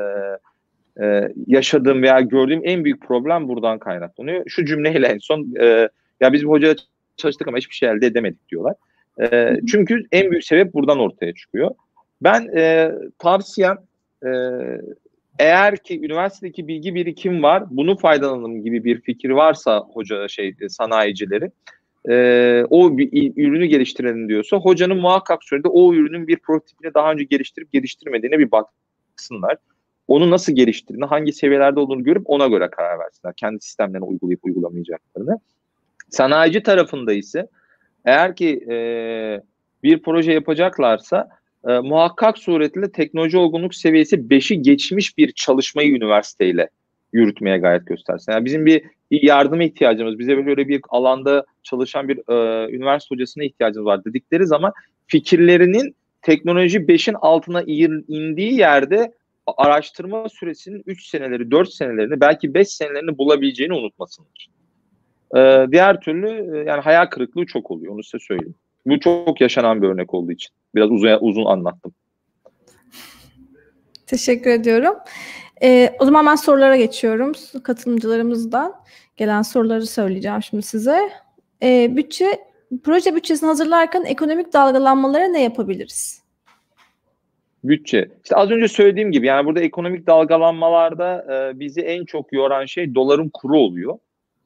e, 1.06 1.34
yaşadığım 1.48 2.02
veya 2.02 2.22
gördüğüm 2.22 2.62
en 2.64 2.84
büyük 2.84 3.02
problem 3.02 3.48
buradan 3.48 3.80
kaynaklanıyor. 3.80 4.44
Şu 4.48 4.66
cümleyle 4.66 5.08
en 5.08 5.18
son 5.18 5.56
e, 5.60 5.90
ya 6.22 6.34
biz 6.34 6.42
bir 6.42 6.48
hocaya 6.48 6.76
çalıştık 7.18 7.48
ama 7.48 7.58
hiçbir 7.58 7.76
şey 7.76 7.90
elde 7.90 8.06
edemedik 8.06 8.50
diyorlar. 8.50 8.74
E, 9.22 9.60
çünkü 9.72 10.04
en 10.12 10.32
büyük 10.32 10.44
sebep 10.44 10.74
buradan 10.74 11.00
ortaya 11.00 11.34
çıkıyor. 11.34 11.72
Ben 12.22 12.58
e, 12.58 12.92
tavsiyem 13.20 13.78
e, 14.26 14.30
eğer 15.40 15.78
ki 15.78 16.06
üniversitedeki 16.06 16.68
bilgi 16.68 16.96
birikim 16.96 17.44
var, 17.44 17.64
bunu 17.70 17.98
faydalanalım 17.98 18.64
gibi 18.64 18.84
bir 18.84 19.02
fikir 19.02 19.30
varsa 19.30 19.80
hoca 19.80 20.28
şey 20.28 20.56
sanayicileri 20.70 21.52
e, 22.10 22.66
o 22.70 22.98
bir 22.98 23.34
ürünü 23.38 23.66
geliştirelim 23.66 24.30
diyorsa 24.30 24.58
hocanın 24.58 24.98
muhakkak 24.98 25.44
sürede 25.44 25.68
o 25.68 25.94
ürünün 25.94 26.28
bir 26.28 26.38
prototipini 26.38 26.94
daha 26.94 27.12
önce 27.12 27.24
geliştirip 27.24 27.72
geliştirmediğine 27.72 28.40
bir 28.40 28.52
baksınlar 28.52 29.58
onu 30.08 30.30
nasıl 30.30 30.54
geliştirdiğini, 30.54 31.06
hangi 31.06 31.34
seviyelerde 31.34 31.80
olduğunu 31.80 32.04
görüp 32.04 32.24
ona 32.26 32.48
göre 32.48 32.70
karar 32.70 33.00
versinler. 33.00 33.34
Kendi 33.36 33.60
sistemlerini 33.62 34.06
uygulayıp 34.06 34.46
uygulamayacaklarını. 34.46 35.40
Sanayici 36.10 36.64
tarafında 36.64 37.14
ise 37.14 37.48
eğer 38.06 38.36
ki 38.36 38.66
e, 38.70 38.76
bir 39.84 40.02
proje 40.02 40.32
yapacaklarsa 40.32 41.30
e, 41.68 41.80
muhakkak 41.80 42.38
suretle 42.38 42.92
teknoloji 42.92 43.38
olgunluk 43.38 43.76
seviyesi 43.76 44.16
5'i 44.16 44.62
geçmiş 44.62 45.18
bir 45.18 45.32
çalışmayı 45.32 45.92
üniversiteyle 45.92 46.70
yürütmeye 47.14 47.58
gayret 47.58 47.88
göstersin. 47.88 48.32
Yani 48.32 48.46
bizim 48.46 48.66
bir, 48.66 48.84
bir 49.12 49.24
yardıma 49.24 49.64
ihtiyacımız, 49.64 50.20
bize 50.20 50.46
böyle 50.46 50.68
bir 50.68 50.82
alanda 50.90 51.46
çalışan 51.64 52.08
bir 52.08 52.18
e, 52.18 52.68
üniversite 52.76 53.16
hocasına 53.16 53.44
ihtiyacımız 53.44 53.86
var 53.86 54.06
dedikleri 54.06 54.48
zaman 54.48 54.74
fikirlerinin 55.08 55.96
teknoloji 56.22 56.80
5'in 56.80 57.16
altına 57.22 57.62
indiği 58.08 58.54
yerde 58.54 59.14
araştırma 59.58 60.30
süresinin 60.30 60.84
3 60.86 61.08
seneleri, 61.08 61.52
4 61.52 61.74
senelerini 61.74 62.22
belki 62.22 62.54
5 62.54 62.68
senelerini 62.68 63.18
bulabileceğini 63.18 63.74
unutmasınlar. 63.74 64.48
E, 65.36 65.72
diğer 65.72 66.00
türlü 66.02 66.30
e, 66.30 66.70
yani 66.70 66.82
hayal 66.82 67.06
kırıklığı 67.06 67.46
çok 67.46 67.72
oluyor 67.72 67.94
onu 67.94 68.04
size 68.04 68.20
söyleyeyim. 68.20 68.56
Bu 68.86 69.00
çok 69.00 69.42
yaşanan 69.42 69.82
bir 69.82 69.88
örnek 69.88 70.14
olduğu 70.14 70.32
için. 70.32 70.57
Biraz 70.76 70.92
uzun 70.92 71.18
uzun 71.22 71.46
anlattım. 71.46 71.94
Teşekkür 74.08 74.50
ediyorum. 74.50 74.96
E, 75.64 75.96
o 76.00 76.06
zaman 76.06 76.26
ben 76.26 76.36
sorulara 76.36 76.78
geçiyorum. 76.78 77.32
Katılımcılarımızdan 77.64 78.74
gelen 79.18 79.42
soruları 79.42 79.86
söyleyeceğim 79.86 80.44
şimdi 80.44 80.64
size. 80.64 81.10
E, 81.64 81.98
bütçe 81.98 82.26
proje 82.84 83.16
bütçesini 83.16 83.48
hazırlarken 83.48 84.04
ekonomik 84.04 84.54
dalgalanmalara 84.54 85.28
ne 85.28 85.44
yapabiliriz? 85.44 86.24
Bütçe. 87.64 88.10
İşte 88.24 88.36
az 88.36 88.52
önce 88.52 88.68
söylediğim 88.68 89.12
gibi 89.12 89.28
yani 89.28 89.46
burada 89.46 89.62
ekonomik 89.62 90.08
dalgalanmalarda 90.08 91.26
e, 91.34 91.60
bizi 91.60 91.82
en 91.82 92.06
çok 92.06 92.34
yoran 92.34 92.66
şey 92.66 92.96
doların 92.96 93.30
kuru 93.34 93.58
oluyor. 93.60 93.98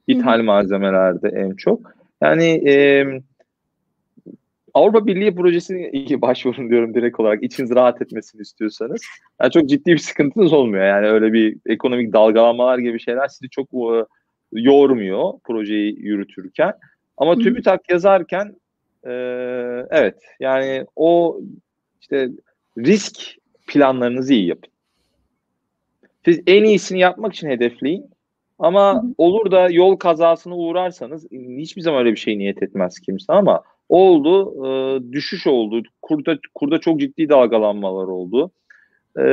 İthal 0.07 0.35
Hı-hı. 0.35 0.43
malzemelerde 0.43 1.29
en 1.29 1.55
çok. 1.55 1.79
Yani 2.21 2.69
e, 2.69 3.05
Avrupa 4.73 5.07
Birliği 5.07 5.35
projesine 5.35 6.21
başvurun 6.21 6.69
diyorum 6.69 6.93
direkt 6.93 7.19
olarak 7.19 7.43
içiniz 7.43 7.71
rahat 7.71 8.01
etmesini 8.01 8.41
istiyorsanız. 8.41 9.01
Yani 9.41 9.51
çok 9.51 9.69
ciddi 9.69 9.91
bir 9.91 9.97
sıkıntınız 9.97 10.53
olmuyor. 10.53 10.85
Yani 10.85 11.07
öyle 11.07 11.33
bir 11.33 11.57
ekonomik 11.65 12.13
dalgalanmalar 12.13 12.77
gibi 12.77 12.99
şeyler 12.99 13.27
sizi 13.27 13.49
çok 13.49 13.67
e, 13.73 14.05
yormuyor 14.51 15.33
projeyi 15.43 15.99
yürütürken. 15.99 16.73
Ama 17.17 17.35
TÜBİTAK 17.35 17.89
yazarken 17.89 18.55
e, 19.03 19.11
evet 19.89 20.15
yani 20.39 20.85
o 20.95 21.41
işte 22.01 22.29
risk 22.77 23.21
planlarınızı 23.67 24.33
iyi 24.33 24.47
yapın. 24.47 24.71
Siz 26.25 26.41
en 26.47 26.63
iyisini 26.63 26.99
yapmak 26.99 27.33
için 27.33 27.49
hedefleyin. 27.49 28.05
Ama 28.59 29.03
olur 29.17 29.51
da 29.51 29.69
yol 29.69 29.95
kazasına 29.95 30.55
uğrarsanız 30.55 31.31
hiçbir 31.31 31.81
zaman 31.81 31.99
öyle 31.99 32.11
bir 32.11 32.17
şey 32.17 32.37
niyet 32.37 32.63
etmez 32.63 32.99
kimse 32.99 33.33
ama 33.33 33.63
oldu. 33.91 34.65
E, 34.67 34.71
düşüş 35.11 35.47
oldu. 35.47 35.83
Kurda, 36.01 36.37
kurda 36.53 36.79
çok 36.79 36.99
ciddi 36.99 37.29
dalgalanmalar 37.29 38.07
oldu. 38.07 38.51
E, 39.17 39.23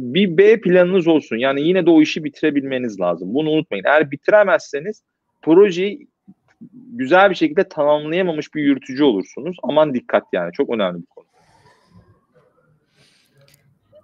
bir 0.00 0.36
B 0.38 0.60
planınız 0.60 1.06
olsun. 1.06 1.36
Yani 1.36 1.62
yine 1.62 1.86
de 1.86 1.90
o 1.90 2.02
işi 2.02 2.24
bitirebilmeniz 2.24 3.00
lazım. 3.00 3.34
Bunu 3.34 3.50
unutmayın. 3.50 3.84
Eğer 3.84 4.10
bitiremezseniz 4.10 5.02
projeyi 5.42 6.08
güzel 6.72 7.30
bir 7.30 7.34
şekilde 7.34 7.68
tamamlayamamış 7.68 8.54
bir 8.54 8.62
yürütücü 8.62 9.04
olursunuz. 9.04 9.56
Aman 9.62 9.94
dikkat 9.94 10.24
yani. 10.32 10.52
Çok 10.52 10.70
önemli 10.70 11.00
bir 11.00 11.06
konu. 11.06 11.26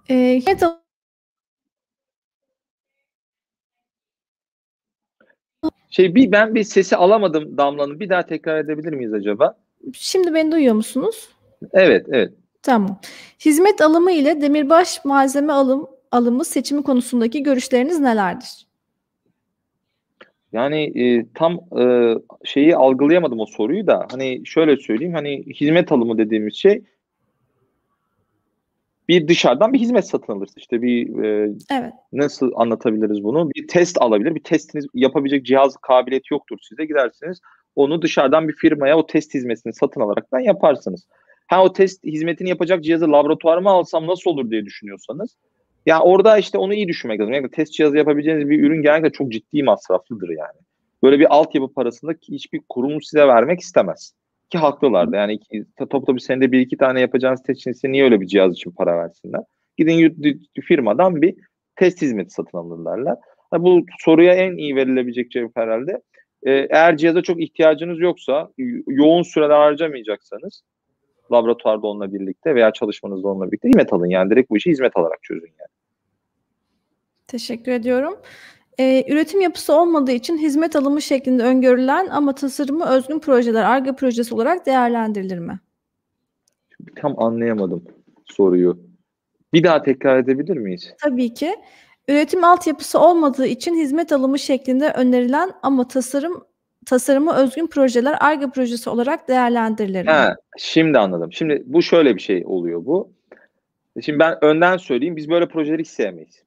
Ee, 0.09 0.41
şey 5.89 6.15
bir 6.15 6.31
ben 6.31 6.55
bir 6.55 6.63
sesi 6.63 6.95
alamadım 6.95 7.57
Damla'nın. 7.57 7.99
Bir 7.99 8.09
daha 8.09 8.25
tekrar 8.25 8.57
edebilir 8.57 8.93
miyiz 8.93 9.13
acaba? 9.13 9.55
Şimdi 9.93 10.33
beni 10.33 10.51
duyuyor 10.51 10.75
musunuz? 10.75 11.29
Evet, 11.73 12.05
evet. 12.09 12.33
Tamam. 12.63 12.99
Hizmet 13.45 13.81
alımı 13.81 14.11
ile 14.11 14.41
demirbaş 14.41 15.05
malzeme 15.05 15.53
alım 15.53 15.87
alımı 16.11 16.45
seçimi 16.45 16.83
konusundaki 16.83 17.43
görüşleriniz 17.43 17.99
nelerdir? 17.99 18.67
Yani 20.53 21.01
e, 21.01 21.25
tam 21.33 21.59
e, 21.79 22.13
şeyi 22.43 22.75
algılayamadım 22.75 23.39
o 23.39 23.45
soruyu 23.45 23.87
da 23.87 24.07
hani 24.11 24.41
şöyle 24.45 24.77
söyleyeyim 24.77 25.13
hani 25.13 25.45
hizmet 25.45 25.91
alımı 25.91 26.17
dediğimiz 26.17 26.55
şey 26.55 26.83
bir 29.07 29.27
dışarıdan 29.27 29.73
bir 29.73 29.79
hizmet 29.79 30.07
satın 30.07 30.33
alırsın. 30.33 30.59
İşte 30.59 30.81
bir 30.81 31.23
e, 31.23 31.53
evet. 31.71 31.93
nasıl 32.13 32.51
anlatabiliriz 32.55 33.23
bunu? 33.23 33.49
Bir 33.55 33.67
test 33.67 34.01
alabilir. 34.01 34.35
Bir 34.35 34.43
testiniz 34.43 34.85
yapabilecek 34.93 35.45
cihaz 35.45 35.77
kabiliyeti 35.77 36.33
yoktur 36.33 36.57
size. 36.61 36.85
Gidersiniz 36.85 37.39
onu 37.77 38.01
dışarıdan 38.01 38.47
bir 38.47 38.53
firmaya 38.53 38.97
o 38.97 39.07
test 39.07 39.33
hizmetini 39.33 39.73
satın 39.73 40.01
alaraktan 40.01 40.39
yaparsınız. 40.39 41.07
Ha 41.47 41.63
o 41.63 41.73
test 41.73 42.03
hizmetini 42.03 42.49
yapacak 42.49 42.83
cihazı 42.83 43.11
laboratuvarıma 43.11 43.71
alsam 43.71 44.07
nasıl 44.07 44.31
olur 44.31 44.51
diye 44.51 44.65
düşünüyorsanız 44.65 45.37
ya 45.85 46.01
orada 46.01 46.37
işte 46.37 46.57
onu 46.57 46.73
iyi 46.73 46.87
düşünmek 46.87 47.19
lazım. 47.19 47.33
Yani 47.33 47.49
test 47.49 47.73
cihazı 47.73 47.97
yapabileceğiniz 47.97 48.49
bir 48.49 48.63
ürün 48.63 48.81
genellikle 48.81 49.11
çok 49.11 49.31
ciddi 49.31 49.63
masraflıdır 49.63 50.29
yani. 50.29 50.59
Böyle 51.03 51.19
bir 51.19 51.35
altyapı 51.35 51.73
parasında 51.73 52.13
hiçbir 52.31 52.61
kurum 52.69 53.01
size 53.01 53.27
vermek 53.27 53.59
istemez. 53.59 54.13
Ki 54.49 54.57
haklılar 54.57 55.11
da 55.11 55.17
yani 55.17 55.39
top 55.89 56.07
bir 56.07 56.19
senede 56.19 56.51
bir 56.51 56.59
iki 56.59 56.77
tane 56.77 57.01
yapacağınız 57.01 57.43
test 57.43 57.59
için 57.59 57.71
size 57.71 57.91
niye 57.91 58.03
öyle 58.03 58.21
bir 58.21 58.27
cihaz 58.27 58.53
için 58.53 58.71
para 58.71 58.97
versinler? 58.97 59.41
Gidin 59.77 60.35
firmadan 60.61 61.21
bir 61.21 61.35
test 61.75 62.01
hizmeti 62.01 62.29
satın 62.29 62.57
alırlarlar. 62.57 63.17
Bu 63.57 63.85
soruya 63.99 64.33
en 64.33 64.57
iyi 64.57 64.75
verilebilecek 64.75 65.31
cevap 65.31 65.51
herhalde 65.55 66.01
ee, 66.43 66.67
eğer 66.69 66.97
cihaza 66.97 67.21
çok 67.21 67.41
ihtiyacınız 67.41 67.99
yoksa, 67.99 68.49
yoğun 68.87 69.23
süreler 69.23 69.57
harcamayacaksanız 69.57 70.63
laboratuvarda 71.31 71.87
onunla 71.87 72.13
birlikte 72.13 72.55
veya 72.55 72.71
çalışmanızda 72.71 73.27
onunla 73.27 73.47
birlikte 73.47 73.69
hizmet 73.69 73.93
alın. 73.93 74.05
Yani 74.05 74.29
direkt 74.29 74.49
bu 74.49 74.57
işi 74.57 74.69
hizmet 74.69 74.97
alarak 74.97 75.23
çözün 75.23 75.47
yani. 75.59 75.69
Teşekkür 77.27 77.71
ediyorum. 77.71 78.17
Ee, 78.79 79.03
üretim 79.13 79.41
yapısı 79.41 79.73
olmadığı 79.73 80.11
için 80.11 80.37
hizmet 80.37 80.75
alımı 80.75 81.01
şeklinde 81.01 81.43
öngörülen 81.43 82.07
ama 82.07 82.35
tasarımı 82.35 82.85
özgün 82.89 83.19
projeler 83.19 83.63
ARGE 83.63 83.91
projesi 83.91 84.35
olarak 84.35 84.65
değerlendirilir 84.65 85.39
mi? 85.39 85.59
Tam 86.95 87.19
anlayamadım 87.19 87.83
soruyu. 88.25 88.79
Bir 89.53 89.63
daha 89.63 89.83
tekrar 89.83 90.19
edebilir 90.19 90.57
miyiz? 90.57 90.93
Tabii 91.01 91.33
ki. 91.33 91.55
Üretim 92.07 92.43
altyapısı 92.43 92.99
olmadığı 92.99 93.47
için 93.47 93.75
hizmet 93.75 94.11
alımı 94.11 94.39
şeklinde 94.39 94.91
önerilen 94.91 95.51
ama 95.63 95.87
tasarım 95.87 96.43
tasarımı 96.85 97.33
özgün 97.33 97.67
projeler 97.67 98.17
ARGE 98.19 98.49
projesi 98.49 98.89
olarak 98.89 99.27
değerlendirilir. 99.27 100.05
Ha, 100.05 100.35
şimdi 100.57 100.99
anladım. 100.99 101.33
Şimdi 101.33 101.63
bu 101.65 101.81
şöyle 101.81 102.15
bir 102.15 102.21
şey 102.21 102.43
oluyor 102.45 102.85
bu. 102.85 103.11
Şimdi 104.01 104.19
ben 104.19 104.43
önden 104.43 104.77
söyleyeyim 104.77 105.15
biz 105.15 105.29
böyle 105.29 105.47
projeleri 105.47 105.81
hiç 105.81 105.87
sevmeyiz. 105.87 106.43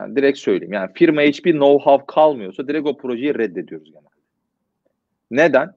Yani 0.00 0.16
direkt 0.16 0.38
söyleyeyim. 0.38 0.72
Yani 0.72 0.90
firma 0.94 1.22
hiçbir 1.22 1.54
know-how 1.54 2.06
kalmıyorsa 2.06 2.68
direkt 2.68 2.88
o 2.88 2.96
projeyi 2.96 3.38
reddediyoruz 3.38 3.92
genelde. 3.92 4.08
Neden? 5.30 5.74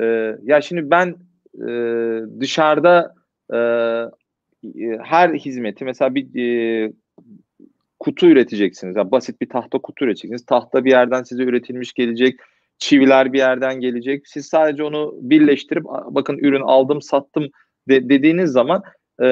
Ee, 0.00 0.36
ya 0.42 0.60
şimdi 0.60 0.90
ben 0.90 1.16
e, 1.54 1.70
dışarıda 2.40 3.14
e, 3.52 3.58
her 5.02 5.34
hizmeti 5.34 5.84
mesela 5.84 6.14
bir 6.14 6.42
e, 6.86 6.92
kutu 8.02 8.26
üreteceksiniz. 8.26 8.96
Yani 8.96 9.10
basit 9.10 9.40
bir 9.40 9.48
tahta 9.48 9.78
kutu 9.78 10.04
üreteceksiniz. 10.04 10.46
Tahta 10.46 10.84
bir 10.84 10.90
yerden 10.90 11.22
size 11.22 11.42
üretilmiş 11.42 11.92
gelecek. 11.92 12.40
Çiviler 12.78 13.32
bir 13.32 13.38
yerden 13.38 13.80
gelecek. 13.80 14.28
Siz 14.28 14.46
sadece 14.46 14.84
onu 14.84 15.14
birleştirip 15.20 15.84
bakın 15.84 16.38
ürün 16.38 16.60
aldım 16.60 17.02
sattım 17.02 17.48
de, 17.88 18.08
dediğiniz 18.08 18.50
zaman 18.50 18.82
e, 19.22 19.28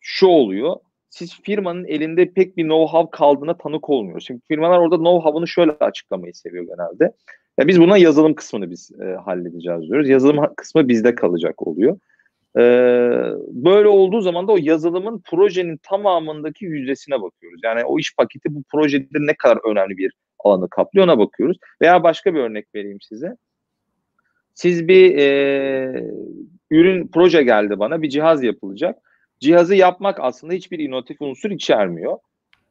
şu 0.00 0.26
oluyor. 0.26 0.76
Siz 1.10 1.40
firmanın 1.42 1.84
elinde 1.84 2.32
pek 2.32 2.56
bir 2.56 2.64
know-how 2.64 3.10
kaldığına 3.10 3.56
tanık 3.56 3.90
olmuyorsunuz. 3.90 4.26
Şimdi 4.26 4.40
firmalar 4.48 4.78
orada 4.78 4.94
know-how'ını 4.94 5.48
şöyle 5.48 5.72
açıklamayı 5.72 6.34
seviyor 6.34 6.64
genelde. 6.64 7.14
Yani 7.58 7.68
biz 7.68 7.80
buna 7.80 7.98
yazılım 7.98 8.34
kısmını 8.34 8.70
biz 8.70 8.90
e, 9.00 9.04
halledeceğiz 9.04 9.82
diyoruz. 9.82 10.08
Yazılım 10.08 10.54
kısmı 10.56 10.88
bizde 10.88 11.14
kalacak 11.14 11.66
oluyor. 11.66 11.98
Ee, 12.56 12.60
böyle 13.48 13.88
olduğu 13.88 14.20
zaman 14.20 14.48
da 14.48 14.52
o 14.52 14.58
yazılımın 14.60 15.22
projenin 15.24 15.76
tamamındaki 15.76 16.64
yüzdesine 16.64 17.22
bakıyoruz. 17.22 17.60
Yani 17.64 17.84
o 17.84 17.98
iş 17.98 18.16
paketi 18.16 18.54
bu 18.54 18.62
projede 18.72 19.06
ne 19.20 19.34
kadar 19.34 19.70
önemli 19.70 19.96
bir 19.96 20.12
alanı 20.38 20.68
kaplıyor 20.68 21.06
ona 21.06 21.18
bakıyoruz. 21.18 21.56
Veya 21.82 22.02
başka 22.02 22.34
bir 22.34 22.40
örnek 22.40 22.74
vereyim 22.74 23.00
size. 23.00 23.36
Siz 24.54 24.88
bir 24.88 25.18
e, 25.18 26.08
ürün 26.70 27.08
proje 27.08 27.42
geldi 27.42 27.78
bana 27.78 28.02
bir 28.02 28.08
cihaz 28.08 28.42
yapılacak. 28.42 28.98
Cihazı 29.40 29.74
yapmak 29.74 30.20
aslında 30.20 30.52
hiçbir 30.52 30.78
inovatif 30.78 31.22
unsur 31.22 31.50
içermiyor. 31.50 32.18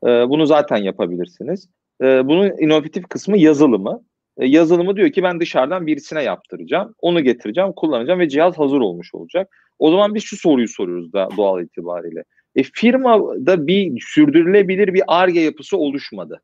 E, 0.04 0.08
bunu 0.08 0.46
zaten 0.46 0.78
yapabilirsiniz. 0.78 1.70
E, 2.02 2.28
bunun 2.28 2.58
inovatif 2.58 3.10
kısmı 3.10 3.38
yazılımı. 3.38 4.04
E, 4.42 4.48
yazılımı 4.48 4.96
diyor 4.96 5.12
ki 5.12 5.24
ben 5.24 5.40
dışarıdan 5.40 5.88
birisine 5.88 6.24
yaptıracağım. 6.24 6.96
Onu 7.00 7.22
getireceğim, 7.22 7.74
kullanacağım 7.76 8.20
ve 8.20 8.30
cihaz 8.30 8.60
hazır 8.60 8.80
olmuş 8.80 9.16
olacak. 9.16 9.58
O 9.80 9.92
zaman 9.92 10.16
biz 10.16 10.24
şu 10.24 10.38
soruyu 10.38 10.68
soruyoruz 10.68 11.14
da 11.14 11.30
doğal 11.38 11.64
itibariyle. 11.64 12.24
E, 12.56 12.64
firmada 12.64 13.68
bir 13.68 14.02
sürdürülebilir 14.02 14.94
bir 14.94 15.04
ARGE 15.08 15.40
yapısı 15.40 15.78
oluşmadı. 15.78 16.42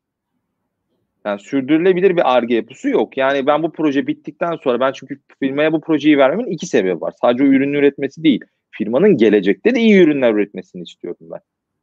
Yani 1.24 1.40
sürdürülebilir 1.40 2.16
bir 2.16 2.36
ARGE 2.36 2.54
yapısı 2.54 2.88
yok. 2.88 3.16
Yani 3.16 3.46
ben 3.46 3.62
bu 3.62 3.72
proje 3.72 4.06
bittikten 4.06 4.56
sonra 4.64 4.80
ben 4.80 4.92
çünkü 4.92 5.18
firmaya 5.40 5.72
bu 5.72 5.80
projeyi 5.80 6.18
vermemin 6.18 6.50
iki 6.50 6.66
sebebi 6.66 7.00
var. 7.00 7.14
Sadece 7.20 7.44
o 7.44 7.46
ürünü 7.46 7.78
üretmesi 7.78 8.22
değil. 8.22 8.40
Firmanın 8.70 9.16
gelecekte 9.16 9.74
de 9.74 9.80
iyi 9.80 10.00
ürünler 10.00 10.32
üretmesini 10.34 10.82
istiyorum 10.82 11.26
ben. 11.32 11.40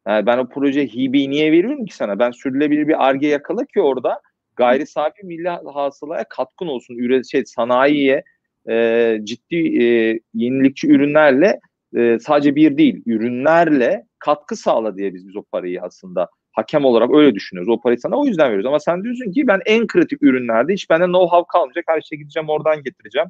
Yani 0.08 0.26
ben 0.26 0.38
o 0.38 0.50
proje 0.50 0.88
hibeyi 0.88 1.30
niye 1.30 1.52
veriyorum 1.52 1.86
ki 1.86 1.96
sana? 1.96 2.20
Ben 2.20 2.32
sürdürülebilir 2.32 2.88
bir 2.88 3.08
ARGE 3.08 3.28
yakala 3.28 3.66
ki 3.66 3.82
orada 3.82 4.22
gayri 4.56 4.88
safi 4.88 5.26
milli 5.26 5.50
hasılaya 5.50 6.24
katkın 6.30 6.68
olsun. 6.68 6.96
Üret, 6.98 7.32
şey, 7.32 7.46
sanayiye 7.46 8.24
e, 8.70 9.18
ciddi 9.24 9.84
e, 9.84 10.20
yenilikçi 10.34 10.88
ürünlerle 10.88 11.60
e, 11.96 12.20
sadece 12.20 12.56
bir 12.56 12.78
değil 12.78 13.04
ürünlerle 13.06 14.06
katkı 14.20 14.56
sağla 14.56 14.98
diye 14.98 15.14
biz, 15.14 15.28
biz 15.28 15.36
o 15.36 15.44
parayı 15.44 15.82
aslında 15.82 16.30
hakem 16.52 16.86
olarak 16.86 17.14
öyle 17.14 17.36
düşünüyoruz. 17.36 17.70
O 17.70 17.82
parayı 17.82 18.00
sana 18.00 18.16
o 18.20 18.26
yüzden 18.26 18.48
veriyoruz. 18.48 18.66
Ama 18.66 18.80
sen 18.80 19.04
diyorsun 19.04 19.32
ki 19.32 19.48
ben 19.48 19.60
en 19.66 19.88
kritik 19.88 20.24
ürünlerde 20.24 20.74
hiç 20.74 20.90
bende 20.90 21.06
know-how 21.06 21.46
kalmayacak. 21.48 21.86
Her 21.88 22.02
şeyi 22.02 22.20
gideceğim 22.20 22.50
oradan 22.50 22.84
getireceğim. 22.84 23.28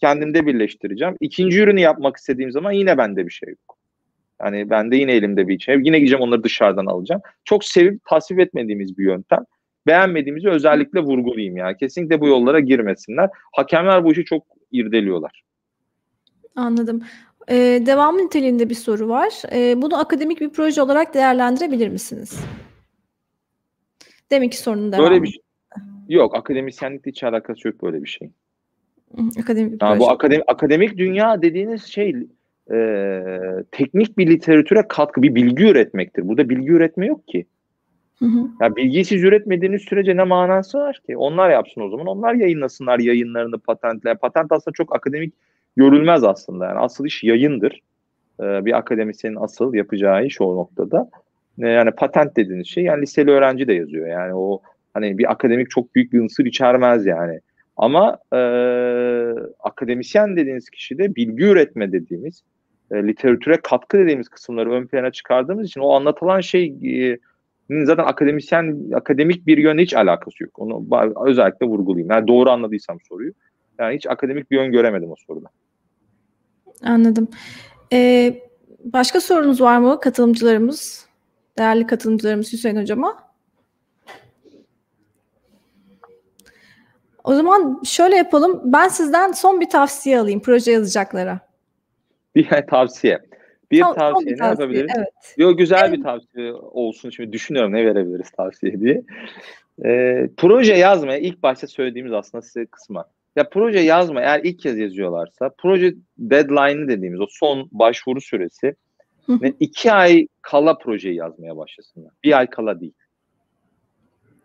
Kendimde 0.00 0.46
birleştireceğim. 0.46 1.16
İkinci 1.20 1.60
ürünü 1.60 1.80
yapmak 1.80 2.16
istediğim 2.16 2.50
zaman 2.50 2.72
yine 2.72 2.98
bende 2.98 3.26
bir 3.26 3.30
şey 3.30 3.48
yok. 3.48 3.78
Yani 4.42 4.70
bende 4.70 4.96
yine 4.96 5.12
elimde 5.12 5.48
bir 5.48 5.58
şey. 5.58 5.78
Yine 5.82 5.98
gideceğim 5.98 6.22
onları 6.22 6.44
dışarıdan 6.44 6.86
alacağım. 6.86 7.20
Çok 7.44 7.64
sevip 7.64 8.04
tasvip 8.04 8.40
etmediğimiz 8.40 8.98
bir 8.98 9.04
yöntem. 9.04 9.44
Beğenmediğimizi 9.86 10.48
özellikle 10.48 11.00
vurgulayayım 11.00 11.56
yani. 11.56 11.76
Kesinlikle 11.76 12.20
bu 12.20 12.28
yollara 12.28 12.60
girmesinler. 12.60 13.30
Hakemler 13.52 14.04
bu 14.04 14.12
işi 14.12 14.24
çok 14.24 14.46
irdeliyorlar. 14.72 15.42
Anladım. 16.56 17.02
Ee, 17.50 17.82
devamı 17.86 18.18
niteliğinde 18.18 18.70
bir 18.70 18.74
soru 18.74 19.08
var. 19.08 19.42
Ee, 19.52 19.82
bunu 19.82 19.98
akademik 20.00 20.40
bir 20.40 20.50
proje 20.50 20.82
olarak 20.82 21.14
değerlendirebilir 21.14 21.88
misiniz? 21.88 22.40
Demek 24.30 24.52
ki 24.52 24.58
sorunun 24.58 24.92
devamı. 24.92 25.10
Böyle 25.10 25.22
bir 25.22 25.28
şey. 25.28 25.42
Yok, 26.08 26.36
akademisyenlikle 26.36 27.10
hiç 27.10 27.22
alakası 27.24 27.68
yok 27.68 27.82
böyle 27.82 28.02
bir 28.02 28.08
şey. 28.08 28.30
Akademik 29.40 29.72
bir 29.72 29.86
Yani 29.86 29.98
proje. 29.98 30.00
bu 30.00 30.10
akademik, 30.10 30.44
akademik 30.48 30.98
dünya 30.98 31.42
dediğiniz 31.42 31.84
şey 31.84 32.16
e, 32.72 32.76
teknik 33.72 34.18
bir 34.18 34.26
literatüre 34.26 34.88
katkı, 34.88 35.22
bir 35.22 35.34
bilgi 35.34 35.64
üretmektir. 35.64 36.28
Burada 36.28 36.48
bilgi 36.48 36.70
üretme 36.70 37.06
yok 37.06 37.28
ki. 37.28 37.46
Hı 38.18 38.24
hı. 38.24 38.48
Ya 38.60 38.76
bilgiyi 38.76 39.04
siz 39.04 39.24
üretmediğiniz 39.24 39.82
sürece 39.82 40.16
ne 40.16 40.24
manası 40.24 40.78
var 40.78 41.00
ki? 41.06 41.16
Onlar 41.16 41.50
yapsın 41.50 41.80
o 41.80 41.88
zaman. 41.88 42.06
Onlar 42.06 42.34
yayınlasınlar 42.34 42.98
yayınlarını, 42.98 43.58
patentler. 43.58 44.18
Patent 44.18 44.52
aslında 44.52 44.74
çok 44.74 44.96
akademik 44.96 45.34
görülmez 45.76 46.24
aslında. 46.24 46.64
Yani 46.66 46.78
asıl 46.78 47.04
iş 47.06 47.24
yayındır. 47.24 47.80
Ee, 48.40 48.64
bir 48.64 48.78
akademisyenin 48.78 49.36
asıl 49.36 49.74
yapacağı 49.74 50.26
iş 50.26 50.40
o 50.40 50.56
noktada. 50.56 51.10
Ee, 51.62 51.68
yani 51.68 51.90
patent 51.90 52.36
dediğiniz 52.36 52.66
şey 52.66 52.84
yani 52.84 53.02
liseli 53.02 53.30
öğrenci 53.30 53.68
de 53.68 53.72
yazıyor. 53.72 54.08
Yani 54.08 54.34
o 54.34 54.60
hani 54.94 55.18
bir 55.18 55.30
akademik 55.30 55.70
çok 55.70 55.94
büyük 55.94 56.12
bir 56.12 56.20
unsur 56.20 56.44
içermez 56.44 57.06
yani. 57.06 57.40
Ama 57.76 58.18
e, 58.32 58.38
akademisyen 59.60 60.36
dediğiniz 60.36 60.70
kişi 60.70 60.98
de 60.98 61.16
bilgi 61.16 61.44
üretme 61.44 61.92
dediğimiz, 61.92 62.42
e, 62.90 62.94
literatüre 62.94 63.56
katkı 63.62 63.98
dediğimiz 63.98 64.28
kısımları 64.28 64.72
ön 64.72 64.86
plana 64.86 65.10
çıkardığımız 65.10 65.66
için 65.66 65.80
o 65.80 65.92
anlatılan 65.92 66.40
şey 66.40 66.66
e, 66.66 67.18
zaten 67.70 68.04
akademisyen 68.04 68.90
akademik 68.94 69.46
bir 69.46 69.58
yönle 69.58 69.82
hiç 69.82 69.94
alakası 69.94 70.42
yok. 70.42 70.58
Onu 70.58 70.86
özellikle 71.26 71.66
vurgulayayım. 71.66 72.10
Yani 72.10 72.28
doğru 72.28 72.50
anladıysam 72.50 72.98
soruyu. 73.08 73.32
Yani 73.78 73.96
hiç 73.96 74.06
akademik 74.06 74.50
bir 74.50 74.56
yön 74.56 74.72
göremedim 74.72 75.10
o 75.10 75.14
soruda. 75.26 75.48
Anladım. 76.82 77.28
Ee, 77.92 78.34
başka 78.84 79.20
sorunuz 79.20 79.60
var 79.60 79.78
mı 79.78 80.00
katılımcılarımız? 80.00 81.06
Değerli 81.58 81.86
katılımcılarımız 81.86 82.52
Hüseyin 82.52 82.76
Hocama. 82.76 83.26
O 87.24 87.34
zaman 87.34 87.80
şöyle 87.84 88.16
yapalım. 88.16 88.60
Ben 88.64 88.88
sizden 88.88 89.32
son 89.32 89.60
bir 89.60 89.70
tavsiye 89.70 90.20
alayım 90.20 90.40
proje 90.40 90.72
yazacaklara. 90.72 91.40
Bir 92.34 92.48
tavsiye. 92.70 93.20
Bir 93.70 93.80
Son- 93.80 93.88
son 93.88 93.94
tavsiye 93.94 94.34
bir 94.34 94.38
tavsiye, 94.38 94.66
yapabiliriz? 94.66 94.92
Evet. 94.96 95.34
Yo 95.36 95.56
güzel 95.56 95.92
bir 95.92 96.02
tavsiye 96.02 96.52
olsun. 96.52 97.10
Şimdi 97.10 97.32
düşünüyorum 97.32 97.72
ne 97.72 97.86
verebiliriz 97.86 98.30
tavsiye 98.30 98.80
diye. 98.80 99.02
Ee, 99.84 100.28
proje 100.36 100.74
yazmaya 100.74 101.18
ilk 101.18 101.42
başta 101.42 101.66
söylediğimiz 101.66 102.12
aslında 102.12 102.42
size 102.42 102.66
kısma. 102.66 103.04
Ya 103.36 103.48
proje 103.48 103.78
yazma 103.78 104.20
eğer 104.20 104.40
ilk 104.44 104.58
kez 104.58 104.78
yazıyorlarsa 104.78 105.50
proje 105.58 105.94
deadline'ı 106.18 106.88
dediğimiz 106.88 107.20
o 107.20 107.26
son 107.30 107.68
başvuru 107.72 108.20
süresi 108.20 108.74
ve 109.28 109.52
iki 109.60 109.92
ay 109.92 110.26
kala 110.42 110.78
projeyi 110.78 111.14
yazmaya 111.14 111.56
başlasınlar. 111.56 112.12
Bir 112.24 112.38
ay 112.38 112.50
kala 112.50 112.80
değil. 112.80 112.94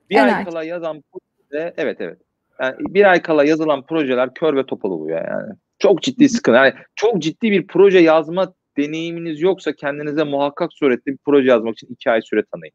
Bir 0.09 0.15
En 0.15 0.27
ay 0.27 0.45
kala 0.45 0.63
yazan 0.63 1.03
proje 1.11 1.73
evet 1.77 1.97
evet. 2.01 2.17
Yani 2.61 2.75
bir 2.79 3.11
ay 3.11 3.21
kala 3.21 3.43
yazılan 3.43 3.85
projeler 3.85 4.33
kör 4.33 4.55
ve 4.55 4.65
topal 4.65 4.91
oluyor 4.91 5.25
yani. 5.27 5.53
Çok 5.79 6.01
ciddi 6.01 6.29
sıkıntı. 6.29 6.57
Yani 6.57 6.73
çok 6.95 7.21
ciddi 7.21 7.51
bir 7.51 7.67
proje 7.67 7.99
yazma 7.99 8.53
deneyiminiz 8.77 9.41
yoksa 9.41 9.73
kendinize 9.73 10.23
muhakkak 10.23 10.73
suretli 10.73 11.11
bir 11.11 11.17
proje 11.25 11.49
yazmak 11.49 11.73
için 11.73 11.87
iki 11.89 12.11
ay 12.11 12.21
süre 12.21 12.43
tanıyın. 12.51 12.73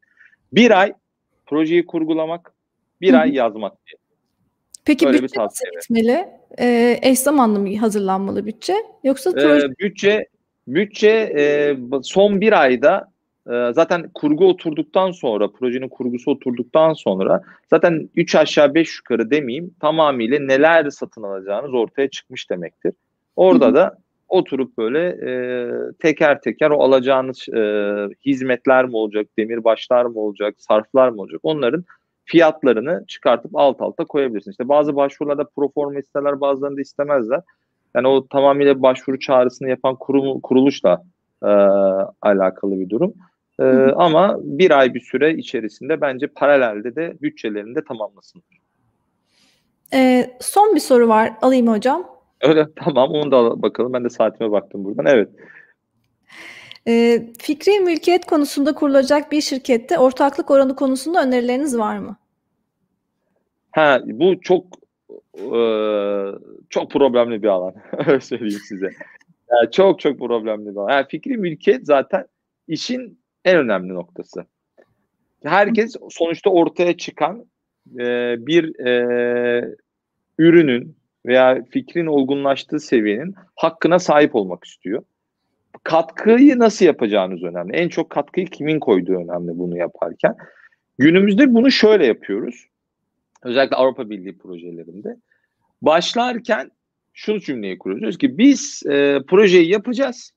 Bir 0.53 0.81
ay 0.81 0.93
projeyi 1.45 1.85
kurgulamak, 1.85 2.53
bir 3.01 3.13
Hı 3.13 3.17
hı. 3.17 3.21
ay 3.21 3.33
yazmak 3.33 3.73
diye. 3.87 3.97
Peki 4.85 5.05
Böyle 5.05 5.23
bütçe 5.23 5.39
nasıl 5.39 5.65
gitmeli? 5.81 6.27
Ee, 6.59 6.99
eş 7.01 7.19
zamanlı 7.19 7.59
mı 7.59 7.77
hazırlanmalı 7.77 8.45
bütçe? 8.45 8.73
Yoksa 9.03 9.29
Ee, 9.29 9.33
proje... 9.33 9.69
bütçe 9.79 10.27
bütçe 10.67 11.33
e, 11.37 11.77
son 12.03 12.41
bir 12.41 12.61
ayda 12.61 13.11
e, 13.47 13.73
zaten 13.73 14.09
kurgu 14.13 14.49
oturduktan 14.49 15.11
sonra 15.11 15.51
projenin 15.51 15.89
kurgusu 15.89 16.31
oturduktan 16.31 16.93
sonra 16.93 17.41
zaten 17.69 18.09
3 18.15 18.35
aşağı 18.35 18.73
5 18.73 18.97
yukarı 18.97 19.31
demeyeyim 19.31 19.75
tamamıyla 19.79 20.39
neler 20.39 20.89
satın 20.89 21.23
alacağınız 21.23 21.73
ortaya 21.73 22.09
çıkmış 22.09 22.49
demektir. 22.49 22.93
Orada 23.35 23.65
Hı 23.65 23.69
hı. 23.69 23.75
da 23.75 23.97
oturup 24.27 24.77
böyle 24.77 25.07
e, 25.07 25.31
teker 25.99 26.41
teker 26.41 26.69
o 26.69 26.83
alacağınız 26.83 27.49
e, 27.49 27.61
hizmetler 28.25 28.85
mi 28.85 28.95
olacak, 28.95 29.27
demirbaşlar 29.37 30.05
mı 30.05 30.19
olacak, 30.19 30.55
sarflar 30.57 31.09
mı 31.09 31.21
olacak 31.21 31.39
onların 31.43 31.85
fiyatlarını 32.25 33.05
çıkartıp 33.07 33.51
alt 33.53 33.81
alta 33.81 34.05
koyabilirsiniz. 34.05 34.53
İşte 34.53 34.69
bazı 34.69 34.95
başvurularda 34.95 35.49
proforma 35.55 35.99
isterler 35.99 36.41
bazılarında 36.41 36.81
istemezler. 36.81 37.41
Yani 37.95 38.07
o 38.07 38.27
tamamıyla 38.27 38.81
başvuru 38.81 39.19
çağrısını 39.19 39.69
yapan 39.69 39.95
kurum, 39.95 40.41
kuruluşla 40.41 41.03
e, 41.43 41.47
alakalı 42.21 42.79
bir 42.79 42.89
durum. 42.89 43.13
E, 43.59 43.63
hı. 43.63 43.93
ama 43.95 44.37
bir 44.41 44.79
ay 44.79 44.93
bir 44.93 45.01
süre 45.01 45.33
içerisinde 45.33 46.01
bence 46.01 46.27
paralelde 46.27 46.95
de 46.95 47.17
bütçelerini 47.21 47.75
de 47.75 47.83
tamamlasınlar. 47.83 48.57
Ee, 49.93 50.37
son 50.39 50.75
bir 50.75 50.79
soru 50.79 51.07
var. 51.07 51.33
Alayım 51.41 51.67
hocam. 51.67 52.16
Öyle 52.41 52.67
tamam 52.75 53.11
onu 53.11 53.31
da 53.31 53.61
bakalım. 53.61 53.93
Ben 53.93 54.03
de 54.03 54.09
saatime 54.09 54.51
baktım 54.51 54.83
buradan. 54.83 55.05
Evet. 55.05 55.29
Ee, 56.87 57.27
fikri 57.39 57.79
mülkiyet 57.79 58.25
konusunda 58.25 58.73
kurulacak 58.73 59.31
bir 59.31 59.41
şirkette 59.41 59.97
ortaklık 59.97 60.51
oranı 60.51 60.75
konusunda 60.75 61.23
önerileriniz 61.23 61.77
var 61.77 61.97
mı? 61.97 62.17
Ha 63.71 64.01
bu 64.05 64.41
çok 64.41 64.65
e, 65.35 65.59
çok 66.69 66.91
problemli 66.91 67.43
bir 67.43 67.47
alan. 67.47 67.73
Öyle 68.07 68.19
söyleyeyim 68.19 68.61
size. 68.67 68.89
Yani 69.51 69.71
çok 69.71 69.99
çok 69.99 70.19
problemli 70.19 70.71
bir 70.71 70.75
alan. 70.75 70.89
Yani 70.89 71.05
fikri 71.09 71.37
mülkiyet 71.37 71.85
zaten 71.85 72.25
işin 72.67 73.19
en 73.45 73.57
önemli 73.57 73.93
noktası. 73.93 74.45
Herkes 75.43 75.95
sonuçta 76.09 76.49
ortaya 76.49 76.97
çıkan 76.97 77.45
e, 77.99 78.35
bir 78.47 78.79
e, 78.79 79.75
ürünün 80.37 80.97
veya 81.27 81.63
fikrin 81.71 82.05
olgunlaştığı 82.05 82.79
seviyenin 82.79 83.35
hakkına 83.55 83.99
sahip 83.99 84.35
olmak 84.35 84.63
istiyor. 84.63 85.03
Katkıyı 85.83 86.59
nasıl 86.59 86.85
yapacağınız 86.85 87.43
önemli. 87.43 87.73
En 87.73 87.89
çok 87.89 88.09
katkıyı 88.09 88.47
kimin 88.47 88.79
koyduğu 88.79 89.15
önemli 89.15 89.57
bunu 89.57 89.77
yaparken. 89.77 90.35
Günümüzde 90.97 91.53
bunu 91.53 91.71
şöyle 91.71 92.05
yapıyoruz. 92.05 92.67
Özellikle 93.43 93.75
Avrupa 93.75 94.09
Birliği 94.09 94.37
projelerinde. 94.37 95.17
Başlarken 95.81 96.71
şu 97.13 97.39
cümleyi 97.39 97.77
kuruyoruz. 97.77 98.01
Diyoruz 98.01 98.17
ki 98.17 98.37
biz 98.37 98.83
e, 98.89 99.19
projeyi 99.27 99.69
yapacağız. 99.69 100.31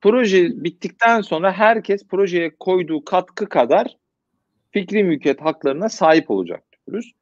Proje 0.00 0.48
bittikten 0.64 1.20
sonra 1.20 1.52
herkes 1.52 2.06
projeye 2.06 2.56
koyduğu 2.60 3.04
katkı 3.04 3.48
kadar 3.48 3.96
fikri 4.70 5.04
mülkiyet 5.04 5.40
haklarına 5.40 5.88
sahip 5.88 6.30
olacak 6.30 6.64
diyoruz. 6.86 7.12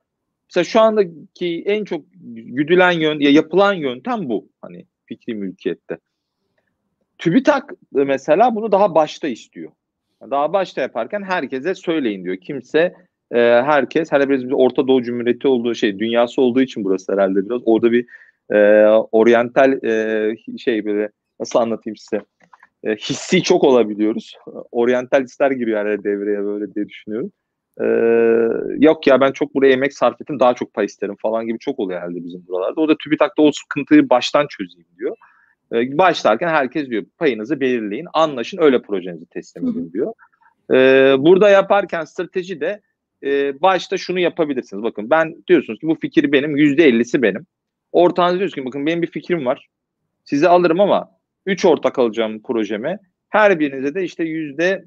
Mesela 0.48 0.64
şu 0.64 0.80
andaki 0.80 1.62
en 1.66 1.84
çok 1.84 2.04
güdülen 2.34 2.90
yön 2.90 3.20
ya 3.20 3.30
yapılan 3.30 3.74
yöntem 3.74 4.28
bu. 4.28 4.48
Hani 4.62 4.86
fikri 5.06 5.34
mülkiyette. 5.34 5.98
TÜBİTAK 7.18 7.72
mesela 7.92 8.54
bunu 8.54 8.72
daha 8.72 8.94
başta 8.94 9.28
istiyor. 9.28 9.70
Daha 10.30 10.52
başta 10.52 10.80
yaparken 10.80 11.22
herkese 11.22 11.74
söyleyin 11.74 12.24
diyor. 12.24 12.36
Kimse 12.36 12.94
e, 13.32 13.38
herkes 13.40 14.12
her 14.12 14.28
birimiz 14.28 14.52
Orta 14.52 14.88
Doğu 14.88 15.02
Cumhuriyeti 15.02 15.48
olduğu 15.48 15.74
şey 15.74 15.98
dünyası 15.98 16.42
olduğu 16.42 16.60
için 16.60 16.84
burası 16.84 17.12
herhalde 17.12 17.44
biraz 17.44 17.62
orada 17.64 17.92
bir 17.92 18.06
e, 18.52 18.86
oryantal 19.12 19.84
e, 19.84 20.36
şey 20.58 20.84
böyle 20.84 21.10
nasıl 21.40 21.58
anlatayım 21.58 21.96
size 21.96 22.22
e, 22.84 22.96
hissi 22.96 23.42
çok 23.42 23.64
olabiliyoruz. 23.64 24.34
Oryantalistler 24.72 25.50
giriyor 25.50 25.80
herhalde 25.80 26.04
devreye 26.04 26.44
böyle 26.44 26.74
diye 26.74 26.88
düşünüyorum. 26.88 27.32
E, 27.80 27.86
yok 28.78 29.06
ya 29.06 29.20
ben 29.20 29.32
çok 29.32 29.54
buraya 29.54 29.72
emek 29.72 29.94
sarf 29.94 30.20
ettim 30.20 30.40
daha 30.40 30.54
çok 30.54 30.74
pay 30.74 30.84
isterim 30.84 31.16
falan 31.22 31.46
gibi 31.46 31.58
çok 31.58 31.78
oluyor 31.78 32.00
herhalde 32.00 32.24
bizim 32.24 32.46
buralarda. 32.48 32.80
O 32.80 32.88
da 32.88 32.96
TÜBİTAK'ta 33.04 33.42
o 33.42 33.52
sıkıntıyı 33.52 34.10
baştan 34.10 34.46
çözeyim 34.46 34.86
diyor. 34.98 35.16
E, 35.72 35.98
başlarken 35.98 36.48
herkes 36.48 36.88
diyor 36.88 37.04
payınızı 37.18 37.60
belirleyin 37.60 38.06
anlaşın 38.12 38.58
öyle 38.62 38.82
projenizi 38.82 39.26
teslim 39.26 39.68
edin 39.68 39.92
diyor. 39.92 40.12
E, 40.70 40.76
burada 41.18 41.48
yaparken 41.48 42.04
strateji 42.04 42.60
de 42.60 42.80
e, 43.22 43.60
başta 43.62 43.96
şunu 43.96 44.18
yapabilirsiniz. 44.18 44.82
Bakın 44.82 45.10
ben 45.10 45.34
diyorsunuz 45.48 45.78
ki 45.80 45.86
bu 45.86 45.94
fikir 45.94 46.32
benim 46.32 46.56
%50'si 46.56 47.22
benim. 47.22 47.46
Ortağınız 47.92 48.38
diyorsunuz 48.38 48.54
ki 48.54 48.66
bakın 48.66 48.86
benim 48.86 49.02
bir 49.02 49.10
fikrim 49.10 49.46
var. 49.46 49.68
Size 50.24 50.48
alırım 50.48 50.80
ama 50.80 51.10
3 51.46 51.64
ortak 51.64 51.98
alacağım 51.98 52.42
projeme. 52.42 52.98
Her 53.28 53.60
birinize 53.60 53.94
de 53.94 54.04
işte 54.04 54.24
yüzde 54.24 54.84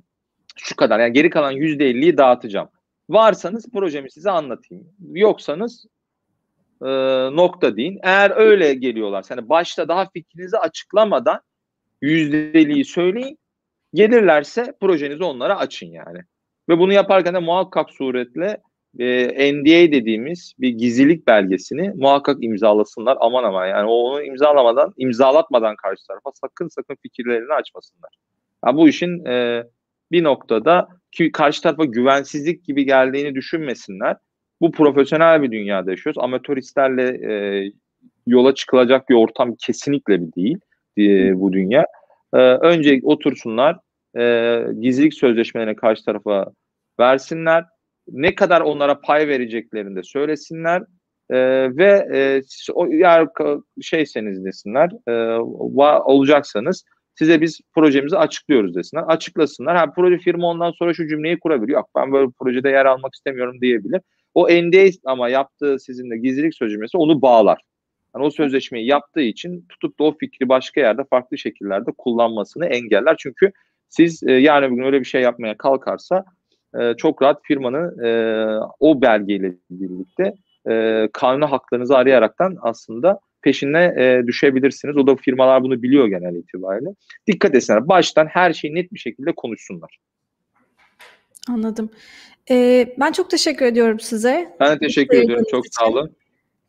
şu 0.57 0.75
kadar 0.75 0.99
yani 0.99 1.13
geri 1.13 1.29
kalan 1.29 1.53
%50'yi 1.53 2.17
dağıtacağım. 2.17 2.69
Varsanız 3.09 3.65
projemi 3.73 4.11
size 4.11 4.31
anlatayım. 4.31 4.87
Yoksanız 5.11 5.85
e, 6.81 6.87
nokta 7.35 7.77
deyin. 7.77 7.99
Eğer 8.03 8.31
öyle 8.35 8.73
geliyorlar, 8.73 9.25
hani 9.29 9.49
başta 9.49 9.87
daha 9.87 10.09
fikrinizi 10.09 10.57
açıklamadan 10.57 11.41
%50'yi 12.01 12.85
söyleyin. 12.85 13.37
Gelirlerse 13.93 14.73
projenizi 14.79 15.23
onlara 15.23 15.57
açın 15.57 15.87
yani. 15.87 16.19
Ve 16.69 16.79
bunu 16.79 16.93
yaparken 16.93 17.33
de 17.33 17.39
muhakkak 17.39 17.89
suretle 17.89 18.61
e, 18.99 19.53
NDA 19.53 19.91
dediğimiz 19.91 20.53
bir 20.59 20.69
gizlilik 20.69 21.27
belgesini 21.27 21.93
muhakkak 21.95 22.43
imzalasınlar. 22.43 23.17
Aman 23.19 23.43
aman 23.43 23.67
yani 23.67 23.89
onu 23.89 24.23
imzalamadan, 24.23 24.93
imzalatmadan 24.97 25.75
karşı 25.75 26.07
tarafa 26.07 26.31
sakın 26.33 26.67
sakın 26.67 26.95
fikirlerini 27.01 27.53
açmasınlar. 27.53 28.11
Yani 28.65 28.77
bu 28.77 28.89
işin 28.89 29.25
e, 29.25 29.63
bir 30.11 30.23
noktada 30.23 30.87
ki 31.11 31.31
karşı 31.31 31.61
tarafa 31.61 31.85
güvensizlik 31.85 32.65
gibi 32.65 32.85
geldiğini 32.85 33.35
düşünmesinler. 33.35 34.17
Bu 34.61 34.71
profesyonel 34.71 35.41
bir 35.41 35.51
dünyada 35.51 35.91
yaşıyoruz. 35.91 36.23
Amatöristlerle 36.23 37.33
e, 37.33 37.65
yola 38.27 38.55
çıkılacak 38.55 39.09
bir 39.09 39.15
ortam 39.15 39.55
kesinlikle 39.55 40.21
bir 40.21 40.33
değil 40.33 40.57
e, 40.97 41.39
bu 41.39 41.53
dünya. 41.53 41.85
E, 42.33 42.37
önce 42.37 42.99
otursunlar, 43.03 43.77
e, 44.17 44.63
gizlilik 44.79 45.13
sözleşmelerini 45.13 45.75
karşı 45.75 46.05
tarafa 46.05 46.51
versinler. 46.99 47.65
Ne 48.07 48.35
kadar 48.35 48.61
onlara 48.61 48.99
pay 49.01 49.27
vereceklerini 49.27 49.95
de 49.95 50.03
söylesinler. 50.03 50.81
E, 51.29 51.37
ve 51.77 52.07
e, 52.13 52.41
o, 52.73 52.87
eğer 52.87 53.27
şeyseniz 53.81 54.45
desinler, 54.45 54.89
e, 55.07 55.13
va, 55.77 56.03
olacaksanız 56.03 56.83
size 57.21 57.41
biz 57.41 57.61
projemizi 57.75 58.17
açıklıyoruz 58.17 58.75
desinler. 58.75 59.03
Açıklasınlar. 59.07 59.77
Ha, 59.77 59.93
proje 59.95 60.17
firma 60.17 60.47
ondan 60.47 60.71
sonra 60.71 60.93
şu 60.93 61.07
cümleyi 61.07 61.39
kurabilir. 61.39 61.73
Yok 61.73 61.89
ben 61.95 62.11
böyle 62.11 62.31
projede 62.39 62.69
yer 62.69 62.85
almak 62.85 63.13
istemiyorum 63.13 63.61
diyebilir. 63.61 64.01
O 64.33 64.47
NDA 64.47 64.89
ama 65.05 65.29
yaptığı 65.29 65.79
sizinle 65.79 66.17
gizlilik 66.17 66.55
sözleşmesi 66.55 66.97
onu 66.97 67.21
bağlar. 67.21 67.61
Yani 68.15 68.25
o 68.25 68.29
sözleşmeyi 68.29 68.87
yaptığı 68.87 69.21
için 69.21 69.65
tutup 69.69 69.99
da 69.99 70.03
o 70.03 70.17
fikri 70.17 70.49
başka 70.49 70.81
yerde 70.81 71.03
farklı 71.09 71.37
şekillerde 71.37 71.91
kullanmasını 71.97 72.65
engeller. 72.65 73.15
Çünkü 73.19 73.51
siz 73.89 74.23
e, 74.23 74.31
yarın 74.31 74.71
bir 74.71 74.75
gün 74.75 74.85
öyle 74.85 74.99
bir 74.99 75.05
şey 75.05 75.21
yapmaya 75.21 75.57
kalkarsa 75.57 76.25
e, 76.79 76.93
çok 76.97 77.21
rahat 77.21 77.39
firmanın 77.43 78.03
e, 78.03 78.11
o 78.79 79.01
belgeyle 79.01 79.53
birlikte 79.69 80.33
e, 80.69 81.07
kanun 81.13 81.41
haklarınızı 81.41 81.97
arayaraktan 81.97 82.57
aslında 82.61 83.19
peşine 83.41 83.93
e, 83.97 84.27
düşebilirsiniz. 84.27 84.97
O 84.97 85.07
da 85.07 85.15
firmalar 85.15 85.63
bunu 85.63 85.83
biliyor 85.83 86.07
genel 86.07 86.35
itibariyle. 86.35 86.89
Dikkat 87.27 87.55
etsinler. 87.55 87.87
Baştan 87.87 88.25
her 88.25 88.53
şeyi 88.53 88.75
net 88.75 88.93
bir 88.93 88.99
şekilde 88.99 89.31
konuşsunlar. 89.35 89.97
Anladım. 91.49 91.89
Ee, 92.51 92.95
ben 92.99 93.11
çok 93.11 93.29
teşekkür 93.29 93.65
ediyorum 93.65 93.99
size. 93.99 94.55
Ben 94.59 94.75
de 94.75 94.79
teşekkür 94.79 95.17
ediyorum. 95.17 95.45
Çok 95.51 95.63
sağ 95.71 95.87
olun. 95.87 96.11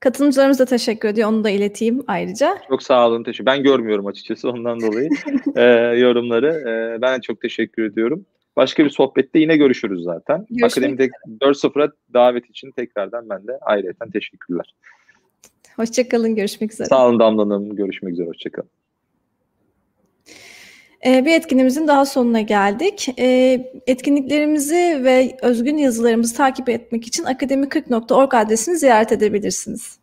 Katılımcılarımız 0.01 0.59
da 0.59 0.65
teşekkür 0.65 1.09
ediyor. 1.09 1.29
Onu 1.29 1.45
da 1.45 1.51
ileteyim 1.51 2.03
ayrıca. 2.07 2.59
Çok 2.69 2.83
sağ 2.83 3.09
olun. 3.09 3.25
Teşekkür. 3.25 3.47
Ben 3.47 3.63
görmüyorum 3.63 4.07
açıkçası 4.07 4.51
ondan 4.51 4.81
dolayı 4.81 5.09
e, 5.57 5.63
yorumları. 5.99 6.49
E, 6.69 7.03
ben 7.03 7.21
çok 7.21 7.41
teşekkür 7.41 7.85
ediyorum. 7.85 8.27
Başka 8.57 8.85
bir 8.85 8.91
sohbette 8.91 9.39
yine 9.39 9.57
görüşürüz 9.57 10.03
zaten. 10.03 10.47
Görüşmek 10.51 10.73
Akademide 10.73 11.11
4.0'a 11.41 11.93
davet 12.15 12.51
için 12.51 12.71
tekrardan 12.71 13.29
ben 13.31 13.47
de 13.47 13.59
ayrıca 13.61 13.93
teşekkürler. 14.13 14.75
Hoşçakalın. 15.77 16.35
Görüşmek 16.35 16.73
üzere. 16.73 16.89
Sağ 16.89 17.09
olun 17.09 17.21
Damla 17.21 17.43
Hanım. 17.43 17.77
Görüşmek 17.77 18.13
üzere. 18.13 18.27
Hoşçakalın. 18.27 18.69
Ee, 21.07 21.25
bir 21.25 21.35
etkinliğimizin 21.35 21.89
daha 21.89 22.07
sonuna 22.07 22.41
geldik. 22.41 23.09
Ee, 23.19 23.73
etkinliklerimizi 23.87 25.01
ve 25.05 25.37
özgün 25.43 25.77
yazılarımızı 25.77 26.37
takip 26.37 26.69
etmek 26.69 27.07
için 27.07 27.25
akademi40.org 27.25 28.35
adresini 28.35 28.77
ziyaret 28.77 29.13
edebilirsiniz. 29.13 30.02